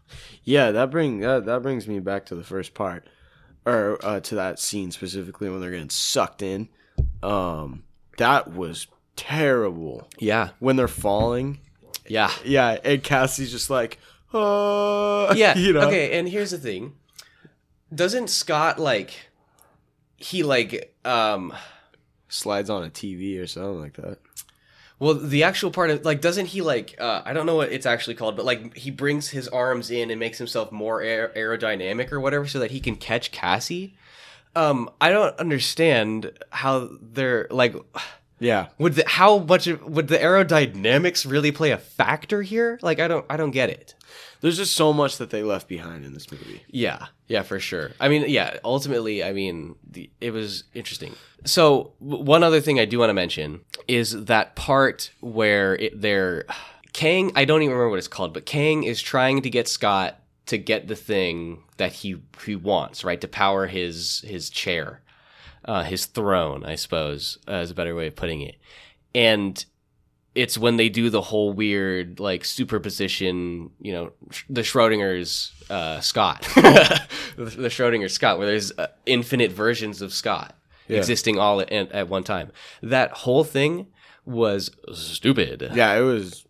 Yeah, 0.44 0.72
that 0.72 0.92
bring 0.92 1.20
that, 1.20 1.46
that 1.46 1.62
brings 1.62 1.88
me 1.88 2.00
back 2.00 2.26
to 2.28 2.36
the 2.36 2.44
first 2.44 2.74
part. 2.74 3.08
Or 3.66 4.00
uh, 4.04 4.20
to 4.22 4.36
that 4.36 4.58
scene 4.60 4.92
specifically 4.92 5.50
when 5.50 5.60
they're 5.62 5.72
getting 5.72 5.90
sucked 5.90 6.42
in. 6.42 6.70
Um 7.22 7.84
that 8.18 8.52
was 8.54 8.88
terrible. 9.16 10.08
Yeah, 10.18 10.50
When 10.60 10.76
they're 10.76 10.88
falling. 10.88 11.60
yeah. 12.08 12.32
Yeah, 12.44 12.78
and 12.84 13.04
Cassie's 13.04 13.52
just 13.52 13.70
like, 13.70 13.98
uh 14.34 15.34
yeah 15.36 15.58
you 15.58 15.74
know. 15.74 15.88
okay 15.88 16.18
and 16.18 16.30
here's 16.30 16.52
the 16.52 16.58
thing 16.58 16.94
doesn't 17.93 18.30
scott 18.30 18.80
like 18.80 19.30
he 20.17 20.43
like 20.43 20.95
um 21.06 21.54
Slides 22.28 22.69
on 22.69 22.84
a 22.84 22.89
TV 22.89 23.41
or 23.41 23.47
something 23.47 23.80
like 23.82 23.93
that. 23.93 24.19
well 24.99 25.15
the 25.15 25.43
actual 25.43 25.71
part 25.71 25.89
of 25.89 26.06
like 26.06 26.21
doesn't 26.21 26.47
he 26.47 26.62
like 26.62 26.95
uh 26.99 27.21
i 27.25 27.34
don't 27.34 27.45
know 27.47 27.56
what 27.56 27.71
it's 27.71 27.86
actually 27.88 28.13
called 28.15 28.36
but 28.36 28.45
like 28.45 28.75
he 28.78 28.91
brings 28.91 29.30
his 29.30 29.47
arms 29.47 29.89
in 29.89 30.12
and 30.12 30.19
makes 30.19 30.38
himself 30.38 30.71
more 30.71 31.02
aer- 31.02 31.32
aerodynamic 31.36 32.12
or 32.12 32.19
whatever 32.19 32.46
so 32.48 32.60
that 32.60 32.69
he 32.71 32.79
can 32.79 32.96
catch 32.96 33.31
cassie 33.31 33.96
um 34.56 34.90
i 35.02 35.10
don't 35.10 35.35
understand 35.40 36.31
how 36.52 36.90
they're 37.02 37.48
like 37.50 37.73
Yeah. 38.40 38.67
would 38.77 38.94
the 38.96 39.04
how 39.08 39.40
much 39.40 39.65
of, 39.67 39.83
would 39.83 40.08
the 40.10 40.17
aerodynamics 40.17 41.29
really 41.29 41.52
play 41.52 41.71
a 41.71 41.77
factor 41.77 42.42
here 42.44 42.77
like 42.83 43.00
i 43.00 43.08
don't 43.08 43.25
i 43.29 43.37
don't 43.37 43.52
get 43.52 43.69
it 43.69 43.96
There's 44.42 44.58
just 44.58 44.73
so 44.73 44.94
much 44.94 45.17
that 45.17 45.31
they 45.31 45.44
left 45.44 45.67
behind 45.67 46.06
in 46.06 46.13
this 46.13 46.31
movie. 46.31 46.63
Yeah, 46.69 47.08
yeah, 47.27 47.42
for 47.42 47.60
sure. 47.60 47.92
I 48.00 48.08
mean, 48.08 48.25
yeah, 48.27 48.58
ultimately, 48.63 49.23
I 49.23 49.33
mean, 49.33 49.75
the, 49.90 50.10
it 50.21 50.31
was 50.31 50.63
interesting. 50.73 51.13
So, 51.46 51.94
one 52.00 52.44
other 52.44 52.62
thing 52.62 52.79
I 52.79 52.85
do 52.85 53.00
want 53.00 53.10
to 53.10 53.13
mention 53.13 53.62
is 53.87 54.25
that 54.25 54.56
part 54.56 55.12
where 55.19 55.75
it, 55.75 56.02
they're 56.02 56.46
Kang, 56.94 57.31
I 57.35 57.46
don't 57.46 57.62
even 57.62 57.73
remember 57.73 57.92
what 57.92 58.00
it's 58.00 58.08
called, 58.08 58.33
but 58.33 58.46
Kang 58.46 58.83
is 58.83 59.02
trying 59.02 59.42
to 59.44 59.50
get 59.50 59.67
Scott 59.67 60.19
to 60.48 60.58
get 60.58 60.87
the 60.87 60.96
thing 60.96 61.63
that 61.77 61.94
he 61.94 62.21
he 62.44 62.56
wants, 62.56 63.04
right? 63.04 63.21
To 63.21 63.27
power 63.27 63.67
his 63.67 64.23
his 64.27 64.50
chair, 64.50 65.02
uh, 65.65 65.83
his 65.83 66.08
throne, 66.08 66.65
I 66.65 66.75
suppose, 66.75 67.37
uh, 67.48 67.56
is 67.56 67.71
a 67.71 67.75
better 67.75 67.96
way 67.96 68.08
of 68.08 68.15
putting 68.15 68.42
it. 68.42 68.56
And 69.13 69.63
it's 70.42 70.58
when 70.58 70.77
they 70.77 70.90
do 70.90 71.10
the 71.10 71.21
whole 71.21 71.52
weird 71.54 72.19
like 72.19 72.46
superposition, 72.46 73.69
you 73.81 73.92
know, 73.94 74.12
the 74.50 74.62
Schrodinger's 74.62 75.52
uh, 75.69 76.00
Scott, 76.00 76.42
the 76.56 77.69
Schrodinger 77.69 78.10
Scott, 78.10 78.37
where 78.37 78.48
there's 78.48 78.71
uh, 78.77 78.87
infinite 79.06 79.52
versions 79.52 80.02
of 80.02 80.13
Scott 80.13 80.56
Yeah. 80.87 80.98
existing 80.98 81.37
all 81.40 81.62
at, 81.62 81.71
at 81.71 82.08
one 82.10 82.23
time. 82.23 82.52
That 82.81 83.12
whole 83.12 83.44
thing 83.44 83.87
was 84.25 84.71
stupid. 84.94 85.71
Yeah, 85.73 85.96
it 85.98 86.02
was. 86.02 86.46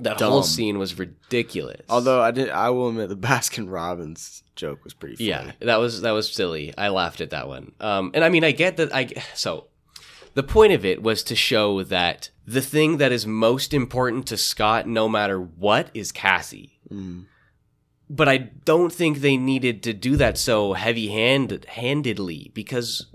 that 0.00 0.18
dumb. 0.18 0.30
whole 0.32 0.42
scene 0.42 0.78
was 0.78 0.98
ridiculous. 0.98 1.82
Although 1.88 2.20
I 2.22 2.30
did, 2.30 2.50
I 2.50 2.70
will 2.70 2.88
admit 2.90 3.08
the 3.08 3.16
Baskin 3.16 3.70
Robbins 3.70 4.42
joke 4.56 4.84
was 4.84 4.94
pretty 4.94 5.16
funny. 5.16 5.28
Yeah, 5.28 5.52
that 5.60 5.76
was 5.76 6.02
that 6.02 6.12
was 6.12 6.32
silly. 6.32 6.72
I 6.76 6.88
laughed 6.88 7.20
at 7.20 7.30
that 7.30 7.48
one. 7.48 7.72
Um, 7.80 8.10
and 8.14 8.22
I 8.24 8.28
mean, 8.28 8.44
I 8.44 8.52
get 8.52 8.76
that. 8.78 8.94
I 8.94 9.08
so 9.34 9.66
the 10.38 10.44
point 10.44 10.72
of 10.72 10.84
it 10.84 11.02
was 11.02 11.24
to 11.24 11.34
show 11.34 11.82
that 11.82 12.30
the 12.46 12.60
thing 12.60 12.98
that 12.98 13.10
is 13.10 13.26
most 13.26 13.74
important 13.74 14.24
to 14.28 14.36
Scott, 14.36 14.86
no 14.86 15.08
matter 15.08 15.40
what, 15.40 15.90
is 15.94 16.12
Cassie. 16.12 16.78
Mm. 16.88 17.24
But 18.08 18.28
I 18.28 18.36
don't 18.36 18.92
think 18.92 19.18
they 19.18 19.36
needed 19.36 19.82
to 19.82 19.92
do 19.92 20.16
that 20.16 20.38
so 20.38 20.74
heavy 20.74 21.08
hand 21.08 21.66
handedly 21.70 22.52
because 22.54 23.06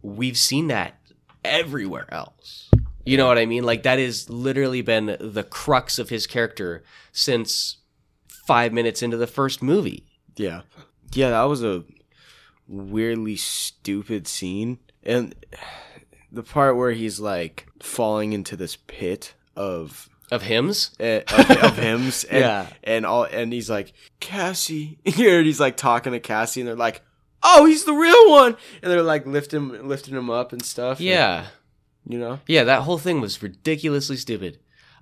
we've 0.00 0.38
seen 0.38 0.68
that 0.68 1.00
everywhere 1.44 2.06
else. 2.14 2.70
You 3.04 3.16
know 3.16 3.26
what 3.26 3.38
I 3.38 3.44
mean? 3.46 3.64
Like 3.64 3.82
that 3.82 3.98
has 3.98 4.30
literally 4.30 4.80
been 4.80 5.16
the 5.18 5.42
crux 5.42 5.98
of 5.98 6.08
his 6.08 6.28
character 6.28 6.84
since 7.10 7.78
five 8.28 8.72
minutes 8.72 9.02
into 9.02 9.16
the 9.16 9.26
first 9.26 9.60
movie. 9.60 10.06
Yeah. 10.36 10.60
Yeah, 11.12 11.30
that 11.30 11.48
was 11.48 11.64
a 11.64 11.82
weirdly 12.68 13.34
stupid 13.34 14.28
scene. 14.28 14.78
And 15.02 15.34
the 16.32 16.42
part 16.42 16.76
where 16.76 16.92
he's 16.92 17.18
like 17.20 17.66
falling 17.80 18.32
into 18.32 18.56
this 18.56 18.76
pit 18.86 19.34
of 19.56 20.08
Of 20.30 20.42
hymns? 20.42 20.90
eh, 21.00 21.22
of, 21.36 21.50
of 21.50 21.76
hymns 21.86 22.24
and, 22.24 22.40
Yeah. 22.40 22.66
and 22.84 23.06
all 23.06 23.24
and 23.24 23.52
he's 23.52 23.70
like 23.70 23.92
Cassie 24.20 24.98
here 25.04 25.38
and 25.38 25.46
he's 25.46 25.60
like 25.60 25.76
talking 25.76 26.12
to 26.12 26.20
Cassie 26.20 26.60
and 26.60 26.68
they're 26.68 26.76
like 26.76 27.02
oh 27.42 27.64
he's 27.66 27.84
the 27.84 27.92
real 27.94 28.30
one 28.30 28.56
and 28.82 28.90
they're 28.92 29.02
like 29.02 29.26
lifting 29.26 29.86
lifting 29.88 30.14
him 30.16 30.28
up 30.30 30.52
and 30.52 30.62
stuff 30.64 30.98
and, 30.98 31.06
Yeah. 31.06 31.46
you 32.06 32.18
know 32.18 32.40
Yeah, 32.46 32.64
that 32.64 32.82
whole 32.82 32.98
thing 32.98 33.20
was 33.20 33.42
ridiculously 33.42 34.16
stupid. 34.16 34.58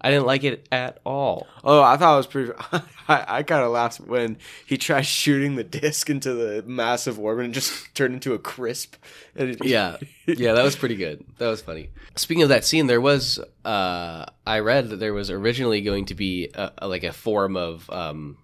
I 0.06 0.10
didn't 0.10 0.26
like 0.26 0.44
it 0.44 0.68
at 0.70 1.00
all. 1.04 1.46
oh 1.64 1.82
I 1.82 1.96
thought 1.96 2.14
it 2.14 2.16
was 2.18 2.26
pretty 2.26 2.52
I, 3.08 3.24
I 3.38 3.42
kind 3.42 3.62
of 3.64 3.70
laughed 3.72 3.98
when 4.00 4.38
he 4.66 4.76
tried 4.78 5.02
shooting 5.06 5.56
the 5.56 5.64
disc 5.64 6.08
into 6.10 6.32
the 6.34 6.62
massive 6.66 7.18
orb 7.18 7.38
and 7.40 7.52
just 7.54 7.72
turned 7.94 8.14
into 8.14 8.32
a 8.34 8.38
crisp 8.38 8.94
it, 9.34 9.64
Yeah. 9.64 9.96
Yeah, 10.26 10.54
that 10.54 10.64
was 10.64 10.74
pretty 10.76 10.96
good. 10.96 11.24
That 11.38 11.48
was 11.48 11.60
funny. 11.62 11.90
Speaking 12.16 12.42
of 12.42 12.48
that 12.48 12.64
scene, 12.64 12.86
there 12.86 13.00
was 13.00 13.38
uh 13.64 14.26
I 14.46 14.58
read 14.60 14.90
that 14.90 14.96
there 14.96 15.14
was 15.14 15.30
originally 15.30 15.80
going 15.82 16.06
to 16.06 16.14
be 16.14 16.50
a, 16.54 16.72
a- 16.78 16.88
like 16.88 17.04
a 17.04 17.12
form 17.12 17.56
of 17.56 17.88
um 17.90 18.38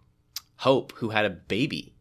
Hope 0.57 0.93
who 0.99 1.09
had 1.11 1.25
a 1.25 1.31
baby, 1.31 1.92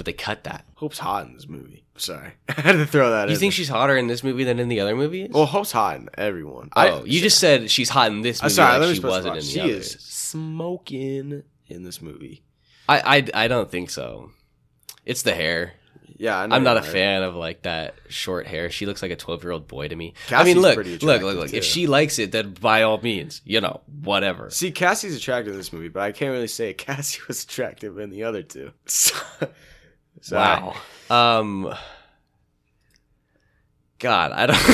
but 0.00 0.06
they 0.06 0.14
cut 0.14 0.44
that. 0.44 0.64
Hope's 0.76 0.98
hot 0.98 1.26
in 1.26 1.34
this 1.34 1.46
movie 1.46 1.84
sorry 1.96 2.32
I 2.48 2.60
had 2.62 2.72
to 2.72 2.86
throw 2.86 3.10
that 3.10 3.28
You 3.28 3.34
in 3.34 3.38
think 3.40 3.52
she's 3.52 3.68
hotter 3.68 3.94
in 3.98 4.06
this 4.06 4.24
movie 4.24 4.44
than 4.44 4.58
in 4.58 4.68
the 4.68 4.80
other 4.80 4.96
movies? 4.96 5.28
well 5.30 5.44
Hope's 5.44 5.72
hot 5.72 5.96
in 5.96 6.08
everyone 6.16 6.70
oh, 6.74 7.04
you 7.04 7.20
just 7.20 7.36
said 7.38 7.70
she's 7.70 7.90
hot 7.90 8.10
in 8.10 8.22
this 8.22 8.40
movie. 8.42 8.46
I'm 8.46 8.56
sorry 8.56 8.86
like 8.86 8.94
she 8.94 9.02
wasn't 9.02 9.26
in 9.36 9.40
the 9.42 9.42
she 9.42 9.60
others. 9.60 9.94
is 9.96 10.00
smoking 10.02 11.42
in 11.66 11.82
this 11.82 12.00
movie 12.00 12.42
I, 12.88 13.18
I 13.34 13.44
I 13.44 13.48
don't 13.48 13.70
think 13.70 13.90
so. 13.90 14.30
It's 15.04 15.20
the 15.22 15.34
hair. 15.34 15.74
yeah 16.16 16.38
I 16.40 16.46
know 16.46 16.56
I'm 16.56 16.64
not 16.64 16.78
a 16.78 16.80
right? 16.80 16.88
fan 16.88 17.22
of 17.22 17.34
like 17.36 17.62
that 17.62 17.94
short 18.08 18.46
hair. 18.46 18.70
She 18.70 18.86
looks 18.86 19.02
like 19.02 19.10
a 19.10 19.16
12 19.16 19.44
year 19.44 19.52
old 19.52 19.68
boy 19.68 19.88
to 19.88 19.94
me. 19.94 20.14
I 20.26 20.30
Cassie's 20.30 20.54
mean, 20.54 20.62
look, 20.62 20.76
look, 20.78 21.02
look, 21.22 21.36
look. 21.36 21.52
If 21.52 21.64
she 21.64 21.86
likes 21.86 22.18
it, 22.18 22.32
then 22.32 22.54
by 22.54 22.82
all 22.82 22.98
means, 23.00 23.42
you 23.44 23.60
know, 23.60 23.82
whatever. 24.02 24.48
See, 24.50 24.72
Cassie's 24.72 25.14
attractive 25.16 25.52
in 25.52 25.58
this 25.58 25.72
movie, 25.72 25.88
but 25.88 26.00
I 26.02 26.12
can't 26.12 26.32
really 26.32 26.48
say 26.48 26.72
Cassie 26.86 27.20
was 27.28 27.44
attractive 27.44 27.98
in 27.98 28.08
the 28.10 28.24
other 28.24 28.42
two. 28.42 28.72
So, 30.20 30.36
Wow. 30.36 30.76
Um. 31.08 31.74
God, 33.98 34.32
I 34.32 34.46
don't. 34.46 34.56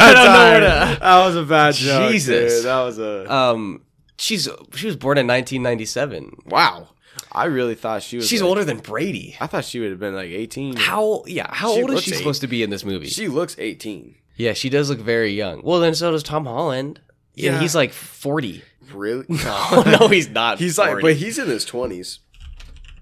I 0.00 0.12
don't 0.12 0.24
know 0.24 0.38
where 0.38 0.60
to. 0.60 1.00
That 1.00 1.24
was 1.26 1.36
a 1.36 1.44
bad 1.44 1.74
joke. 1.74 2.10
Jesus. 2.12 2.56
dude. 2.56 2.64
That 2.66 2.80
was 2.82 2.98
a 2.98 3.32
Um, 3.32 3.82
she's 4.18 4.48
she 4.74 4.86
was 4.86 4.96
born 4.96 5.16
in 5.18 5.26
1997. 5.26 6.42
wow. 6.46 6.88
I 7.32 7.46
really 7.46 7.74
thought 7.74 8.02
she 8.02 8.16
was. 8.16 8.28
She's 8.28 8.42
like- 8.42 8.48
older 8.48 8.64
than 8.64 8.78
Brady. 8.78 9.36
I 9.40 9.46
thought 9.46 9.64
she 9.64 9.80
would 9.80 9.90
have 9.90 9.98
been 10.00 10.14
like 10.14 10.28
eighteen. 10.30 10.76
How? 10.76 11.22
Yeah. 11.26 11.46
How 11.50 11.74
She 11.74 11.82
old 11.82 11.90
is 11.92 12.02
she 12.02 12.12
eight. 12.12 12.18
supposed 12.18 12.40
to 12.42 12.46
be 12.46 12.62
in 12.62 12.68
this 12.70 12.84
movie? 12.84 13.06
She 13.08 13.28
looks 13.28 13.56
eighteen. 13.58 14.16
yeah, 14.36 14.52
she 14.52 14.68
does 14.68 14.90
look 14.90 14.98
very 15.00 15.32
young. 15.32 15.62
Well, 15.62 15.80
then 15.80 15.94
so 15.94 16.10
does 16.10 16.22
Tom 16.22 16.44
Holland. 16.44 17.00
Yeah, 17.34 17.52
Yeah. 17.52 17.60
he's 17.60 17.74
like 17.74 17.92
40. 17.92 18.62
Really? 18.92 19.24
Oh 19.44 19.96
no, 20.00 20.08
he's 20.08 20.28
not. 20.28 20.58
he's 20.58 20.78
like, 20.78 21.00
but 21.00 21.16
he's 21.16 21.38
in 21.38 21.48
his 21.48 21.64
twenties. 21.64 22.20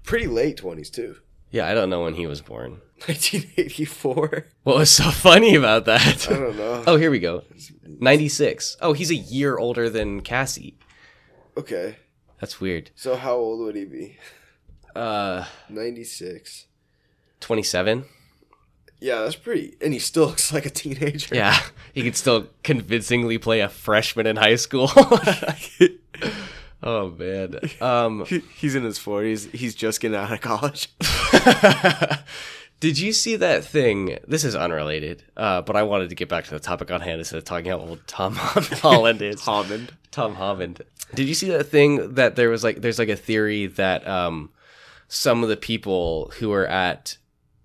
Pretty 0.03 0.27
late 0.27 0.57
twenties 0.57 0.89
too. 0.89 1.17
Yeah, 1.51 1.67
I 1.67 1.73
don't 1.73 1.89
know 1.89 2.03
when 2.03 2.15
he 2.15 2.27
was 2.27 2.41
born. 2.41 2.81
1984. 3.07 4.47
What 4.63 4.77
was 4.77 4.89
so 4.89 5.11
funny 5.11 5.55
about 5.55 5.85
that? 5.85 6.27
I 6.29 6.33
don't 6.33 6.57
know. 6.57 6.83
Oh, 6.87 6.97
here 6.97 7.11
we 7.11 7.19
go. 7.19 7.43
96. 7.99 8.77
Oh, 8.81 8.93
he's 8.93 9.11
a 9.11 9.15
year 9.15 9.57
older 9.57 9.89
than 9.89 10.21
Cassie. 10.21 10.77
Okay. 11.57 11.97
That's 12.39 12.59
weird. 12.61 12.91
So 12.95 13.15
how 13.15 13.35
old 13.35 13.59
would 13.61 13.75
he 13.75 13.85
be? 13.85 14.17
Uh, 14.95 15.45
96. 15.69 16.65
27. 17.41 18.05
Yeah, 19.01 19.21
that's 19.23 19.35
pretty. 19.35 19.75
And 19.81 19.93
he 19.93 19.99
still 19.99 20.25
looks 20.27 20.53
like 20.53 20.65
a 20.65 20.69
teenager. 20.69 21.35
Yeah, 21.35 21.59
he 21.93 22.01
could 22.03 22.15
still 22.15 22.47
convincingly 22.63 23.37
play 23.37 23.59
a 23.59 23.69
freshman 23.69 24.25
in 24.25 24.35
high 24.37 24.55
school. 24.55 24.89
oh 26.83 27.09
man. 27.17 27.59
Um, 27.81 28.25
He- 28.25 28.43
He's 28.55 28.75
in 28.75 28.83
his 28.83 28.97
40s. 28.99 29.53
He's 29.53 29.75
just 29.75 29.99
getting 30.01 30.17
out 30.17 30.31
of 30.31 30.41
college. 30.41 30.89
did 32.79 32.97
you 32.99 33.13
see 33.13 33.35
that 33.37 33.63
thing? 33.63 34.17
This 34.27 34.43
is 34.43 34.55
unrelated, 34.55 35.23
uh, 35.37 35.61
but 35.61 35.75
I 35.75 35.83
wanted 35.83 36.09
to 36.09 36.15
get 36.15 36.29
back 36.29 36.45
to 36.45 36.51
the 36.51 36.59
topic 36.59 36.91
on 36.91 37.01
hand 37.01 37.19
instead 37.19 37.37
of 37.37 37.43
talking 37.45 37.71
how 37.71 37.79
old 37.79 38.05
Tom 38.07 38.35
Holland 38.37 39.21
is. 39.21 39.41
Hammond. 39.45 39.93
Tom 40.11 40.35
Holland. 40.35 40.81
Did 41.13 41.27
you 41.27 41.33
see 41.35 41.49
that 41.49 41.65
thing 41.65 42.15
that 42.15 42.35
there 42.35 42.49
was 42.49 42.63
like 42.63 42.81
there's 42.81 42.99
like 42.99 43.09
a 43.09 43.15
theory 43.15 43.67
that 43.67 44.07
um 44.07 44.49
some 45.07 45.43
of 45.43 45.49
the 45.49 45.57
people 45.57 46.31
who 46.39 46.51
are 46.51 46.65
at 46.67 47.17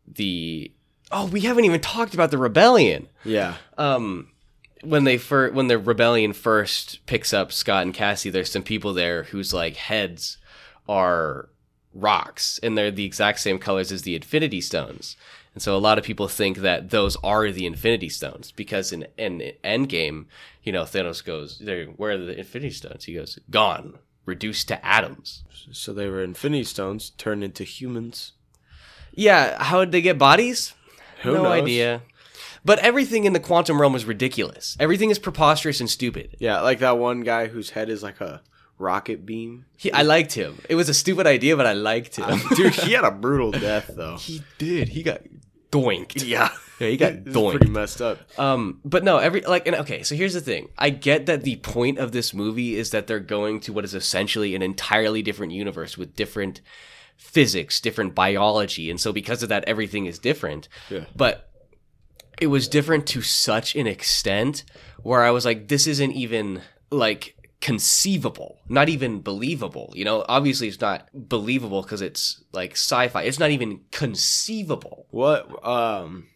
the 0.07 0.71
oh 1.11 1.27
we 1.27 1.41
haven't 1.41 1.65
even 1.65 1.81
talked 1.81 2.13
about 2.15 2.31
the 2.31 2.39
rebellion 2.39 3.09
Yeah. 3.25 3.55
um 3.79 4.29
when 4.83 5.05
they 5.05 5.17
fir- 5.19 5.51
when 5.53 5.69
the 5.69 5.79
rebellion 5.79 6.33
first 6.33 7.05
picks 7.07 7.33
up 7.33 7.51
Scott 7.53 7.83
and 7.85 7.95
Cassie 7.95 8.31
there's 8.31 8.51
some 8.51 8.63
people 8.63 8.93
there 8.93 9.23
whose 9.25 9.55
like 9.55 9.77
heads 9.77 10.37
are 10.89 11.49
rocks 11.95 12.61
and 12.63 12.77
they're 12.77 12.91
the 12.91 13.05
exact 13.05 13.41
same 13.41 13.59
colors 13.59 13.91
as 13.93 14.03
the 14.03 14.15
infinity 14.15 14.61
stones. 14.61 15.17
And 15.55 15.63
so 15.63 15.77
a 15.77 15.79
lot 15.79 15.99
of 15.99 16.05
people 16.05 16.29
think 16.29 16.59
that 16.59 16.91
those 16.91 17.17
are 17.25 17.51
the 17.51 17.67
infinity 17.67 18.09
stones 18.09 18.53
because 18.53 18.93
in 18.93 19.07
in 19.19 19.53
endgame 19.65 20.27
you 20.63 20.73
know 20.73 20.85
Thanos 20.85 21.25
goes 21.25 21.61
where 21.97 22.13
are 22.13 22.19
the 22.19 22.39
infinity 22.39 22.71
stones? 22.73 23.05
He 23.05 23.15
goes 23.15 23.39
gone 23.51 23.99
reduced 24.27 24.69
to 24.69 24.87
atoms. 24.87 25.43
So 25.73 25.93
they 25.93 26.09
were 26.09 26.23
Infinity 26.23 26.65
Stones 26.65 27.11
turned 27.11 27.43
into 27.45 27.65
humans. 27.65 28.33
yeah 29.13 29.63
how 29.63 29.81
did 29.85 29.93
they 29.93 30.01
get 30.03 30.19
bodies? 30.19 30.75
Who 31.23 31.35
no 31.35 31.43
knows? 31.43 31.63
idea. 31.63 32.03
But 32.65 32.79
everything 32.81 33.25
in 33.25 33.33
the 33.33 33.41
quantum 33.41 33.81
realm 33.81 33.95
is 33.95 34.05
ridiculous. 34.05 34.77
Everything 34.79 35.11
is 35.11 35.19
preposterous 35.19 35.81
and 35.81 35.89
stupid. 35.89 36.37
Yeah, 36.39 36.61
like 36.61 36.79
that 36.81 36.99
one 36.99 37.23
guy 37.23 37.47
whose 37.49 37.71
head 37.71 37.89
is 37.89 38.03
like 38.03 38.21
a 38.21 38.43
rocket 38.81 39.25
beam. 39.27 39.67
He, 39.77 39.93
I 39.93 40.03
liked 40.03 40.33
him. 40.33 40.61
It 40.69 40.75
was 40.75 40.89
a 40.89 40.95
stupid 40.95 41.27
idea, 41.27 41.57
but 41.57 41.67
I 41.67 41.73
liked 41.75 42.17
him. 42.17 42.41
Dude, 42.57 42.75
he 42.75 42.93
had 42.93 43.05
a 43.05 43.11
brutal 43.25 43.53
death 43.53 43.91
though. 43.95 44.17
he 44.17 44.43
did. 44.59 44.89
He 44.89 45.03
got 45.03 45.21
doinked. 45.71 46.25
Yeah. 46.27 46.51
Yeah, 46.81 46.89
he 46.89 46.97
got 46.97 47.13
doinked. 47.25 47.59
pretty 47.59 47.71
messed 47.71 48.01
up. 48.01 48.19
Um, 48.39 48.81
but 48.85 49.05
no, 49.05 49.19
every 49.19 49.43
like, 49.43 49.67
and 49.67 49.77
okay. 49.77 50.03
So 50.03 50.15
here's 50.15 50.35
the 50.35 50.41
thing. 50.41 50.71
I 50.79 50.91
get 50.91 51.27
that 51.27 51.43
the 51.43 51.57
point 51.57 51.99
of 51.99 52.13
this 52.13 52.33
movie 52.33 52.75
is 52.77 52.91
that 52.91 53.07
they're 53.07 53.21
going 53.21 53.61
to 53.61 53.73
what 53.73 53.85
is 53.85 53.95
essentially 53.95 54.55
an 54.55 54.63
entirely 54.63 55.21
different 55.23 55.53
universe 55.53 55.99
with 55.99 56.17
different 56.17 56.61
physics, 57.19 57.81
different 57.81 58.15
biology, 58.15 58.91
and 58.91 58.99
so 58.99 59.13
because 59.13 59.43
of 59.43 59.51
that, 59.51 59.63
everything 59.65 60.07
is 60.07 60.19
different. 60.19 60.69
Yeah. 60.89 61.05
But 61.15 61.51
it 62.41 62.47
was 62.47 62.67
different 62.67 63.07
to 63.09 63.21
such 63.21 63.77
an 63.77 63.87
extent 63.87 64.65
where 65.03 65.23
I 65.23 65.31
was 65.31 65.45
like, 65.45 65.69
this 65.69 65.87
isn't 65.87 66.13
even 66.13 66.63
like 66.91 67.37
conceivable, 67.61 68.61
not 68.69 68.89
even 68.89 69.21
believable. 69.21 69.93
You 69.95 70.05
know, 70.05 70.25
obviously 70.29 70.69
it's 70.69 70.81
not 70.81 71.09
believable 71.13 71.83
because 71.83 72.03
it's 72.03 72.43
like 72.53 72.73
sci-fi. 72.73 73.23
It's 73.23 73.39
not 73.39 73.51
even 73.51 73.81
conceivable. 73.91 75.07
What 75.11 75.65
um 75.67 76.27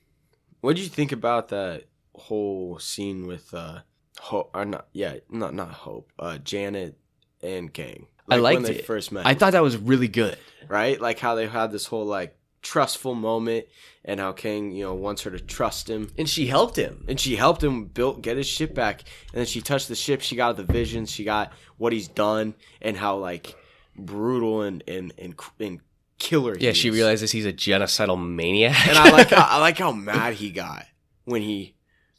what 0.60 0.76
did 0.76 0.82
you 0.82 0.88
think 0.88 1.12
about 1.12 1.48
that 1.48 1.84
whole 2.14 2.78
scene 2.78 3.26
with 3.26 3.52
uh 3.54 3.80
Hope 4.20 4.50
or 4.54 4.64
not 4.64 4.86
yeah, 4.92 5.16
not 5.28 5.54
not 5.54 5.70
Hope, 5.70 6.12
uh 6.18 6.38
Janet 6.38 6.98
and 7.42 7.72
Kang. 7.72 8.06
I 8.28 8.36
liked 8.36 8.62
when 8.62 8.72
they 8.72 8.78
it. 8.78 8.86
first 8.86 9.12
met. 9.12 9.26
I 9.26 9.34
thought 9.34 9.52
that 9.52 9.62
was 9.62 9.76
really 9.76 10.08
good. 10.08 10.38
right? 10.68 10.98
Like 11.00 11.18
how 11.18 11.34
they 11.34 11.46
had 11.46 11.72
this 11.72 11.86
whole 11.86 12.06
like 12.06 12.38
trustful 12.64 13.14
moment 13.14 13.66
and 14.04 14.18
how 14.18 14.32
Kang, 14.32 14.72
you 14.72 14.82
know, 14.84 14.94
wants 14.94 15.22
her 15.22 15.30
to 15.30 15.38
trust 15.38 15.88
him. 15.88 16.10
And 16.18 16.28
she 16.28 16.46
helped 16.48 16.76
him. 16.76 17.04
And 17.06 17.20
she 17.20 17.36
helped 17.36 17.62
him 17.62 17.84
build 17.84 18.22
get 18.22 18.36
his 18.36 18.46
ship 18.48 18.74
back. 18.74 19.02
And 19.32 19.38
then 19.38 19.46
she 19.46 19.60
touched 19.60 19.86
the 19.88 19.94
ship, 19.94 20.20
she 20.20 20.34
got 20.34 20.56
the 20.56 20.64
visions, 20.64 21.10
she 21.10 21.22
got 21.24 21.52
what 21.76 21.92
he's 21.92 22.08
done 22.08 22.54
and 22.82 22.96
how 22.96 23.16
like 23.18 23.54
brutal 23.96 24.62
and 24.62 24.82
and 24.88 25.12
and, 25.18 25.34
and 25.60 25.80
killer 26.18 26.56
he 26.56 26.66
Yeah, 26.66 26.72
she 26.72 26.88
is. 26.88 26.94
realizes 26.94 27.30
he's 27.30 27.46
a 27.46 27.52
genocidal 27.52 28.20
maniac. 28.20 28.88
And 28.88 28.98
I 28.98 29.10
like 29.10 29.30
how, 29.38 29.46
I 29.48 29.58
like 29.60 29.78
how 29.78 29.92
mad 29.92 30.34
he 30.34 30.50
got 30.50 30.86
when 31.24 31.42
he 31.42 31.74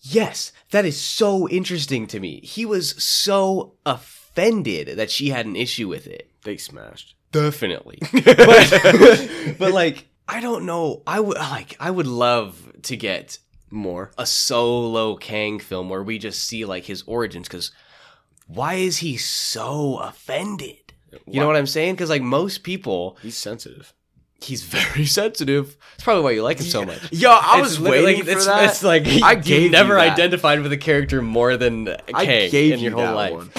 Yes, 0.07 0.51
that 0.69 0.85
is 0.85 1.01
so 1.01 1.49
interesting 1.49 2.05
to 2.07 2.19
me. 2.19 2.39
He 2.41 2.63
was 2.63 3.01
so 3.03 3.73
offended 3.87 4.97
that 4.97 5.09
she 5.09 5.29
had 5.29 5.47
an 5.47 5.55
issue 5.55 5.87
with 5.87 6.05
it. 6.05 6.29
they 6.43 6.57
smashed. 6.57 7.15
Definitely. 7.31 7.97
but, 8.13 9.29
but 9.59 9.71
like 9.73 10.07
I 10.27 10.39
don't 10.41 10.65
know. 10.65 11.03
I 11.05 11.19
would 11.19 11.37
like 11.37 11.75
I 11.79 11.91
would 11.91 12.07
love 12.07 12.71
to 12.83 12.97
get 12.97 13.37
More. 13.69 14.11
a 14.17 14.25
solo 14.25 15.15
Kang 15.15 15.59
film 15.59 15.89
where 15.89 16.03
we 16.03 16.17
just 16.17 16.43
see 16.43 16.65
like 16.65 16.85
his 16.85 17.03
origins 17.05 17.47
cuz 17.47 17.71
why 18.47 18.75
is 18.75 18.97
he 18.97 19.17
so 19.17 19.97
offended? 19.97 20.93
You 21.27 21.39
know 21.39 21.47
what 21.47 21.55
I'm 21.55 21.67
saying? 21.67 21.95
Cuz 21.97 22.09
like 22.09 22.21
most 22.21 22.63
people 22.63 23.17
He's 23.21 23.37
sensitive. 23.37 23.93
he's 24.41 24.63
very 24.63 25.05
sensitive. 25.19 25.77
That's 25.91 26.03
probably 26.03 26.23
why 26.23 26.31
you 26.31 26.43
like 26.43 26.59
him 26.59 26.65
so 26.65 26.85
much. 26.85 27.11
Yo, 27.11 27.29
I 27.31 27.59
It's 27.59 27.77
was 27.77 27.79
waiting 27.79 28.23
for 28.25 28.31
it's, 28.31 28.45
that. 28.45 28.69
It's 28.69 28.83
like 28.83 29.07
I 29.07 29.35
gave 29.35 29.71
never 29.71 29.99
identified 29.99 30.61
with 30.61 30.71
a 30.73 30.77
character 30.77 31.21
more 31.21 31.55
than 31.57 31.95
Kang 32.07 32.51
in 32.53 32.79
your 32.79 32.91
you 32.91 32.91
whole 32.91 33.01
that 33.05 33.15
life. 33.15 33.33
one. 33.33 33.51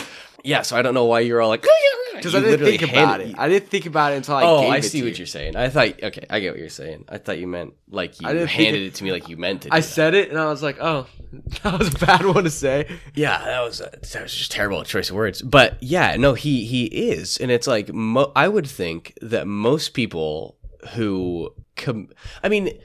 Yeah, 0.47 0.63
so 0.63 0.77
I 0.77 0.83
don't 0.83 0.95
know 0.95 1.05
why 1.07 1.21
you're 1.21 1.41
all 1.43 1.49
like 1.49 1.65
oh, 1.69 2.13
Because 2.15 2.35
I 2.35 2.41
didn't 2.41 2.65
think 2.67 2.83
about 2.83 3.21
it. 3.21 3.35
I 3.39 3.49
didn't 3.49 3.69
think 3.69 3.87
about 3.87 4.13
it 4.13 4.17
until 4.17 4.37
I 4.37 4.43
oh, 4.45 4.69
I 4.69 4.81
see 4.81 5.03
what 5.03 5.11
you. 5.13 5.17
you're 5.19 5.27
saying. 5.27 5.57
I 5.57 5.69
thought 5.69 6.03
okay, 6.03 6.27
I 6.31 6.41
get 6.41 6.53
what 6.53 6.59
you're 6.61 6.69
saying. 6.69 7.05
I 7.09 7.19
thought 7.19 7.39
you 7.39 7.47
meant 7.47 7.75
like 7.91 8.21
you 8.21 8.29
handed 8.29 8.83
it- 8.83 8.87
it 8.87 8.95
to 8.97 9.05
me 9.05 9.13
like 9.13 9.29
you 9.29 9.37
meant 9.37 9.67
it. 9.67 9.73
I 9.73 9.81
said 9.81 10.15
it 10.15 10.31
and 10.31 10.39
I 10.39 10.47
was 10.47 10.63
like, 10.63 10.79
oh, 10.81 11.07
that 11.63 11.79
was 11.79 11.89
a 11.95 11.99
bad 11.99 12.25
one 12.25 12.45
to 12.45 12.51
say. 12.51 12.89
Yeah, 13.15 13.39
that 13.45 13.61
was 13.63 13.81
a, 13.81 13.91
that 13.91 14.23
was 14.23 14.35
just 14.35 14.53
terrible 14.53 14.83
choice 14.85 15.11
of 15.11 15.17
words. 15.17 15.43
But 15.43 15.83
yeah, 15.83 16.17
no, 16.17 16.35
he 16.35 16.65
he 16.65 16.85
is, 16.87 17.37
and 17.39 17.51
it's 17.51 17.67
like 17.67 17.93
mo- 17.93 18.33
I 18.37 18.49
would 18.49 18.67
think 18.67 19.13
that 19.21 19.47
most 19.47 19.91
people 19.95 20.57
who 20.95 21.53
com- 21.77 22.11
I 22.43 22.49
mean, 22.49 22.79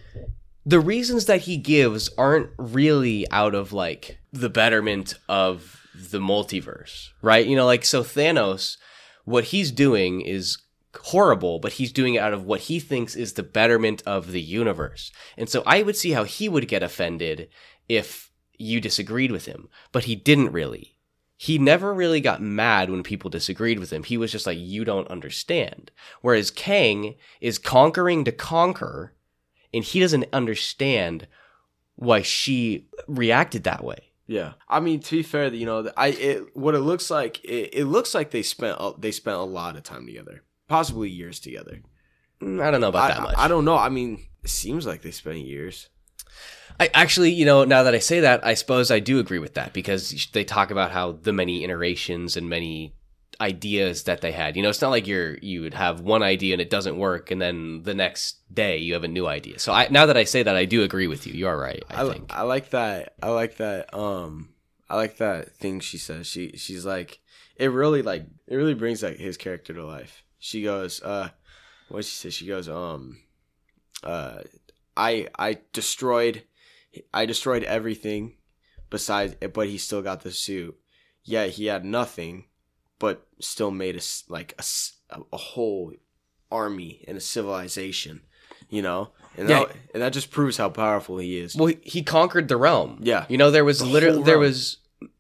the 0.66 0.80
reasons 0.80 1.26
that 1.26 1.41
he 1.41 1.57
gives 1.57 2.09
aren't 2.18 2.49
really 2.57 3.30
out 3.32 3.53
of 3.55 3.72
like 3.74 4.18
the 4.34 4.49
betterment 4.49 5.14
of 5.30 5.80
the 5.93 6.19
multiverse, 6.19 7.09
right? 7.21 7.45
You 7.45 7.55
know, 7.55 7.65
like 7.65 7.85
so 7.85 8.03
Thanos, 8.03 8.77
what 9.25 9.45
he's 9.45 9.71
doing 9.71 10.21
is 10.21 10.57
horrible, 10.95 11.59
but 11.59 11.73
he's 11.73 11.91
doing 11.91 12.15
it 12.15 12.19
out 12.19 12.33
of 12.33 12.43
what 12.43 12.61
he 12.61 12.79
thinks 12.79 13.15
is 13.15 13.33
the 13.33 13.43
betterment 13.43 14.03
of 14.05 14.31
the 14.31 14.41
universe. 14.41 15.11
And 15.37 15.49
so 15.49 15.63
I 15.65 15.83
would 15.83 15.95
see 15.95 16.11
how 16.11 16.23
he 16.23 16.49
would 16.49 16.67
get 16.67 16.83
offended 16.83 17.49
if 17.87 18.31
you 18.57 18.79
disagreed 18.79 19.31
with 19.31 19.45
him, 19.45 19.69
but 19.91 20.05
he 20.05 20.15
didn't 20.15 20.51
really. 20.51 20.97
He 21.37 21.57
never 21.57 21.93
really 21.93 22.21
got 22.21 22.41
mad 22.41 22.91
when 22.91 23.01
people 23.01 23.29
disagreed 23.29 23.79
with 23.79 23.91
him. 23.91 24.03
He 24.03 24.17
was 24.17 24.31
just 24.31 24.45
like, 24.45 24.59
you 24.59 24.85
don't 24.85 25.07
understand. 25.07 25.89
Whereas 26.21 26.51
Kang 26.51 27.15
is 27.39 27.57
conquering 27.57 28.23
to 28.25 28.31
conquer, 28.31 29.13
and 29.73 29.83
he 29.83 29.99
doesn't 29.99 30.27
understand 30.31 31.27
why 31.95 32.21
she 32.21 32.87
reacted 33.07 33.63
that 33.63 33.83
way. 33.83 34.11
Yeah, 34.28 34.53
I 34.69 34.80
mean 34.80 34.99
to 35.01 35.17
be 35.17 35.24
fair, 35.24 35.53
you 35.53 35.65
know, 35.65 35.91
I 35.97 36.07
it, 36.07 36.55
what 36.55 36.76
it 36.76 36.80
looks 36.80 37.09
like, 37.09 37.43
it, 37.43 37.74
it 37.74 37.86
looks 37.86 38.13
like 38.13 38.32
they 38.32 38.43
spent 38.43 38.78
a- 38.80 38.93
they 38.97 39.11
spent 39.11 39.38
a 39.38 39.43
lot 39.43 39.76
of 39.76 39.84
time 39.84 40.05
together, 40.05 40.43
possibly 40.67 41.09
years 41.09 41.39
together. 41.39 41.82
Mm, 42.41 42.61
I 42.61 42.72
don't 42.72 42.82
know 42.82 42.89
about 42.89 43.11
I, 43.11 43.13
that 43.13 43.24
much. 43.24 43.36
I 43.38 43.47
don't 43.47 43.65
know. 43.65 43.78
I 43.78 43.89
mean, 43.89 44.26
it 44.43 44.49
seems 44.49 44.86
like 44.86 45.01
they 45.01 45.11
spent 45.11 45.39
years. 45.39 45.89
I 46.80 46.89
actually, 46.93 47.32
you 47.32 47.45
know, 47.45 47.63
now 47.65 47.84
that 47.84 47.93
I 47.93 47.99
say 47.99 48.22
that, 48.22 48.45
I 48.45 48.53
suppose 48.53 48.89
I 48.89 48.99
do 48.99 49.19
agree 49.19 49.39
with 49.39 49.55
that 49.55 49.74
because 49.74 50.28
they 50.34 50.43
talk 50.43 50.72
about 50.72 50.91
how 50.91 51.11
the 51.11 51.34
many 51.34 51.63
iterations 51.63 52.38
and 52.38 52.49
many 52.49 52.95
ideas 53.39 54.03
that 54.03 54.21
they 54.21 54.32
had. 54.32 54.55
You 54.55 54.63
know, 54.63 54.69
it's 54.69 54.82
not 54.82 54.89
like 54.89 55.07
you're 55.07 55.38
you 55.38 55.61
would 55.61 55.73
have 55.73 56.01
one 56.01 56.23
idea 56.23 56.53
and 56.53 56.61
it 56.61 56.69
doesn't 56.69 56.97
work, 56.97 57.32
and 57.32 57.41
then 57.41 57.84
the 57.84 57.93
next 57.93 58.39
day 58.53 58.77
you 58.77 58.93
have 58.93 59.03
a 59.03 59.07
new 59.07 59.27
idea. 59.27 59.59
So 59.59 59.71
I, 59.73 59.88
now 59.89 60.05
that 60.05 60.17
I 60.17 60.23
say 60.23 60.43
that, 60.43 60.55
I 60.55 60.65
do 60.65 60.84
agree 60.84 61.07
with 61.07 61.25
you. 61.25 61.34
You 61.34 61.47
are 61.47 61.57
right. 61.57 61.84
I, 61.89 62.03
I, 62.03 62.09
think. 62.09 62.34
I 62.34 62.41
like 62.43 62.71
that. 62.71 63.15
I 63.21 63.29
like 63.29 63.57
that. 63.57 63.93
Um, 63.93 64.49
I 64.89 64.95
like 64.95 65.17
that 65.17 65.55
thing 65.55 65.79
she 65.79 65.97
says. 65.97 66.27
She 66.27 66.57
she's 66.57 66.86
like, 66.86 67.19
it 67.55 67.67
really 67.67 68.01
like 68.01 68.25
it 68.47 68.55
really 68.55 68.73
brings 68.73 69.03
like 69.03 69.17
his 69.17 69.38
character 69.38 69.73
to 69.73 69.86
life. 69.86 70.23
She 70.39 70.63
goes, 70.63 71.01
uh, 71.01 71.29
what 71.89 72.05
she 72.05 72.15
says? 72.15 72.34
She 72.34 72.47
goes, 72.47 72.67
um, 72.67 73.19
uh, 74.03 74.41
I 74.97 75.27
I 75.38 75.59
destroyed, 75.73 76.43
I 77.13 77.25
destroyed 77.25 77.63
everything, 77.63 78.38
besides, 78.89 79.36
but 79.53 79.67
he 79.67 79.77
still 79.77 80.01
got 80.01 80.21
the 80.21 80.32
suit. 80.32 80.77
Yeah, 81.23 81.45
he 81.45 81.67
had 81.67 81.86
nothing, 81.86 82.45
but 83.01 83.27
still 83.39 83.71
made 83.71 83.97
us 83.97 84.23
like 84.29 84.57
a 85.09 85.37
whole 85.37 85.91
army 86.49 87.03
and 87.07 87.17
a 87.17 87.21
civilization. 87.21 88.21
You 88.69 88.81
know, 88.83 89.09
and 89.37 89.49
Yeah. 89.49 89.65
that, 89.65 89.75
and 89.93 90.01
that 90.03 90.13
just 90.13 90.31
proves 90.31 90.55
how 90.55 90.69
powerful 90.69 91.17
he 91.17 91.37
is. 91.37 91.55
well, 91.57 91.73
he- 91.83 92.03
conquered 92.03 92.47
the 92.47 92.55
realm. 92.55 92.99
Yeah. 93.03 93.25
You 93.27 93.37
know, 93.37 93.51
there 93.51 93.65
was 93.65 93.79
The 93.79 93.85
literally 93.85 94.23
there 94.23 94.39
was 94.39 94.77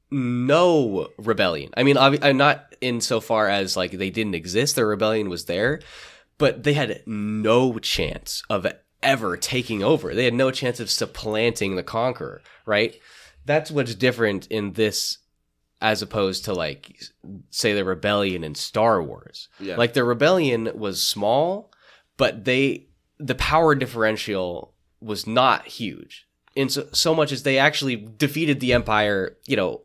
no 0.09 1.09
rebellion. 1.17 1.71
I 1.75 1.83
mean, 1.83 1.97
I'm 1.97 2.17
uh, 2.21 2.31
not 2.31 2.73
insofar 2.81 3.49
as 3.49 3.75
like 3.75 3.91
they 3.91 4.09
didn't 4.09 4.35
exist. 4.35 4.75
The 4.75 4.85
rebellion 4.85 5.29
was 5.29 5.45
there, 5.45 5.81
but 6.37 6.63
they 6.63 6.73
had 6.73 7.03
no 7.05 7.77
chance 7.79 8.41
of 8.49 8.65
ever 9.03 9.35
taking 9.37 9.83
over. 9.83 10.13
They 10.13 10.25
had 10.25 10.33
no 10.33 10.51
chance 10.51 10.79
of 10.79 10.89
supplanting 10.89 11.75
the 11.75 11.83
conqueror. 11.83 12.41
Right. 12.65 12.95
That's 13.45 13.71
what's 13.71 13.95
different 13.95 14.47
in 14.47 14.73
this, 14.73 15.17
as 15.81 16.01
opposed 16.01 16.45
to 16.45 16.53
like, 16.53 17.01
say, 17.49 17.73
the 17.73 17.83
rebellion 17.83 18.43
in 18.43 18.55
Star 18.55 19.01
Wars. 19.01 19.49
Yeah. 19.59 19.75
Like 19.75 19.93
the 19.93 20.03
rebellion 20.03 20.69
was 20.75 21.01
small, 21.01 21.71
but 22.17 22.45
they 22.45 22.87
the 23.17 23.35
power 23.35 23.75
differential 23.75 24.73
was 24.99 25.27
not 25.27 25.67
huge. 25.67 26.27
In 26.55 26.69
so, 26.69 26.87
so 26.91 27.15
much 27.15 27.31
as 27.31 27.43
they 27.43 27.57
actually 27.57 27.95
defeated 27.95 28.59
the 28.59 28.73
empire, 28.73 29.37
you 29.45 29.55
know, 29.55 29.81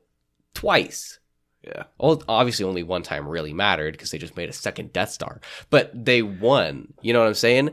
twice. 0.55 1.19
yeah. 1.63 1.85
Well, 1.99 2.23
obviously 2.29 2.65
only 2.65 2.83
one 2.83 3.03
time 3.03 3.29
really 3.29 3.53
mattered 3.53 3.93
because 3.93 4.11
they 4.11 4.19
just 4.19 4.37
made 4.37 4.49
a 4.49 4.55
second 4.55 4.93
Death 4.93 5.11
Star, 5.11 5.41
but 5.71 5.93
they 5.93 6.23
won. 6.23 6.95
You 7.03 7.13
know 7.13 7.21
what 7.21 7.29
I'm 7.29 7.35
saying? 7.35 7.71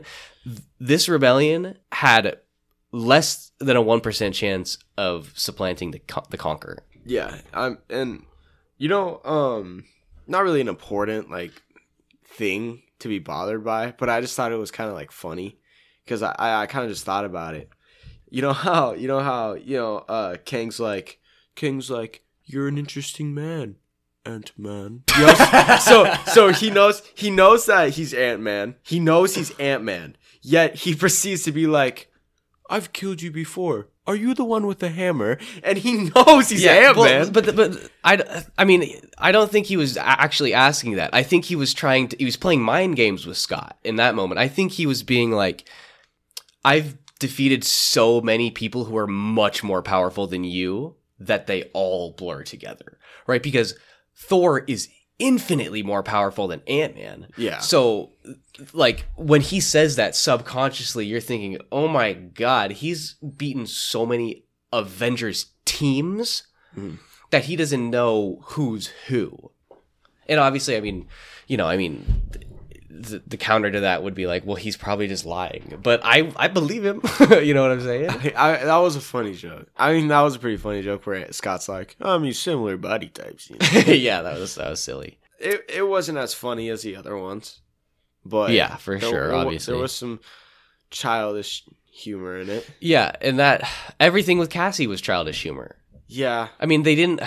This 0.78 1.08
rebellion 1.08 1.78
had 1.92 2.38
less 2.92 3.50
than 3.58 3.76
a 3.76 3.82
1% 3.82 4.34
chance 4.34 4.78
of 4.96 5.32
supplanting 5.34 5.90
the 5.90 6.00
the 6.30 6.36
conqueror. 6.36 6.84
Yeah. 7.04 7.38
I'm 7.52 7.78
and 7.88 8.24
you 8.78 8.88
know, 8.88 9.20
um 9.24 9.84
not 10.26 10.42
really 10.42 10.60
an 10.60 10.68
important 10.68 11.30
like 11.30 11.52
thing 12.26 12.82
to 13.00 13.08
be 13.08 13.18
bothered 13.18 13.64
by, 13.64 13.94
but 13.98 14.08
I 14.08 14.20
just 14.20 14.36
thought 14.36 14.52
it 14.52 14.56
was 14.56 14.70
kind 14.70 14.88
of 14.88 14.96
like 14.96 15.12
funny 15.12 15.58
because 16.04 16.22
I 16.22 16.34
I, 16.38 16.62
I 16.62 16.66
kind 16.66 16.84
of 16.84 16.90
just 16.90 17.04
thought 17.04 17.24
about 17.24 17.54
it. 17.54 17.68
You 18.30 18.42
know 18.42 18.52
how 18.66 18.94
you 18.94 19.08
know 19.08 19.20
how 19.20 19.54
you 19.54 19.76
know 19.76 19.98
uh 19.98 20.36
Kang's 20.44 20.80
like 20.80 21.20
Kang's 21.54 21.90
like 21.90 22.24
you're 22.46 22.68
an 22.68 22.78
interesting 22.78 23.34
man, 23.34 23.76
Ant 24.26 24.52
Man. 24.56 25.02
You 25.16 25.26
know? 25.26 25.78
so 25.80 26.14
so 26.26 26.48
he 26.52 26.70
knows 26.70 27.02
he 27.14 27.30
knows 27.30 27.66
that 27.66 27.90
he's 27.90 28.12
Ant 28.12 28.40
Man. 28.40 28.76
He 28.82 29.00
knows 29.00 29.34
he's 29.34 29.50
Ant 29.58 29.82
Man. 29.82 30.16
Yet 30.42 30.74
he 30.76 30.94
proceeds 31.02 31.42
to 31.44 31.52
be 31.52 31.66
like, 31.66 32.10
"I've 32.68 32.92
killed 32.92 33.22
you 33.22 33.30
before. 33.30 33.88
Are 34.06 34.16
you 34.16 34.34
the 34.34 34.44
one 34.44 34.66
with 34.66 34.80
the 34.80 34.90
hammer?" 34.90 35.38
And 35.62 35.78
he 35.78 36.10
knows 36.14 36.50
he's 36.50 36.64
Ant 36.66 36.96
well, 36.96 37.04
Man. 37.24 37.32
but 37.32 37.56
but 37.56 37.90
I, 38.02 38.44
I 38.58 38.64
mean 38.64 39.00
I 39.18 39.32
don't 39.32 39.50
think 39.50 39.66
he 39.66 39.76
was 39.76 39.96
actually 39.96 40.54
asking 40.54 40.96
that. 40.96 41.10
I 41.12 41.22
think 41.22 41.46
he 41.46 41.56
was 41.56 41.72
trying 41.74 42.08
to 42.08 42.16
he 42.16 42.24
was 42.24 42.36
playing 42.36 42.62
mind 42.62 42.96
games 42.96 43.26
with 43.26 43.36
Scott 43.36 43.78
in 43.84 43.96
that 43.96 44.14
moment. 44.14 44.38
I 44.38 44.48
think 44.48 44.72
he 44.72 44.86
was 44.86 45.02
being 45.02 45.30
like 45.30 45.68
I've 46.64 46.96
defeated 47.18 47.64
so 47.64 48.20
many 48.20 48.50
people 48.50 48.84
who 48.84 48.96
are 48.96 49.06
much 49.06 49.62
more 49.62 49.82
powerful 49.82 50.26
than 50.26 50.44
you 50.44 50.96
that 51.18 51.46
they 51.46 51.64
all 51.72 52.12
blur 52.12 52.42
together. 52.42 52.98
Right? 53.26 53.42
Because 53.42 53.74
Thor 54.16 54.64
is 54.66 54.88
infinitely 55.18 55.82
more 55.82 56.02
powerful 56.02 56.48
than 56.48 56.60
Ant-Man. 56.66 57.28
Yeah. 57.36 57.58
So 57.58 58.13
like 58.72 59.06
when 59.16 59.40
he 59.40 59.60
says 59.60 59.96
that 59.96 60.14
subconsciously 60.16 61.06
you're 61.06 61.20
thinking, 61.20 61.58
"Oh 61.70 61.88
my 61.88 62.12
god, 62.12 62.72
he's 62.72 63.14
beaten 63.14 63.66
so 63.66 64.06
many 64.06 64.44
Avengers 64.72 65.46
teams 65.64 66.44
Mhm. 66.76 66.98
that 67.30 67.44
he 67.44 67.56
doesn't 67.56 67.90
know 67.90 68.40
who's 68.42 68.88
who." 69.08 69.50
And 70.28 70.40
obviously, 70.40 70.76
I 70.76 70.80
mean, 70.80 71.06
you 71.46 71.56
know, 71.56 71.66
I 71.66 71.76
mean 71.76 72.22
the, 72.96 73.20
the 73.26 73.36
counter 73.36 73.70
to 73.72 73.80
that 73.80 74.04
would 74.04 74.14
be 74.14 74.26
like, 74.28 74.46
well, 74.46 74.54
he's 74.54 74.76
probably 74.76 75.08
just 75.08 75.26
lying. 75.26 75.80
But 75.82 76.00
I 76.04 76.32
I 76.36 76.46
believe 76.48 76.84
him. 76.84 77.02
you 77.42 77.52
know 77.52 77.62
what 77.62 77.72
I'm 77.72 77.80
saying? 77.80 78.08
I, 78.36 78.64
that 78.64 78.76
was 78.76 78.94
a 78.96 79.00
funny 79.00 79.34
joke. 79.34 79.68
I 79.76 79.92
mean, 79.92 80.08
that 80.08 80.20
was 80.20 80.36
a 80.36 80.38
pretty 80.38 80.56
funny 80.56 80.80
joke 80.82 81.04
where 81.06 81.30
Scott's 81.32 81.68
like, 81.68 81.96
I 82.00 82.16
mean, 82.18 82.32
similar 82.32 82.76
body 82.76 83.08
types. 83.08 83.50
You 83.50 83.56
know? 83.58 83.92
yeah, 83.92 84.22
that 84.22 84.38
was 84.38 84.54
that 84.54 84.70
was 84.70 84.80
silly. 84.80 85.18
it, 85.40 85.64
it 85.68 85.82
wasn't 85.88 86.18
as 86.18 86.32
funny 86.34 86.70
as 86.70 86.82
the 86.82 86.94
other 86.96 87.18
ones. 87.18 87.60
But 88.24 88.50
Yeah, 88.52 88.76
for 88.76 88.98
there- 88.98 89.10
sure, 89.10 89.28
there 89.28 89.34
obviously. 89.34 89.72
There 89.72 89.82
was 89.82 89.92
some 89.92 90.20
childish 90.90 91.64
humor 91.90 92.38
in 92.38 92.48
it. 92.48 92.68
Yeah, 92.80 93.12
and 93.20 93.38
that 93.38 93.68
everything 94.00 94.38
with 94.38 94.50
Cassie 94.50 94.86
was 94.86 95.00
childish 95.00 95.42
humor. 95.42 95.76
Yeah, 96.06 96.48
I 96.60 96.66
mean, 96.66 96.82
they 96.82 96.94
didn't. 96.94 97.20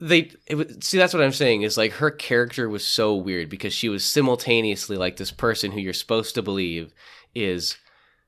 They 0.00 0.30
it 0.46 0.54
was, 0.54 0.76
see 0.80 0.96
that's 0.96 1.12
what 1.12 1.24
I'm 1.24 1.32
saying 1.32 1.62
is 1.62 1.76
like 1.76 1.92
her 1.94 2.10
character 2.10 2.68
was 2.68 2.84
so 2.86 3.16
weird 3.16 3.48
because 3.48 3.72
she 3.72 3.88
was 3.88 4.04
simultaneously 4.04 4.96
like 4.96 5.16
this 5.16 5.32
person 5.32 5.72
who 5.72 5.80
you're 5.80 5.92
supposed 5.92 6.36
to 6.36 6.42
believe 6.42 6.94
is 7.34 7.76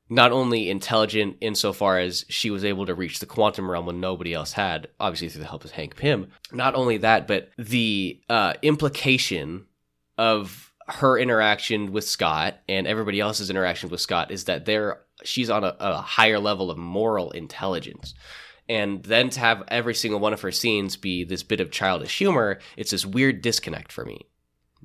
not 0.08 0.32
only 0.32 0.68
intelligent 0.68 1.36
insofar 1.40 2.00
as 2.00 2.24
she 2.28 2.50
was 2.50 2.64
able 2.64 2.86
to 2.86 2.94
reach 2.94 3.20
the 3.20 3.26
quantum 3.26 3.70
realm 3.70 3.86
when 3.86 4.00
nobody 4.00 4.34
else 4.34 4.52
had, 4.54 4.88
obviously 4.98 5.28
through 5.28 5.42
the 5.42 5.48
help 5.48 5.64
of 5.64 5.70
Hank 5.70 5.94
Pym. 5.94 6.32
Not 6.50 6.74
only 6.74 6.96
that, 6.98 7.28
but 7.28 7.50
the 7.56 8.20
uh, 8.28 8.54
implication 8.62 9.66
of 10.18 10.69
her 10.88 11.18
interaction 11.18 11.92
with 11.92 12.04
Scott 12.04 12.56
and 12.68 12.86
everybody 12.86 13.20
else's 13.20 13.50
interaction 13.50 13.90
with 13.90 14.00
Scott 14.00 14.30
is 14.30 14.44
that 14.44 14.64
they're 14.64 15.00
she's 15.22 15.50
on 15.50 15.62
a, 15.64 15.76
a 15.78 15.96
higher 16.00 16.38
level 16.38 16.70
of 16.70 16.78
moral 16.78 17.30
intelligence 17.32 18.14
and 18.68 19.02
then 19.04 19.30
to 19.30 19.40
have 19.40 19.62
every 19.68 19.94
single 19.94 20.18
one 20.20 20.32
of 20.32 20.40
her 20.40 20.52
scenes 20.52 20.96
be 20.96 21.24
this 21.24 21.42
bit 21.42 21.60
of 21.60 21.70
childish 21.72 22.16
humor, 22.18 22.58
it's 22.76 22.92
this 22.92 23.04
weird 23.04 23.42
disconnect 23.42 23.90
for 23.92 24.04
me. 24.04 24.26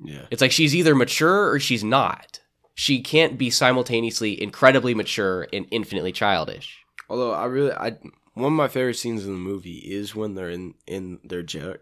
yeah. 0.02 0.26
It's 0.30 0.42
like 0.42 0.50
she's 0.52 0.74
either 0.74 0.94
mature 0.94 1.50
or 1.50 1.60
she's 1.60 1.84
not. 1.84 2.40
She 2.74 3.00
can't 3.00 3.38
be 3.38 3.48
simultaneously 3.48 4.40
incredibly 4.42 4.92
mature 4.94 5.46
and 5.52 5.66
infinitely 5.70 6.12
childish. 6.12 6.78
Although 7.08 7.32
I 7.32 7.44
really, 7.46 7.72
I 7.72 7.96
one 8.34 8.52
of 8.52 8.56
my 8.56 8.68
favorite 8.68 8.94
scenes 8.98 9.24
in 9.24 9.32
the 9.32 9.38
movie 9.38 9.78
is 9.78 10.14
when 10.14 10.34
they're 10.34 10.50
in 10.50 10.74
in 10.86 11.20
their 11.24 11.42
jail 11.42 11.76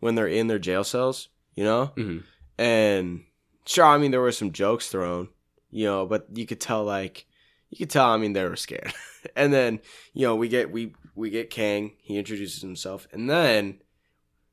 when 0.00 0.14
they're 0.14 0.26
in 0.28 0.46
their 0.46 0.58
jail 0.58 0.84
cells. 0.84 1.28
You 1.54 1.64
know, 1.64 1.92
Mhm. 1.96 2.22
And 2.58 3.24
sure, 3.66 3.84
I 3.84 3.98
mean 3.98 4.10
there 4.10 4.20
were 4.20 4.32
some 4.32 4.52
jokes 4.52 4.88
thrown, 4.88 5.28
you 5.70 5.84
know, 5.84 6.06
but 6.06 6.26
you 6.32 6.46
could 6.46 6.60
tell 6.60 6.84
like 6.84 7.26
you 7.70 7.78
could 7.78 7.90
tell. 7.90 8.06
I 8.06 8.16
mean 8.16 8.32
they 8.32 8.44
were 8.44 8.56
scared, 8.56 8.92
and 9.36 9.52
then 9.52 9.80
you 10.12 10.26
know 10.26 10.36
we 10.36 10.48
get 10.48 10.70
we 10.70 10.94
we 11.14 11.30
get 11.30 11.50
Kang. 11.50 11.92
He 12.02 12.16
introduces 12.16 12.62
himself, 12.62 13.08
and 13.12 13.28
then 13.28 13.80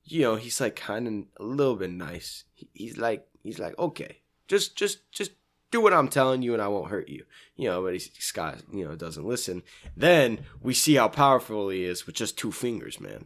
you 0.03 0.21
know 0.21 0.35
he's 0.35 0.59
like 0.59 0.75
kind 0.75 1.07
of 1.07 1.45
a 1.45 1.47
little 1.47 1.75
bit 1.75 1.91
nice. 1.91 2.45
He, 2.53 2.69
he's 2.73 2.97
like 2.97 3.27
he's 3.43 3.59
like 3.59 3.77
okay, 3.77 4.21
just 4.47 4.75
just 4.75 5.11
just 5.11 5.31
do 5.71 5.81
what 5.81 5.93
I'm 5.93 6.09
telling 6.09 6.41
you, 6.41 6.53
and 6.53 6.61
I 6.61 6.67
won't 6.67 6.91
hurt 6.91 7.09
you. 7.09 7.25
You 7.55 7.69
know, 7.69 7.81
but 7.81 7.93
he's, 7.93 8.11
Scott, 8.19 8.57
you 8.71 8.85
know, 8.85 8.95
doesn't 8.95 9.25
listen. 9.25 9.63
Then 9.95 10.41
we 10.61 10.73
see 10.73 10.95
how 10.95 11.07
powerful 11.07 11.69
he 11.69 11.85
is 11.85 12.05
with 12.05 12.15
just 12.15 12.37
two 12.37 12.51
fingers, 12.51 12.99
man. 12.99 13.25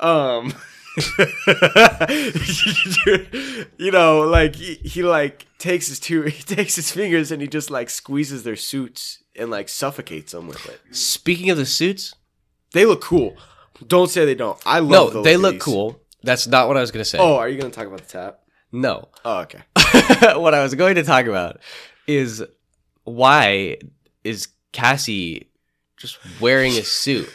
Um, 0.00 0.52
you 3.78 3.90
know, 3.90 4.20
like 4.20 4.56
he, 4.56 4.74
he 4.76 5.02
like 5.02 5.46
takes 5.58 5.88
his 5.88 6.00
two, 6.00 6.22
he 6.22 6.42
takes 6.42 6.76
his 6.76 6.90
fingers 6.92 7.30
and 7.30 7.42
he 7.42 7.48
just 7.48 7.70
like 7.70 7.90
squeezes 7.90 8.42
their 8.44 8.56
suits 8.56 9.22
and 9.34 9.50
like 9.50 9.68
suffocates 9.68 10.32
them 10.32 10.48
with 10.48 10.64
it. 10.66 10.80
Speaking 10.94 11.50
of 11.50 11.56
the 11.56 11.66
suits, 11.66 12.14
They 12.72 12.86
look 12.86 13.02
cool. 13.02 13.36
Don't 13.86 14.10
say 14.10 14.24
they 14.24 14.34
don't. 14.34 14.58
I 14.64 14.78
love. 14.78 14.88
no, 14.90 15.10
the 15.10 15.22
they 15.22 15.36
look 15.36 15.54
these. 15.54 15.62
cool. 15.62 16.00
That's 16.22 16.46
not 16.46 16.68
what 16.68 16.76
I 16.76 16.80
was 16.80 16.90
going 16.90 17.04
to 17.04 17.08
say. 17.08 17.18
Oh, 17.18 17.36
are 17.36 17.48
you 17.48 17.58
gonna 17.58 17.70
talk 17.72 17.86
about 17.86 18.00
the 18.00 18.06
tap? 18.08 18.40
No. 18.72 19.08
Oh, 19.24 19.40
okay. 19.42 19.60
what 20.38 20.54
I 20.54 20.62
was 20.62 20.74
going 20.74 20.96
to 20.96 21.02
talk 21.02 21.26
about 21.26 21.60
is 22.06 22.42
why 23.04 23.78
is 24.24 24.48
Cassie 24.72 25.50
just 25.98 26.18
wearing 26.40 26.72
a 26.72 26.82
suit? 26.82 27.30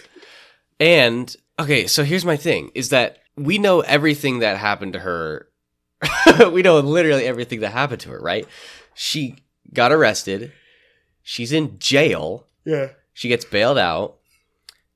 And 0.79 1.33
okay, 1.57 1.87
so 1.87 2.03
here's 2.03 2.25
my 2.25 2.37
thing 2.37 2.71
is 2.75 2.89
that 2.89 3.19
we 3.35 3.57
know 3.57 3.81
everything 3.81 4.39
that 4.39 4.57
happened 4.57 4.93
to 4.93 4.99
her. 4.99 5.47
we 6.51 6.61
know 6.61 6.79
literally 6.79 7.25
everything 7.25 7.59
that 7.61 7.71
happened 7.71 8.01
to 8.01 8.09
her, 8.09 8.19
right? 8.19 8.47
She 8.93 9.37
got 9.73 9.91
arrested. 9.91 10.51
She's 11.23 11.51
in 11.51 11.79
jail. 11.79 12.47
Yeah. 12.65 12.89
She 13.13 13.27
gets 13.27 13.45
bailed 13.45 13.77
out. 13.77 14.17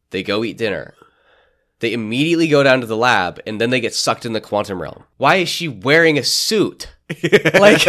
They 0.10 0.24
go 0.24 0.44
eat 0.44 0.58
dinner. 0.58 0.94
They 1.80 1.94
immediately 1.94 2.48
go 2.48 2.64
down 2.64 2.82
to 2.82 2.88
the 2.88 2.98
lab 2.98 3.40
and 3.46 3.60
then 3.60 3.70
they 3.70 3.80
get 3.80 3.94
sucked 3.94 4.26
in 4.26 4.34
the 4.34 4.42
quantum 4.42 4.82
realm. 4.82 5.04
Why 5.18 5.36
is 5.36 5.50
she 5.50 5.68
wearing 5.68 6.18
a 6.18 6.24
suit? 6.24 6.90
like 7.54 7.86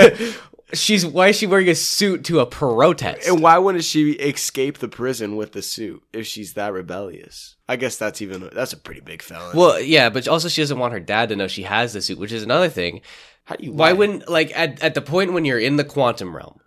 she's 0.73 1.05
why 1.07 1.29
is 1.29 1.37
she 1.37 1.47
wearing 1.47 1.69
a 1.69 1.75
suit 1.75 2.25
to 2.25 2.41
a 2.41 2.47
protest? 2.47 3.29
And 3.29 3.41
why 3.43 3.59
wouldn't 3.59 3.85
she 3.85 4.13
escape 4.13 4.79
the 4.79 4.89
prison 4.89 5.37
with 5.37 5.53
the 5.53 5.63
suit 5.63 6.03
if 6.13 6.27
she's 6.27 6.55
that 6.55 6.73
rebellious? 6.73 7.57
I 7.69 7.77
guess 7.77 7.97
that's 7.97 8.21
even 8.23 8.49
that's 8.53 8.73
a 8.73 8.77
pretty 8.77 9.01
big 9.01 9.23
felony. 9.23 9.59
Well, 9.59 9.81
yeah, 9.81 10.09
but 10.11 10.27
also 10.29 10.49
she 10.49 10.63
doesn't 10.63 10.79
want 10.79 10.93
her 10.93 11.01
dad 11.01 11.29
to 11.31 11.37
know 11.37 11.49
she 11.49 11.65
has 11.65 11.93
the 11.93 12.01
suit, 12.03 12.19
which 12.19 12.33
is 12.33 12.43
another 12.43 12.69
thing. 12.69 13.01
how 13.45 13.57
do 13.57 13.65
you 13.65 13.73
Why 13.73 13.89
lie? 13.89 13.93
wouldn't 13.95 14.29
like 14.29 14.57
at, 14.57 14.83
at 14.83 14.95
the 14.95 15.03
point 15.03 15.33
when 15.33 15.45
you're 15.45 15.59
in 15.59 15.77
the 15.77 15.85
quantum 15.85 16.35
realm, 16.37 16.61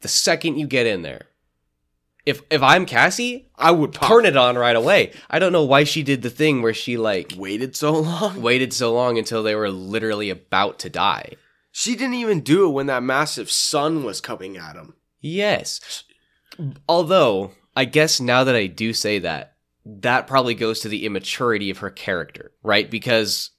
the 0.00 0.08
second 0.08 0.58
you 0.58 0.66
get 0.66 0.86
in 0.86 1.02
there, 1.02 1.26
if 2.26 2.42
if 2.50 2.62
I'm 2.62 2.86
Cassie, 2.86 3.48
I 3.56 3.70
would 3.70 3.92
pop- 3.94 4.08
turn 4.08 4.26
it 4.26 4.36
on 4.36 4.56
right 4.56 4.76
away. 4.76 5.12
I 5.30 5.38
don't 5.38 5.52
know 5.52 5.64
why 5.64 5.84
she 5.84 6.02
did 6.02 6.22
the 6.22 6.30
thing 6.30 6.62
where 6.62 6.74
she 6.74 6.96
like 6.96 7.32
waited 7.36 7.74
so 7.74 7.92
long? 8.00 8.40
waited 8.42 8.72
so 8.72 8.92
long 8.94 9.18
until 9.18 9.42
they 9.42 9.54
were 9.54 9.70
literally 9.70 10.30
about 10.30 10.78
to 10.80 10.90
die. 10.90 11.32
She 11.78 11.94
didn't 11.94 12.14
even 12.14 12.40
do 12.40 12.66
it 12.66 12.72
when 12.72 12.86
that 12.86 13.04
massive 13.04 13.52
sun 13.52 14.02
was 14.02 14.20
coming 14.20 14.56
at 14.56 14.74
him. 14.74 14.94
Yes. 15.20 16.02
Although, 16.88 17.52
I 17.76 17.84
guess 17.84 18.18
now 18.18 18.42
that 18.42 18.56
I 18.56 18.66
do 18.66 18.92
say 18.92 19.20
that, 19.20 19.54
that 19.84 20.26
probably 20.26 20.56
goes 20.56 20.80
to 20.80 20.88
the 20.88 21.06
immaturity 21.06 21.70
of 21.70 21.78
her 21.78 21.90
character, 21.90 22.50
right? 22.64 22.90
Because 22.90 23.52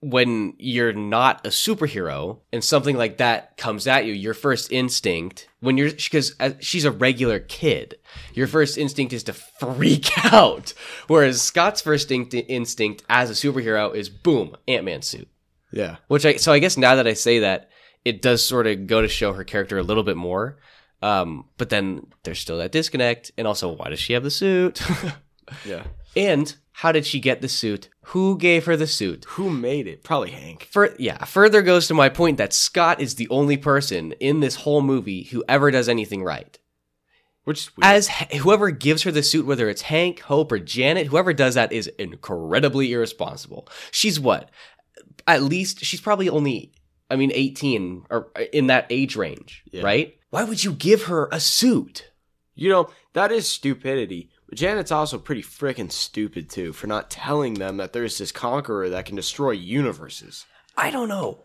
when 0.00 0.52
you're 0.58 0.92
not 0.92 1.46
a 1.46 1.48
superhero 1.48 2.40
and 2.52 2.62
something 2.62 2.98
like 2.98 3.16
that 3.16 3.56
comes 3.56 3.86
at 3.86 4.04
you, 4.04 4.12
your 4.12 4.34
first 4.34 4.70
instinct, 4.70 5.48
when 5.60 5.78
you're, 5.78 5.92
because 5.92 6.34
uh, 6.40 6.50
she's 6.60 6.84
a 6.84 6.90
regular 6.90 7.38
kid, 7.38 7.94
your 8.34 8.48
first 8.48 8.76
instinct 8.76 9.14
is 9.14 9.22
to 9.22 9.32
freak 9.32 10.10
out. 10.30 10.74
Whereas 11.06 11.40
Scott's 11.40 11.80
first 11.80 12.12
instinct, 12.12 12.50
instinct 12.50 13.02
as 13.08 13.30
a 13.30 13.32
superhero 13.32 13.94
is 13.94 14.10
boom, 14.10 14.56
Ant 14.68 14.84
Man 14.84 15.00
suit. 15.00 15.26
Yeah. 15.72 15.96
Which 16.08 16.26
I 16.26 16.36
so 16.36 16.52
I 16.52 16.58
guess 16.58 16.76
now 16.76 16.96
that 16.96 17.06
I 17.06 17.14
say 17.14 17.40
that, 17.40 17.70
it 18.04 18.20
does 18.22 18.44
sort 18.44 18.66
of 18.66 18.86
go 18.86 19.00
to 19.00 19.08
show 19.08 19.32
her 19.32 19.44
character 19.44 19.78
a 19.78 19.82
little 19.82 20.02
bit 20.02 20.16
more. 20.16 20.58
Um, 21.02 21.46
but 21.58 21.68
then 21.68 22.06
there's 22.22 22.38
still 22.38 22.58
that 22.58 22.72
disconnect, 22.72 23.32
and 23.36 23.46
also 23.46 23.72
why 23.72 23.90
does 23.90 23.98
she 23.98 24.12
have 24.12 24.22
the 24.22 24.30
suit? 24.30 24.80
Yeah. 25.66 25.82
and 26.16 26.54
how 26.72 26.92
did 26.92 27.04
she 27.04 27.20
get 27.20 27.42
the 27.42 27.48
suit? 27.48 27.88
Who 28.06 28.38
gave 28.38 28.64
her 28.64 28.76
the 28.76 28.86
suit? 28.86 29.26
Who 29.30 29.50
made 29.50 29.86
it? 29.86 30.02
Probably 30.02 30.30
Hank. 30.30 30.68
For 30.70 30.94
yeah, 30.98 31.24
further 31.24 31.60
goes 31.62 31.86
to 31.88 31.94
my 31.94 32.08
point 32.08 32.38
that 32.38 32.54
Scott 32.54 33.00
is 33.00 33.16
the 33.16 33.28
only 33.28 33.56
person 33.58 34.12
in 34.12 34.40
this 34.40 34.56
whole 34.56 34.80
movie 34.80 35.24
who 35.24 35.44
ever 35.48 35.70
does 35.70 35.88
anything 35.88 36.22
right. 36.22 36.58
Which. 37.44 37.70
As 37.82 38.08
whoever 38.40 38.70
gives 38.70 39.02
her 39.02 39.10
the 39.10 39.22
suit, 39.22 39.46
whether 39.46 39.68
it's 39.68 39.82
Hank, 39.82 40.20
Hope, 40.20 40.52
or 40.52 40.58
Janet, 40.58 41.08
whoever 41.08 41.32
does 41.34 41.54
that 41.56 41.72
is 41.72 41.88
incredibly 41.98 42.92
irresponsible. 42.92 43.68
She's 43.90 44.20
what? 44.20 44.48
At 45.26 45.42
least 45.42 45.84
she's 45.84 46.00
probably 46.00 46.28
only, 46.28 46.72
I 47.10 47.16
mean, 47.16 47.30
18 47.34 48.06
or 48.10 48.28
uh, 48.36 48.42
in 48.52 48.66
that 48.68 48.86
age 48.90 49.16
range, 49.16 49.62
Yeah. 49.70 49.82
right? 49.82 50.16
Why 50.30 50.44
would 50.44 50.64
you 50.64 50.72
give 50.72 51.04
her 51.04 51.28
a 51.32 51.40
suit? 51.40 52.08
you 52.54 52.68
know, 52.68 52.90
that 53.14 53.32
is 53.32 53.48
stupidity. 53.48 54.28
But 54.46 54.58
Janet's 54.58 54.92
also 54.92 55.16
pretty 55.18 55.42
freaking 55.42 55.90
stupid 55.90 56.50
too 56.50 56.74
for 56.74 56.86
not 56.86 57.10
telling 57.10 57.54
them 57.54 57.78
that 57.78 57.94
there's 57.94 58.18
this 58.18 58.30
conqueror 58.30 58.90
that 58.90 59.06
can 59.06 59.16
destroy 59.16 59.52
universes. 59.52 60.44
I 60.76 60.90
don't 60.90 61.08
know. 61.08 61.38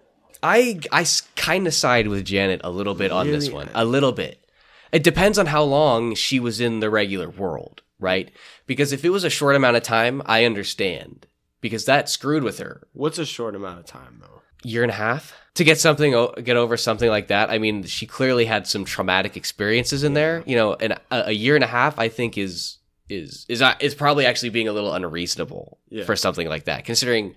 I 0.43 0.79
I 0.91 1.05
kind 1.37 1.65
of 1.65 1.73
side 1.73 2.07
with 2.09 2.25
Janet 2.25 2.59
a 2.63 2.69
little 2.69 2.93
bit 2.93 3.11
on 3.13 3.27
this 3.27 3.49
one, 3.49 3.69
a 3.73 3.85
little 3.85 4.11
bit. 4.11 4.43
It 4.91 5.03
depends 5.03 5.39
on 5.39 5.45
how 5.47 5.63
long 5.63 6.13
she 6.13 6.39
was 6.41 6.59
in 6.59 6.81
the 6.81 6.89
regular 6.89 7.29
world, 7.29 7.81
right? 7.99 8.29
Because 8.65 8.91
if 8.91 9.03
it 9.05 9.09
was 9.09 9.23
a 9.23 9.29
short 9.29 9.55
amount 9.55 9.77
of 9.77 9.83
time, 9.83 10.21
I 10.25 10.43
understand 10.45 11.25
because 11.67 11.85
that 11.85 12.09
screwed 12.09 12.43
with 12.43 12.59
her. 12.59 12.87
What's 12.93 13.17
a 13.19 13.25
short 13.25 13.55
amount 13.55 13.79
of 13.79 13.85
time 13.85 14.19
though? 14.21 14.41
year 14.63 14.81
and 14.81 14.91
a 14.91 14.95
half 14.95 15.33
to 15.53 15.63
get 15.63 15.77
something 15.79 16.11
get 16.43 16.57
over 16.57 16.75
something 16.77 17.09
like 17.09 17.27
that. 17.27 17.49
I 17.51 17.59
mean, 17.59 17.83
she 17.83 18.05
clearly 18.07 18.45
had 18.45 18.65
some 18.67 18.83
traumatic 18.85 19.37
experiences 19.37 20.03
in 20.03 20.13
there. 20.13 20.43
You 20.47 20.55
know, 20.55 20.73
and 20.73 20.93
a, 20.93 21.27
a 21.27 21.31
year 21.31 21.55
and 21.55 21.63
a 21.63 21.67
half, 21.67 21.99
I 21.99 22.09
think, 22.09 22.37
is 22.37 22.77
is 23.09 23.45
is 23.47 23.61
uh, 23.61 23.75
is 23.79 23.93
probably 23.95 24.25
actually 24.25 24.49
being 24.49 24.67
a 24.67 24.73
little 24.73 24.93
unreasonable 24.93 25.77
Yeah. 25.89 26.03
for 26.05 26.15
something 26.15 26.47
like 26.49 26.65
that, 26.65 26.85
considering. 26.85 27.35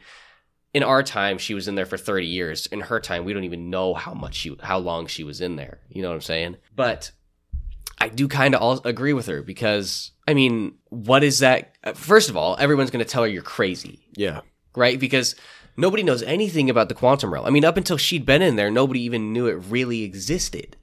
In 0.73 0.85
our 0.85 1.03
time, 1.03 1.39
she 1.39 1.53
was 1.55 1.67
in 1.67 1.75
there 1.75 1.85
for 1.85 1.99
30 1.99 2.27
years. 2.29 2.67
In 2.67 2.79
her 2.83 3.01
time, 3.01 3.25
we 3.25 3.33
don't 3.33 3.43
even 3.43 3.71
know 3.71 3.93
how 3.93 4.15
much 4.15 4.37
she, 4.37 4.57
how 4.63 4.79
long 4.79 5.09
she 5.09 5.25
was 5.25 5.41
in 5.41 5.57
there. 5.57 5.81
You 5.89 6.01
know 6.01 6.11
what 6.11 6.15
I'm 6.15 6.21
saying? 6.21 6.59
But 6.77 7.11
I 7.99 8.09
do 8.09 8.29
kind 8.29 8.55
of 8.55 8.87
agree 8.87 9.13
with 9.13 9.27
her 9.27 9.43
because, 9.43 10.13
I 10.31 10.35
mean, 10.35 10.75
what 10.89 11.23
is 11.25 11.41
that? 11.41 11.75
First 11.97 12.31
of 12.31 12.37
all, 12.37 12.57
everyone's 12.59 12.91
going 12.91 13.05
to 13.05 13.11
tell 13.11 13.23
her 13.25 13.29
you're 13.29 13.43
crazy 13.43 14.01
Yeah. 14.17 14.41
right? 14.77 14.99
Because 14.99 15.35
nobody 15.77 16.03
knows 16.03 16.23
anything 16.23 16.71
about 16.71 16.89
the 16.89 16.95
quantum 16.95 17.33
realm. 17.33 17.47
I 17.47 17.51
mean, 17.51 17.65
up 17.65 17.77
until 17.77 17.97
she'd 17.97 18.25
been 18.25 18.43
in 18.43 18.57
there, 18.57 18.71
nobody 18.71 19.01
even 19.03 19.33
knew 19.33 19.47
it 19.47 19.55
really 19.69 20.03
existed. 20.05 20.77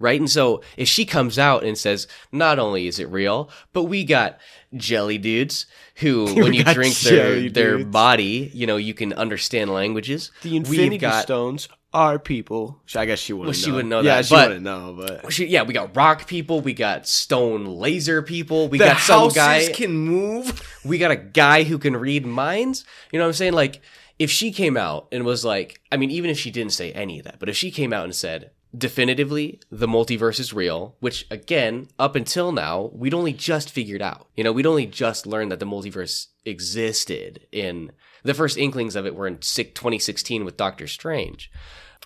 right? 0.00 0.18
And 0.20 0.30
so 0.30 0.60
if 0.76 0.88
she 0.88 1.04
comes 1.06 1.38
out 1.38 1.64
and 1.64 1.78
says, 1.78 2.06
not 2.32 2.58
only 2.58 2.86
is 2.86 2.98
it 2.98 3.08
real, 3.08 3.48
but 3.72 3.84
we 3.84 4.04
got 4.04 4.38
jelly 4.76 5.18
dudes 5.18 5.66
who, 5.96 6.26
when 6.42 6.52
you 6.52 6.64
drink 6.64 6.94
their 6.96 7.48
their 7.48 7.84
body, 7.84 8.50
you 8.52 8.66
know, 8.66 8.76
you 8.76 8.92
can 8.92 9.12
understand 9.14 9.70
languages. 9.72 10.30
The 10.42 10.56
Infinity 10.56 10.98
Stones 11.22 11.68
are 11.94 12.18
people. 12.18 12.82
I 12.94 13.06
guess 13.06 13.20
she 13.20 13.32
wouldn't. 13.32 13.46
Well, 13.46 13.52
she 13.54 13.70
know. 13.70 13.76
wouldn't 13.76 13.90
know 13.90 14.00
Yeah, 14.00 14.16
that, 14.16 14.26
she 14.26 14.34
wouldn't 14.34 14.62
know. 14.62 14.94
But 14.98 15.32
She- 15.32 15.46
yeah, 15.46 15.62
we 15.62 15.72
got 15.72 15.96
rock 15.96 16.26
people, 16.26 16.60
we 16.60 16.74
got 16.74 17.06
stone 17.08 17.64
laser 17.64 18.20
people, 18.20 18.68
we 18.68 18.78
the 18.78 18.84
got 18.86 18.98
some 19.00 19.20
houses 19.20 19.36
guy, 19.36 19.72
can 19.72 19.92
move. 19.92 20.60
we 20.84 20.98
got 20.98 21.10
a 21.12 21.16
guy 21.16 21.62
who 21.62 21.78
can 21.78 21.96
read 21.96 22.26
minds. 22.26 22.84
You 23.12 23.18
know 23.18 23.24
what 23.24 23.28
I'm 23.28 23.34
saying? 23.34 23.52
Like, 23.54 23.80
if 24.18 24.30
she 24.30 24.52
came 24.52 24.76
out 24.76 25.08
and 25.12 25.24
was 25.24 25.44
like, 25.44 25.80
I 25.90 25.96
mean, 25.96 26.10
even 26.10 26.30
if 26.30 26.38
she 26.38 26.50
didn't 26.50 26.72
say 26.72 26.92
any 26.92 27.20
of 27.20 27.24
that, 27.24 27.38
but 27.38 27.48
if 27.48 27.56
she 27.56 27.70
came 27.70 27.92
out 27.92 28.04
and 28.04 28.14
said, 28.14 28.50
definitively, 28.76 29.60
the 29.70 29.86
multiverse 29.86 30.40
is 30.40 30.52
real, 30.52 30.96
which 31.00 31.26
again, 31.30 31.88
up 31.98 32.16
until 32.16 32.50
now, 32.52 32.90
we'd 32.92 33.14
only 33.14 33.32
just 33.32 33.70
figured 33.70 34.02
out. 34.02 34.28
You 34.36 34.42
know, 34.44 34.52
we'd 34.52 34.66
only 34.66 34.86
just 34.86 35.26
learned 35.26 35.52
that 35.52 35.60
the 35.60 35.66
multiverse 35.66 36.26
existed 36.44 37.46
in 37.52 37.92
the 38.24 38.34
first 38.34 38.56
inklings 38.56 38.96
of 38.96 39.06
it 39.06 39.14
were 39.14 39.26
in 39.26 39.40
sick 39.42 39.74
2016 39.74 40.44
with 40.44 40.56
Doctor 40.56 40.86
Strange. 40.86 41.50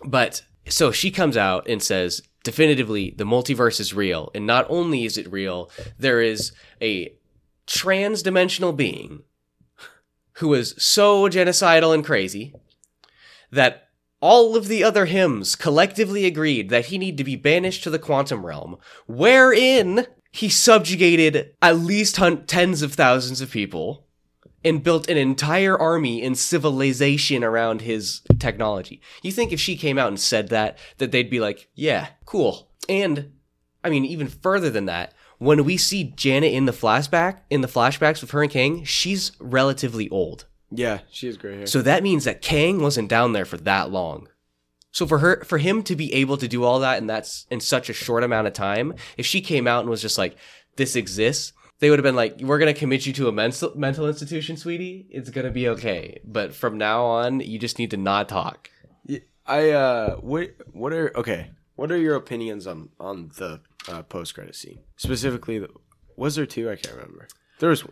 But 0.04 0.42
so 0.68 0.92
she 0.92 1.10
comes 1.10 1.36
out 1.36 1.68
and 1.68 1.82
says, 1.82 2.22
definitively, 2.44 3.14
the 3.16 3.24
multiverse 3.24 3.80
is 3.80 3.94
real. 3.94 4.30
And 4.34 4.46
not 4.46 4.66
only 4.68 5.04
is 5.04 5.18
it 5.18 5.30
real, 5.30 5.70
there 5.98 6.20
is 6.20 6.52
a 6.80 7.12
trans 7.66 8.22
dimensional 8.22 8.72
being 8.72 9.22
who 10.34 10.54
is 10.54 10.74
so 10.78 11.28
genocidal 11.28 11.92
and 11.92 12.04
crazy 12.04 12.54
that 13.50 13.88
all 14.20 14.56
of 14.56 14.68
the 14.68 14.82
other 14.82 15.06
hymns 15.06 15.54
collectively 15.54 16.24
agreed 16.26 16.70
that 16.70 16.86
he 16.86 16.98
need 16.98 17.16
to 17.18 17.24
be 17.24 17.36
banished 17.36 17.84
to 17.84 17.90
the 17.90 17.98
quantum 17.98 18.44
realm, 18.44 18.76
wherein 19.06 20.06
he 20.30 20.48
subjugated 20.48 21.54
at 21.62 21.78
least 21.78 22.16
hun- 22.16 22.44
tens 22.46 22.82
of 22.82 22.94
thousands 22.94 23.40
of 23.40 23.50
people 23.50 24.07
and 24.64 24.82
built 24.82 25.08
an 25.08 25.16
entire 25.16 25.78
army 25.78 26.22
and 26.22 26.36
civilization 26.36 27.44
around 27.44 27.82
his 27.82 28.22
technology. 28.38 29.00
You 29.22 29.32
think 29.32 29.52
if 29.52 29.60
she 29.60 29.76
came 29.76 29.98
out 29.98 30.08
and 30.08 30.20
said 30.20 30.48
that, 30.48 30.78
that 30.98 31.12
they'd 31.12 31.30
be 31.30 31.40
like, 31.40 31.68
yeah, 31.74 32.08
cool. 32.24 32.68
And 32.88 33.32
I 33.84 33.90
mean, 33.90 34.04
even 34.04 34.28
further 34.28 34.70
than 34.70 34.86
that, 34.86 35.14
when 35.38 35.64
we 35.64 35.76
see 35.76 36.12
Janet 36.16 36.52
in 36.52 36.64
the 36.64 36.72
flashback, 36.72 37.38
in 37.48 37.60
the 37.60 37.68
flashbacks 37.68 38.20
with 38.20 38.32
her 38.32 38.42
and 38.42 38.50
Kang, 38.50 38.84
she's 38.84 39.32
relatively 39.38 40.08
old. 40.08 40.46
Yeah, 40.70 41.00
she 41.10 41.26
has 41.26 41.36
gray 41.36 41.58
hair. 41.58 41.66
So 41.66 41.80
that 41.82 42.02
means 42.02 42.24
that 42.24 42.42
Kang 42.42 42.82
wasn't 42.82 43.08
down 43.08 43.32
there 43.32 43.44
for 43.44 43.56
that 43.58 43.90
long. 43.90 44.28
So 44.90 45.06
for 45.06 45.18
her, 45.18 45.44
for 45.44 45.58
him 45.58 45.82
to 45.84 45.94
be 45.94 46.12
able 46.14 46.36
to 46.38 46.48
do 46.48 46.64
all 46.64 46.80
that 46.80 46.98
and 46.98 47.08
that's 47.08 47.46
in 47.50 47.60
such 47.60 47.88
a 47.88 47.94
short 47.94 48.24
amount 48.24 48.46
of 48.48 48.52
time, 48.52 48.94
if 49.16 49.24
she 49.24 49.40
came 49.40 49.66
out 49.66 49.80
and 49.80 49.90
was 49.90 50.02
just 50.02 50.18
like, 50.18 50.36
"This 50.76 50.96
exists," 50.96 51.52
they 51.80 51.90
would 51.90 51.98
have 51.98 52.04
been 52.04 52.16
like, 52.16 52.40
"We're 52.40 52.58
gonna 52.58 52.74
commit 52.74 53.06
you 53.06 53.12
to 53.14 53.28
a 53.28 53.32
mental 53.32 53.72
mental 53.76 54.08
institution, 54.08 54.56
sweetie. 54.56 55.06
It's 55.10 55.30
gonna 55.30 55.50
be 55.50 55.68
okay. 55.68 56.20
But 56.24 56.54
from 56.54 56.78
now 56.78 57.04
on, 57.04 57.40
you 57.40 57.58
just 57.58 57.78
need 57.78 57.90
to 57.90 57.96
not 57.96 58.28
talk." 58.28 58.70
I 59.48 59.70
uh, 59.70 60.16
what 60.16 60.50
what 60.72 60.92
are 60.92 61.10
okay? 61.16 61.50
What 61.76 61.90
are 61.90 61.96
your 61.96 62.16
opinions 62.16 62.66
on 62.66 62.90
on 63.00 63.30
the 63.36 63.60
uh, 63.88 64.02
post 64.02 64.34
credit 64.34 64.54
scene 64.54 64.80
specifically? 64.96 65.58
The, 65.58 65.68
was 66.16 66.36
there 66.36 66.46
two? 66.46 66.70
I 66.70 66.76
can't 66.76 66.96
remember. 66.96 67.28
There 67.58 67.70
was. 67.70 67.84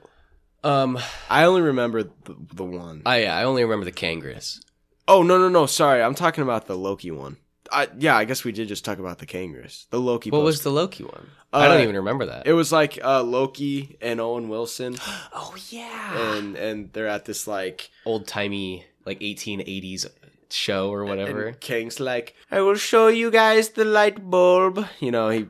Um, 0.63 0.99
I 1.31 1.45
only 1.45 1.63
remember 1.63 2.03
the, 2.03 2.37
the 2.53 2.65
one. 2.65 3.03
I 3.07 3.25
I 3.25 3.45
only 3.45 3.65
remember 3.65 3.87
the 3.87 3.93
Kangress. 3.93 4.61
Oh 5.09 5.23
no 5.23 5.39
no 5.39 5.49
no! 5.49 5.65
Sorry, 5.67 6.03
I'm 6.03 6.15
talking 6.15 6.43
about 6.43 6.67
the 6.67 6.77
Loki 6.77 7.11
one. 7.11 7.39
I 7.73 7.89
yeah, 7.99 8.17
I 8.17 8.25
guess 8.25 8.45
we 8.45 8.53
did 8.53 8.69
just 8.69 8.85
talk 8.85 8.99
about 8.99 9.19
the 9.19 9.27
Kangaroo. 9.27 9.67
The 9.91 10.01
Loki. 10.01 10.31
What 10.31 10.43
was 10.43 10.63
the 10.63 10.71
Loki 10.71 11.05
one? 11.05 11.29
I 11.53 11.67
Uh, 11.67 11.69
don't 11.73 11.83
even 11.83 11.97
remember 11.97 12.27
that. 12.27 12.47
It 12.47 12.53
was 12.53 12.71
like 12.73 12.99
uh, 13.03 13.23
Loki 13.23 13.97
and 14.01 14.21
Owen 14.21 14.49
Wilson, 14.49 14.97
oh 15.33 15.55
yeah, 15.71 16.37
and 16.37 16.57
and 16.57 16.93
they're 16.93 17.09
at 17.09 17.25
this 17.25 17.47
like 17.47 17.91
old 18.05 18.27
timey 18.27 18.85
like 19.05 19.21
1880s 19.21 20.07
show 20.51 20.91
or 20.91 21.05
whatever. 21.05 21.47
And 21.49 21.61
Kang's 21.61 22.01
like, 22.01 22.35
I 22.51 22.61
will 22.61 22.75
show 22.77 23.09
you 23.09 23.31
guys 23.31 23.71
the 23.71 23.85
light 23.85 24.31
bulb. 24.31 24.85
You 25.01 25.11
know, 25.13 25.29
he, 25.31 25.47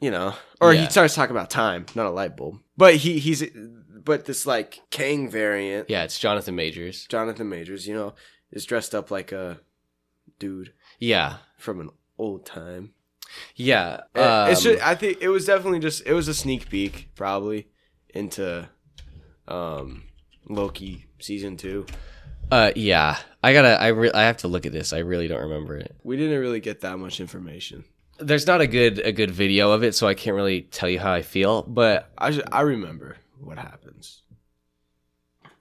you 0.00 0.10
know, 0.10 0.34
or 0.60 0.72
Yeah. 0.72 0.82
he 0.84 0.90
starts 0.90 1.14
talking 1.14 1.34
about 1.36 1.50
time, 1.50 1.86
not 1.94 2.06
a 2.06 2.10
light 2.10 2.36
bulb. 2.36 2.58
But 2.76 2.96
he 2.96 3.18
he's, 3.18 3.42
but 4.04 4.24
this 4.26 4.46
like 4.46 4.80
Kang 4.90 5.28
variant, 5.30 5.90
yeah, 5.90 6.04
it's 6.04 6.18
Jonathan 6.18 6.54
Majors. 6.56 7.06
Jonathan 7.06 7.48
Majors, 7.48 7.86
you 7.86 7.94
know, 7.94 8.14
is 8.50 8.64
dressed 8.64 8.94
up 8.94 9.10
like 9.10 9.32
a 9.32 9.60
dude 10.38 10.72
Yeah, 10.98 11.36
from 11.62 11.80
an 11.80 11.90
old 12.18 12.44
time. 12.44 12.92
yeah. 13.56 14.00
It's 14.14 14.64
um, 14.66 14.72
just, 14.72 14.86
I 14.86 14.94
think 14.94 15.18
it 15.20 15.28
was 15.28 15.46
definitely 15.46 15.78
just, 15.78 16.04
it 16.06 16.12
was 16.12 16.28
a 16.28 16.34
sneak 16.34 16.68
peek 16.68 17.10
probably 17.14 17.68
into, 18.10 18.68
um, 19.48 20.04
Loki 20.48 21.06
season 21.20 21.56
two. 21.56 21.86
Uh, 22.50 22.72
yeah. 22.76 23.16
I 23.42 23.52
gotta. 23.54 23.80
I 23.80 23.88
re- 23.88 24.12
I 24.12 24.22
have 24.22 24.38
to 24.38 24.48
look 24.48 24.66
at 24.66 24.72
this. 24.72 24.92
I 24.92 24.98
really 24.98 25.26
don't 25.26 25.40
remember 25.40 25.76
it. 25.76 25.96
We 26.04 26.16
didn't 26.16 26.38
really 26.38 26.60
get 26.60 26.80
that 26.82 26.98
much 26.98 27.20
information. 27.20 27.84
There's 28.18 28.46
not 28.46 28.60
a 28.60 28.66
good 28.66 28.98
a 28.98 29.10
good 29.12 29.30
video 29.30 29.72
of 29.72 29.82
it, 29.82 29.94
so 29.94 30.06
I 30.06 30.14
can't 30.14 30.36
really 30.36 30.62
tell 30.62 30.88
you 30.88 31.00
how 31.00 31.12
I 31.12 31.22
feel. 31.22 31.62
But 31.62 32.10
I 32.18 32.30
ju- 32.32 32.42
I 32.52 32.60
remember 32.60 33.16
what 33.40 33.58
happens. 33.58 34.21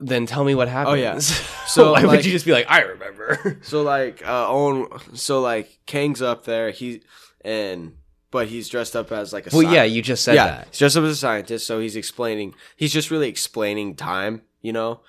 Then 0.02 0.26
tell 0.26 0.44
me 0.44 0.56
what 0.56 0.68
happens. 0.68 0.92
Oh, 0.92 0.96
yeah. 0.96 1.20
So 1.68 1.94
why 1.94 2.02
like- 2.02 2.08
would 2.18 2.26
you 2.26 2.32
just 2.32 2.46
be 2.46 2.52
like, 2.52 2.66
I 2.70 2.82
remember? 2.82 3.60
So 3.64 3.82
like 3.84 4.22
uh 4.28 4.48
Owen 4.50 4.88
so 5.14 5.40
like 5.42 5.80
Kang's 5.86 6.22
up 6.22 6.44
there, 6.46 6.72
he 6.72 7.02
and 7.46 7.94
but 8.32 8.48
he's 8.48 8.68
dressed 8.70 8.96
up 8.96 9.12
as 9.12 9.32
like 9.34 9.48
a 9.48 9.50
well, 9.56 9.66
sci- 9.66 9.74
yeah, 9.74 9.84
you 9.84 10.02
just 10.02 10.24
said 10.24 10.36
yeah, 10.36 10.48
that. 10.48 10.68
he's 10.70 10.80
dressed 10.80 10.98
up 10.98 11.04
as 11.04 11.12
a 11.12 11.16
scientist, 11.16 11.66
so 11.68 11.80
he's 11.80 11.96
explaining 11.96 12.54
he's 12.76 12.92
just 12.92 13.10
really 13.12 13.30
explaining 13.30 13.96
time, 13.96 14.42
you 14.62 14.74
know? 14.74 15.02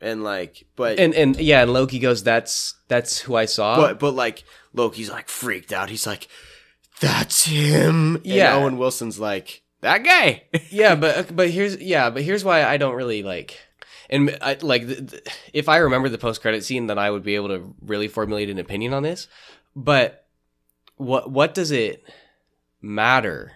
And 0.00 0.22
like 0.22 0.66
but 0.76 0.98
And 1.00 1.14
and 1.14 1.36
yeah, 1.40 1.62
and 1.62 1.72
Loki 1.72 1.98
goes, 1.98 2.22
"That's 2.22 2.74
that's 2.88 3.18
who 3.20 3.34
I 3.34 3.46
saw." 3.46 3.76
but 3.76 3.98
but 3.98 4.12
like 4.14 4.44
Loki's 4.74 5.10
like 5.10 5.28
freaked 5.28 5.72
out. 5.72 5.88
He's 5.90 6.06
like, 6.06 6.28
That's 7.00 7.46
him. 7.46 8.16
And 8.16 8.26
Yeah. 8.26 8.54
Owen 8.56 8.76
Wilson's 8.78 9.18
like, 9.18 9.62
That 9.80 10.04
guy. 10.04 10.42
yeah, 10.70 10.94
but 11.02 11.34
but 11.34 11.48
here's 11.50 11.80
yeah, 11.80 12.10
but 12.10 12.22
here's 12.22 12.44
why 12.44 12.62
I 12.64 12.76
don't 12.76 12.94
really 12.94 13.22
like. 13.22 13.58
And 14.10 14.36
I, 14.40 14.56
like, 14.60 14.86
th- 14.86 15.10
th- 15.10 15.22
if 15.52 15.68
I 15.68 15.78
remember 15.78 16.08
the 16.08 16.18
post 16.18 16.40
credit 16.40 16.64
scene, 16.64 16.86
then 16.86 16.98
I 16.98 17.10
would 17.10 17.22
be 17.24 17.34
able 17.34 17.48
to 17.48 17.74
really 17.80 18.08
formulate 18.08 18.48
an 18.50 18.58
opinion 18.58 18.92
on 18.94 19.02
this. 19.02 19.26
But 19.74 20.26
what 20.96 21.30
what 21.30 21.54
does 21.54 21.70
it 21.70 22.04
matter? 22.80 23.52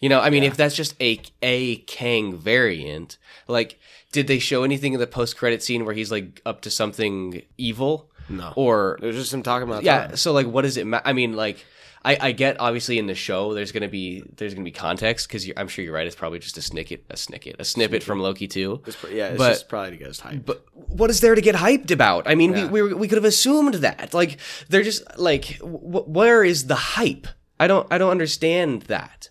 You 0.00 0.08
know, 0.08 0.20
I 0.20 0.30
mean, 0.30 0.42
Yeah. 0.42 0.50
if 0.50 0.56
that's 0.56 0.74
just 0.74 0.94
a 1.00 1.20
a 1.42 1.76
Kang 1.76 2.36
variant, 2.36 3.18
like, 3.46 3.78
did 4.12 4.26
they 4.26 4.38
show 4.38 4.64
anything 4.64 4.94
in 4.94 5.00
the 5.00 5.06
post 5.06 5.36
credit 5.36 5.62
scene 5.62 5.84
where 5.84 5.94
he's 5.94 6.10
like 6.10 6.40
up 6.46 6.62
to 6.62 6.70
something 6.70 7.42
evil, 7.58 8.10
no. 8.28 8.52
or 8.56 8.96
There's 9.00 9.16
just 9.16 9.30
some 9.30 9.42
talking 9.42 9.68
about 9.68 9.82
yeah? 9.82 10.08
time. 10.08 10.16
So 10.16 10.32
like, 10.32 10.46
what 10.46 10.62
does 10.62 10.76
it? 10.76 10.86
Ma- 10.86 11.02
I 11.04 11.12
mean, 11.12 11.34
like. 11.34 11.64
I, 12.06 12.16
I 12.28 12.32
get 12.32 12.60
obviously 12.60 12.98
in 12.98 13.06
the 13.06 13.14
show 13.16 13.52
there's 13.52 13.72
gonna 13.72 13.88
be 13.88 14.22
there's 14.36 14.54
gonna 14.54 14.64
be 14.64 14.70
context 14.70 15.26
because 15.28 15.50
I'm 15.56 15.68
sure 15.68 15.84
you're 15.84 15.92
right 15.94 16.06
it's 16.06 16.14
probably 16.16 16.38
just 16.38 16.56
a 16.56 16.62
snippet 16.62 17.04
a 17.10 17.16
snippet 17.16 17.56
a 17.58 17.64
snippet 17.64 18.02
from 18.02 18.20
Loki 18.20 18.46
too 18.46 18.80
It's, 18.86 18.96
yeah, 19.10 19.28
it's 19.28 19.38
But- 19.38 19.48
just 19.50 19.68
probably 19.68 19.90
to 19.90 19.96
get 19.96 20.08
us 20.08 20.20
hyped. 20.20 20.44
but 20.46 20.64
what 20.72 21.10
is 21.10 21.20
there 21.20 21.34
to 21.34 21.40
get 21.40 21.56
hyped 21.56 21.90
about? 21.90 22.28
I 22.28 22.34
mean, 22.36 22.52
Yeah. 22.54 22.66
we, 22.68 22.82
we 22.82 22.94
we 22.94 23.08
could 23.08 23.16
have 23.18 23.24
assumed 23.24 23.74
that. 23.86 24.14
Like, 24.14 24.38
they're 24.68 24.84
just 24.84 25.02
like, 25.18 25.58
wh- 25.58 26.08
where 26.08 26.44
is 26.44 26.66
the 26.68 26.76
hype? 26.96 27.26
I 27.58 27.66
don't 27.66 27.86
I 27.92 27.98
don't 27.98 28.12
understand 28.12 28.82
that. 28.82 29.28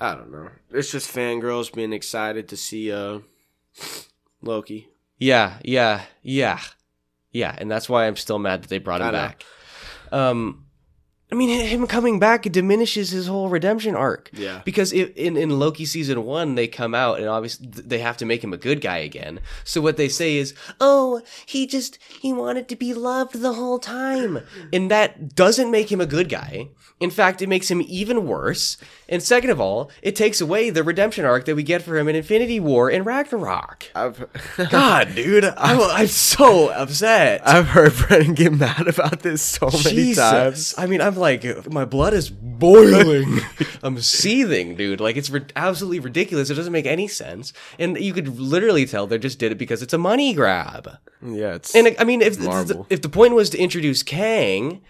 I 0.00 0.14
don't 0.14 0.30
know. 0.32 0.50
It's 0.70 0.90
just 0.92 1.08
fangirls 1.14 1.72
being 1.72 1.92
excited 1.92 2.46
to 2.48 2.56
see 2.56 2.92
uh 2.92 3.20
Loki. 4.42 4.88
Yeah, 5.18 5.58
yeah, 5.64 6.02
yeah, 6.22 6.60
yeah, 7.30 7.54
and 7.56 7.70
that's 7.70 7.88
why 7.88 8.06
I'm 8.06 8.16
still 8.16 8.38
mad 8.38 8.62
that 8.62 8.68
they 8.68 8.78
brought 8.78 9.00
him 9.00 9.12
back. 9.12 9.44
Um, 10.10 10.61
I 11.32 11.34
mean, 11.34 11.48
him 11.66 11.86
coming 11.86 12.18
back 12.18 12.42
diminishes 12.42 13.10
his 13.10 13.26
whole 13.26 13.48
redemption 13.48 13.96
arc. 13.96 14.28
Yeah. 14.34 14.60
Because 14.66 14.92
if, 14.92 15.16
in 15.16 15.38
in 15.38 15.58
Loki 15.58 15.86
season 15.86 16.26
one, 16.26 16.56
they 16.56 16.68
come 16.68 16.94
out 16.94 17.20
and 17.20 17.26
obviously 17.26 17.68
they 17.68 18.00
have 18.00 18.18
to 18.18 18.26
make 18.26 18.44
him 18.44 18.52
a 18.52 18.58
good 18.58 18.82
guy 18.82 18.98
again. 18.98 19.40
So 19.64 19.80
what 19.80 19.96
they 19.96 20.10
say 20.10 20.36
is, 20.36 20.52
"Oh, 20.78 21.22
he 21.46 21.66
just 21.66 21.98
he 22.20 22.34
wanted 22.34 22.68
to 22.68 22.76
be 22.76 22.92
loved 22.92 23.40
the 23.40 23.54
whole 23.54 23.78
time," 23.78 24.40
and 24.74 24.90
that 24.90 25.34
doesn't 25.34 25.70
make 25.70 25.90
him 25.90 26.02
a 26.02 26.06
good 26.06 26.28
guy. 26.28 26.68
In 27.02 27.10
fact, 27.10 27.42
it 27.42 27.48
makes 27.48 27.68
him 27.68 27.82
even 27.88 28.28
worse. 28.28 28.76
And 29.08 29.20
second 29.20 29.50
of 29.50 29.60
all, 29.60 29.90
it 30.02 30.14
takes 30.14 30.40
away 30.40 30.70
the 30.70 30.84
redemption 30.84 31.24
arc 31.24 31.46
that 31.46 31.56
we 31.56 31.64
get 31.64 31.82
for 31.82 31.98
him 31.98 32.06
in 32.06 32.14
Infinity 32.14 32.60
War 32.60 32.90
and 32.90 33.04
Ragnarok. 33.04 33.86
I've 33.92 34.24
God, 34.70 35.12
dude, 35.16 35.44
I'm, 35.44 35.80
I'm 35.80 36.06
so 36.06 36.68
upset. 36.68 37.40
I've 37.44 37.66
heard 37.66 37.92
Brennan 37.94 38.34
get 38.34 38.52
mad 38.52 38.86
about 38.86 39.18
this 39.20 39.42
so 39.42 39.68
many 39.84 40.14
times. 40.14 40.76
I 40.78 40.86
mean, 40.86 41.00
I'm 41.00 41.16
like, 41.22 41.70
my 41.72 41.86
blood 41.86 42.12
is 42.12 42.28
boiling. 42.28 43.40
I'm 43.82 43.98
seething, 44.00 44.76
dude. 44.76 45.00
Like, 45.00 45.16
it's 45.16 45.30
ri- 45.30 45.46
absolutely 45.56 46.00
ridiculous. 46.00 46.50
It 46.50 46.54
doesn't 46.54 46.72
make 46.72 46.84
any 46.86 47.08
sense. 47.08 47.52
And 47.78 47.96
you 47.98 48.12
could 48.12 48.28
literally 48.38 48.84
tell 48.84 49.06
they 49.06 49.16
just 49.18 49.38
did 49.38 49.52
it 49.52 49.58
because 49.58 49.80
it's 49.82 49.94
a 49.94 49.98
money 49.98 50.34
grab. 50.34 50.98
Yeah, 51.22 51.54
it's 51.54 51.74
And 51.74 51.96
I 51.98 52.04
mean, 52.04 52.20
if 52.20 52.38
Marvel. 52.38 52.86
if 52.90 53.00
the 53.00 53.08
point 53.08 53.34
was 53.34 53.48
to 53.50 53.58
introduce 53.58 54.02
Kang, 54.02 54.82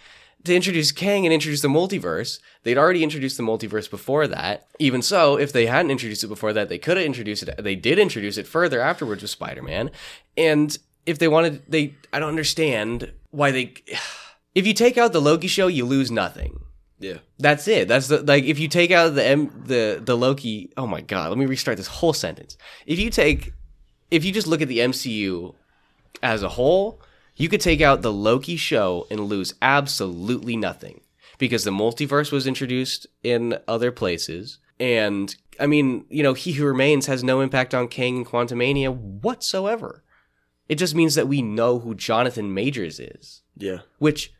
to 0.44 0.54
introduce 0.54 0.90
Kang 0.90 1.24
and 1.24 1.32
introduce 1.32 1.62
the 1.62 1.68
multiverse. 1.68 2.40
They'd 2.64 2.78
already 2.78 3.04
introduced 3.04 3.36
the 3.36 3.42
multiverse 3.42 3.88
before 3.88 4.26
that. 4.26 4.66
Even 4.78 5.02
so, 5.02 5.36
if 5.38 5.52
they 5.52 5.66
hadn't 5.66 5.90
introduced 5.90 6.24
it 6.24 6.28
before 6.28 6.52
that, 6.52 6.68
they 6.68 6.78
could 6.78 6.96
have 6.96 7.06
introduced 7.06 7.44
it. 7.44 7.62
They 7.62 7.76
did 7.76 7.98
introduce 7.98 8.36
it 8.38 8.46
further 8.46 8.80
afterwards 8.80 9.22
with 9.22 9.30
Spider 9.30 9.62
Man. 9.62 9.90
And 10.36 10.76
if 11.06 11.18
they 11.18 11.28
wanted, 11.28 11.62
they, 11.68 11.94
I 12.12 12.18
don't 12.18 12.28
understand 12.30 13.12
why 13.30 13.50
they. 13.50 13.74
If 14.54 14.66
you 14.66 14.74
take 14.74 14.98
out 14.98 15.12
the 15.12 15.20
Loki 15.20 15.46
show, 15.48 15.66
you 15.66 15.84
lose 15.86 16.10
nothing. 16.10 16.60
Yeah. 16.98 17.18
That's 17.38 17.66
it. 17.66 17.88
That's 17.88 18.08
the 18.08 18.22
like 18.22 18.44
if 18.44 18.58
you 18.58 18.68
take 18.68 18.90
out 18.90 19.14
the 19.14 19.24
M, 19.26 19.62
the 19.66 20.00
the 20.04 20.16
Loki. 20.16 20.70
Oh 20.76 20.86
my 20.86 21.00
god, 21.00 21.30
let 21.30 21.38
me 21.38 21.46
restart 21.46 21.76
this 21.76 21.88
whole 21.88 22.12
sentence. 22.12 22.56
If 22.86 22.98
you 22.98 23.10
take 23.10 23.52
if 24.10 24.24
you 24.24 24.32
just 24.32 24.46
look 24.46 24.62
at 24.62 24.68
the 24.68 24.78
MCU 24.78 25.54
as 26.22 26.42
a 26.42 26.50
whole, 26.50 27.00
you 27.36 27.48
could 27.48 27.60
take 27.60 27.80
out 27.80 28.02
the 28.02 28.12
Loki 28.12 28.56
show 28.56 29.06
and 29.10 29.20
lose 29.20 29.54
absolutely 29.62 30.56
nothing 30.56 31.00
because 31.38 31.64
the 31.64 31.70
multiverse 31.72 32.30
was 32.30 32.46
introduced 32.46 33.06
in 33.24 33.58
other 33.66 33.90
places 33.90 34.58
and 34.78 35.34
I 35.60 35.66
mean, 35.66 36.06
you 36.08 36.22
know, 36.22 36.34
He 36.34 36.52
Who 36.52 36.64
Remains 36.64 37.06
has 37.06 37.22
no 37.24 37.40
impact 37.40 37.74
on 37.74 37.88
Kang 37.88 38.16
and 38.18 38.26
Quantumania 38.26 38.94
whatsoever. 38.96 40.02
It 40.68 40.76
just 40.76 40.94
means 40.94 41.14
that 41.14 41.28
we 41.28 41.42
know 41.42 41.78
who 41.80 41.94
Jonathan 41.94 42.54
Majors 42.54 43.00
is 43.00 43.42
Yeah. 43.56 43.78
which 43.98 44.32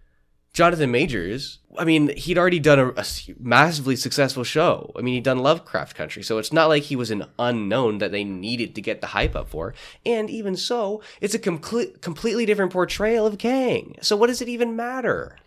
Jonathan 0.53 0.91
Majors, 0.91 1.61
I 1.79 1.87
mean, 1.87 2.15
he'd 2.15 2.37
already 2.37 2.61
done 2.61 2.79
a, 2.79 2.89
a 2.91 3.05
massively 3.41 3.97
successful 3.97 4.45
show. 4.45 4.93
I 4.95 5.01
mean, 5.01 5.15
he'd 5.15 5.25
done 5.25 5.39
Lovecraft 5.39 5.97
Country, 5.97 6.23
so 6.23 6.37
it's 6.37 6.53
not 6.53 6.69
like 6.69 6.85
he 6.85 6.97
was 6.97 7.11
an 7.11 7.25
unknown 7.39 7.99
that 7.99 8.13
they 8.13 8.23
needed 8.23 8.75
to 8.75 8.83
get 8.83 9.01
the 9.01 9.09
hype 9.09 9.35
up 9.35 9.49
for. 9.49 9.73
And 10.05 10.29
even 10.29 10.55
so, 10.57 11.03
it's 11.23 11.35
a 11.35 11.39
complete, 11.39 12.03
completely 12.03 12.45
different 12.45 12.71
portrayal 12.71 13.27
of 13.27 13.39
Kang. 13.39 13.97
So 14.03 14.15
what 14.15 14.27
does 14.27 14.43
it 14.43 14.49
even 14.49 14.77
matter? 14.77 15.39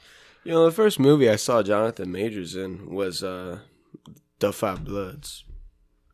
You 0.43 0.53
know, 0.53 0.65
the 0.65 0.71
first 0.71 0.99
movie 0.99 1.29
I 1.29 1.35
saw 1.35 1.61
Jonathan 1.61 2.11
Majors 2.11 2.55
in 2.55 2.89
was 2.89 3.23
uh, 3.23 3.59
The 4.39 4.51
Five 4.51 4.83
Bloods. 4.83 5.44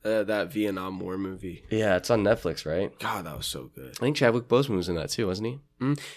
Uh, 0.03 0.23
that 0.23 0.51
Vietnam 0.51 0.99
War 0.99 1.15
movie. 1.17 1.63
Yeah, 1.69 1.95
it's 1.97 2.09
on 2.09 2.23
Netflix, 2.23 2.65
right? 2.65 2.97
God, 2.99 3.25
that 3.25 3.37
was 3.37 3.45
so 3.45 3.69
good. 3.75 3.91
I 3.97 3.99
think 3.99 4.15
Chadwick 4.17 4.47
Boseman 4.47 4.75
was 4.77 4.89
in 4.89 4.95
that 4.95 5.09
too, 5.11 5.27
wasn't 5.27 5.47
he? 5.49 5.59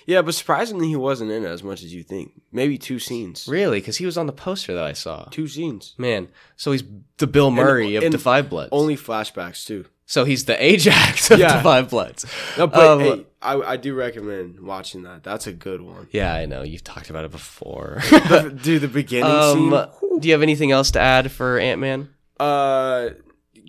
Yeah, 0.06 0.22
but 0.22 0.34
surprisingly, 0.34 0.88
he 0.88 0.96
wasn't 0.96 1.30
in 1.30 1.44
it 1.44 1.48
as 1.48 1.62
much 1.62 1.82
as 1.82 1.92
you 1.94 2.02
think. 2.02 2.32
Maybe 2.52 2.78
two 2.78 2.98
scenes. 2.98 3.46
Really? 3.48 3.80
Because 3.80 3.96
he 3.98 4.06
was 4.06 4.16
on 4.18 4.26
the 4.26 4.32
poster 4.32 4.74
that 4.74 4.84
I 4.84 4.92
saw. 4.94 5.24
Two 5.24 5.48
scenes. 5.48 5.94
Man, 5.98 6.28
so 6.56 6.72
he's 6.72 6.82
the 7.18 7.26
Bill 7.26 7.50
Murray 7.50 7.96
of 7.96 8.04
and 8.04 8.12
the 8.14 8.18
Five 8.18 8.48
Bloods. 8.50 8.70
Only 8.72 8.96
flashbacks 8.96 9.66
too. 9.66 9.84
so 10.06 10.24
he's 10.24 10.44
the 10.46 10.62
Ajax 10.64 11.30
of 11.30 11.38
Yeah. 11.38 11.56
the 11.58 11.62
Five 11.62 11.90
Bloods. 11.90 12.24
No, 12.58 12.66
but 12.66 12.86
Um, 12.86 13.00
hey, 13.00 13.26
I, 13.42 13.54
I 13.60 13.76
do 13.76 13.94
recommend 13.94 14.60
watching 14.60 15.02
that. 15.02 15.22
That's 15.22 15.46
a 15.46 15.52
good 15.52 15.80
one. 15.82 16.08
Yeah, 16.10 16.34
I 16.34 16.46
know. 16.46 16.62
You've 16.62 16.84
talked 16.84 17.10
about 17.10 17.24
it 17.26 17.30
before. 17.30 18.00
Dude, 18.10 18.80
the 18.82 18.88
beginning 18.88 19.30
um, 19.30 19.70
scene. 20.00 20.20
do 20.20 20.28
you 20.28 20.32
have 20.34 20.42
anything 20.42 20.72
else 20.72 20.90
to 20.92 21.00
add 21.00 21.30
for 21.32 21.58
Ant 21.58 21.80
Man? 21.80 22.08
Uh, 22.40 23.10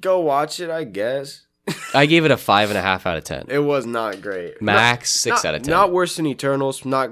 go 0.02 0.20
watch 0.20 0.60
it. 0.60 0.70
I 0.70 0.84
guess 0.84 1.46
I 1.94 2.06
gave 2.06 2.26
it 2.26 2.32
a 2.32 2.38
five 2.38 2.70
and 2.70 2.78
a 2.78 2.82
half 2.82 3.06
out 3.06 3.18
of 3.18 3.24
ten. 3.24 3.46
it 3.50 3.60
was 3.60 3.86
not 3.86 4.22
great. 4.22 4.62
Max 4.62 5.12
six 5.12 5.44
not, 5.44 5.46
out 5.46 5.56
of 5.56 5.62
ten. 5.64 5.72
Not 5.72 5.92
worse 5.92 6.16
than 6.16 6.28
Eternals. 6.28 6.86
Not 6.86 7.12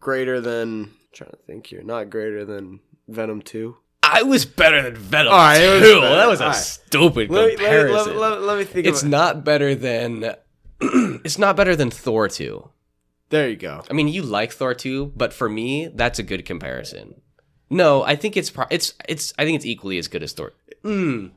greater 0.00 0.40
than. 0.40 0.92
trying 1.12 1.30
to 1.30 1.36
think 1.46 1.66
here. 1.66 1.82
Not 1.82 2.10
greater 2.10 2.44
than 2.44 2.80
Venom 3.08 3.42
Two. 3.42 3.76
I 4.02 4.22
was 4.24 4.44
better 4.44 4.82
than 4.82 4.96
Venom 4.96 5.32
All 5.32 5.38
right, 5.38 5.60
was 5.60 5.80
That 5.80 6.28
was 6.28 6.40
a 6.40 6.46
right. 6.46 6.54
stupid 6.54 7.30
Let 7.30 7.30
me, 7.30 7.34
let, 7.36 7.46
me, 7.48 7.56
comparison. 7.56 8.18
let, 8.18 8.30
let, 8.32 8.42
let 8.42 8.58
me 8.58 8.64
think. 8.64 8.86
it's 8.86 9.02
of 9.02 9.08
it. 9.08 9.10
not 9.10 9.44
better 9.44 9.74
than. 9.74 10.34
it's 10.80 11.38
not 11.38 11.56
better 11.56 11.76
than 11.76 11.90
Thor 11.90 12.28
two. 12.28 12.68
There 13.30 13.48
you 13.48 13.56
go. 13.56 13.82
I 13.88 13.94
mean, 13.94 14.08
you 14.08 14.22
like 14.22 14.52
Thor 14.52 14.74
two, 14.74 15.12
but 15.16 15.32
for 15.32 15.48
me, 15.48 15.86
that's 15.88 16.18
a 16.18 16.22
good 16.22 16.44
comparison. 16.44 17.20
No, 17.70 18.02
I 18.02 18.16
think 18.16 18.36
it's 18.36 18.50
pro- 18.50 18.66
it's 18.70 18.92
it's 19.08 19.32
I 19.38 19.44
think 19.44 19.56
it's 19.56 19.64
equally 19.64 19.96
as 19.98 20.08
good 20.08 20.22
as 20.22 20.32
Thor. 20.32 20.52
Mm. 20.84 21.30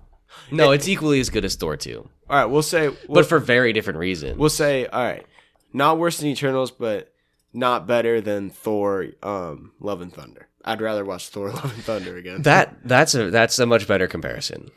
No, 0.52 0.72
it's 0.72 0.88
equally 0.88 1.20
as 1.20 1.30
good 1.30 1.46
as 1.46 1.56
Thor 1.56 1.76
two, 1.78 2.10
All 2.30 2.38
right, 2.38 2.46
we'll 2.46 2.62
say. 2.62 2.90
We'll, 2.90 2.98
but 3.10 3.26
for 3.26 3.40
very 3.40 3.74
different 3.74 4.00
reasons. 4.00 4.38
we'll 4.38 4.50
say. 4.50 4.86
All 4.88 5.04
right, 5.04 5.26
not 5.74 5.98
worse 5.98 6.18
than 6.18 6.28
Eternals, 6.30 6.72
but 6.72 7.12
not 7.54 7.88
better 7.88 8.22
than 8.22 8.50
Thor. 8.50 9.08
Um, 9.24 9.72
Love 9.80 10.02
and 10.02 10.14
Thunder. 10.14 10.48
I'd 10.64 10.82
rather 10.82 11.06
watch 11.06 11.30
Thor: 11.30 11.50
Love 11.52 11.74
and 11.74 11.84
Thunder 11.84 12.18
again. 12.18 12.42
That 12.44 12.78
that's 12.84 13.16
a 13.16 13.30
that's 13.30 13.58
a 13.60 13.66
much 13.66 13.88
better 13.88 14.08
comparison. 14.08 14.72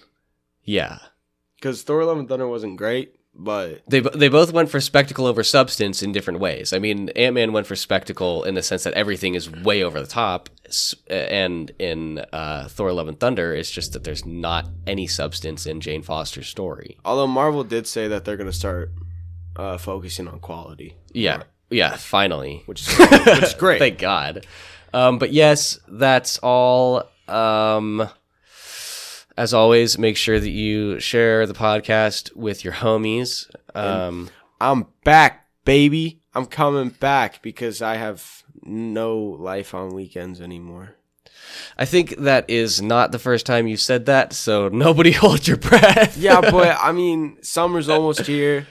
Yeah, 0.64 0.98
because 1.56 1.82
Thor: 1.82 2.04
Love 2.04 2.18
and 2.18 2.28
Thunder 2.28 2.48
wasn't 2.48 2.76
great, 2.76 3.17
but 3.40 3.82
they 3.88 4.00
they 4.00 4.28
both 4.28 4.52
went 4.52 4.68
for 4.68 4.80
spectacle 4.80 5.24
over 5.26 5.44
substance 5.44 6.02
in 6.02 6.10
different 6.12 6.40
ways. 6.40 6.72
I 6.72 6.78
mean, 6.80 7.08
Ant 7.10 7.34
Man 7.34 7.52
went 7.52 7.66
for 7.68 7.76
spectacle 7.76 8.42
in 8.42 8.54
the 8.54 8.62
sense 8.62 8.82
that 8.84 8.92
everything 8.94 9.34
is 9.36 9.48
way 9.50 9.82
over 9.84 10.00
the 10.00 10.06
top, 10.08 10.48
and 11.08 11.70
in 11.78 12.18
uh, 12.32 12.66
Thor: 12.68 12.92
Love 12.92 13.08
and 13.08 13.18
Thunder, 13.18 13.54
it's 13.54 13.70
just 13.70 13.92
that 13.92 14.02
there's 14.04 14.26
not 14.26 14.68
any 14.86 15.06
substance 15.06 15.66
in 15.66 15.80
Jane 15.80 16.02
Foster's 16.02 16.48
story. 16.48 16.98
although 17.04 17.26
Marvel 17.28 17.62
did 17.64 17.86
say 17.86 18.08
that 18.08 18.24
they're 18.24 18.36
gonna 18.36 18.52
start 18.52 18.90
uh, 19.56 19.78
focusing 19.78 20.26
on 20.28 20.40
quality, 20.40 20.96
Yeah, 21.12 21.44
yeah, 21.70 21.96
finally, 21.96 22.62
which 22.66 22.80
is 22.80 22.98
which 22.98 23.42
is 23.42 23.54
great. 23.58 23.78
thank 23.78 23.98
God. 23.98 24.46
Um, 24.92 25.18
but 25.18 25.32
yes, 25.32 25.78
that's 25.86 26.38
all. 26.38 27.04
Um, 27.28 28.08
as 29.38 29.54
always, 29.54 29.98
make 29.98 30.16
sure 30.16 30.40
that 30.40 30.50
you 30.50 30.98
share 30.98 31.46
the 31.46 31.54
podcast 31.54 32.34
with 32.34 32.64
your 32.64 32.72
homies. 32.74 33.48
Um, 33.72 34.30
I'm 34.60 34.86
back, 35.04 35.46
baby. 35.64 36.20
I'm 36.34 36.46
coming 36.46 36.88
back 36.88 37.40
because 37.40 37.80
I 37.80 37.94
have 37.94 38.42
no 38.64 39.16
life 39.16 39.74
on 39.74 39.90
weekends 39.90 40.40
anymore. 40.40 40.96
I 41.78 41.84
think 41.84 42.16
that 42.16 42.50
is 42.50 42.82
not 42.82 43.12
the 43.12 43.18
first 43.20 43.46
time 43.46 43.68
you've 43.68 43.80
said 43.80 44.06
that, 44.06 44.32
so 44.32 44.68
nobody 44.72 45.12
hold 45.12 45.46
your 45.46 45.56
breath. 45.56 46.16
Yeah, 46.16 46.40
but 46.50 46.76
I 46.80 46.90
mean, 46.90 47.38
summer's 47.40 47.88
almost 47.88 48.26
here. 48.26 48.66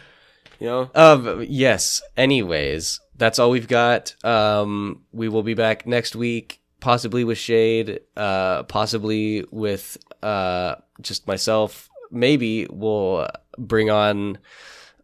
You 0.59 0.67
know, 0.67 0.91
Um, 0.95 1.45
yes. 1.47 2.01
Anyways, 2.17 2.99
that's 3.15 3.39
all 3.39 3.51
we've 3.51 3.67
got. 3.69 4.15
Um, 4.25 5.03
we 5.13 5.29
will 5.29 5.43
be 5.43 5.53
back 5.53 5.87
next 5.87 6.13
week, 6.15 6.59
possibly 6.79 7.23
with 7.23 7.37
Shade, 7.37 7.99
uh, 8.15 8.63
possibly 8.63 9.45
with 9.51 9.97
uh, 10.21 10.75
just 11.01 11.27
myself. 11.27 11.89
Maybe 12.11 12.67
we'll 12.69 13.27
bring 13.57 13.89
on 13.89 14.37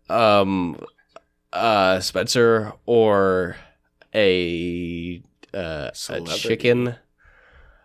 um, 0.09 0.80
uh, 1.51 1.99
Spencer 1.99 2.74
or 2.86 3.57
a 4.13 5.21
uh, 5.53 5.91
a 6.09 6.21
chicken. 6.26 6.95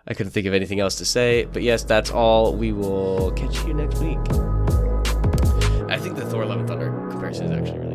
I 0.07 0.15
couldn't 0.15 0.33
think 0.33 0.47
of 0.47 0.55
anything 0.55 0.81
else 0.81 0.97
to 0.97 1.05
say, 1.05 1.45
but 1.53 1.63
yes, 1.63 1.83
that's 1.85 2.11
all. 2.11 2.55
We 2.55 2.73
will 2.73 3.31
catch 3.33 3.63
you 3.67 3.75
next 3.75 3.99
week. 3.99 4.19
I 5.91 5.99
think 5.99 6.17
the 6.17 6.27
Thor 6.27 6.45
Love 6.47 6.61
and 6.61 6.69
Thunder 6.69 6.91
comparison 7.11 7.47
is 7.47 7.53
actually 7.53 7.79
really 7.81 7.88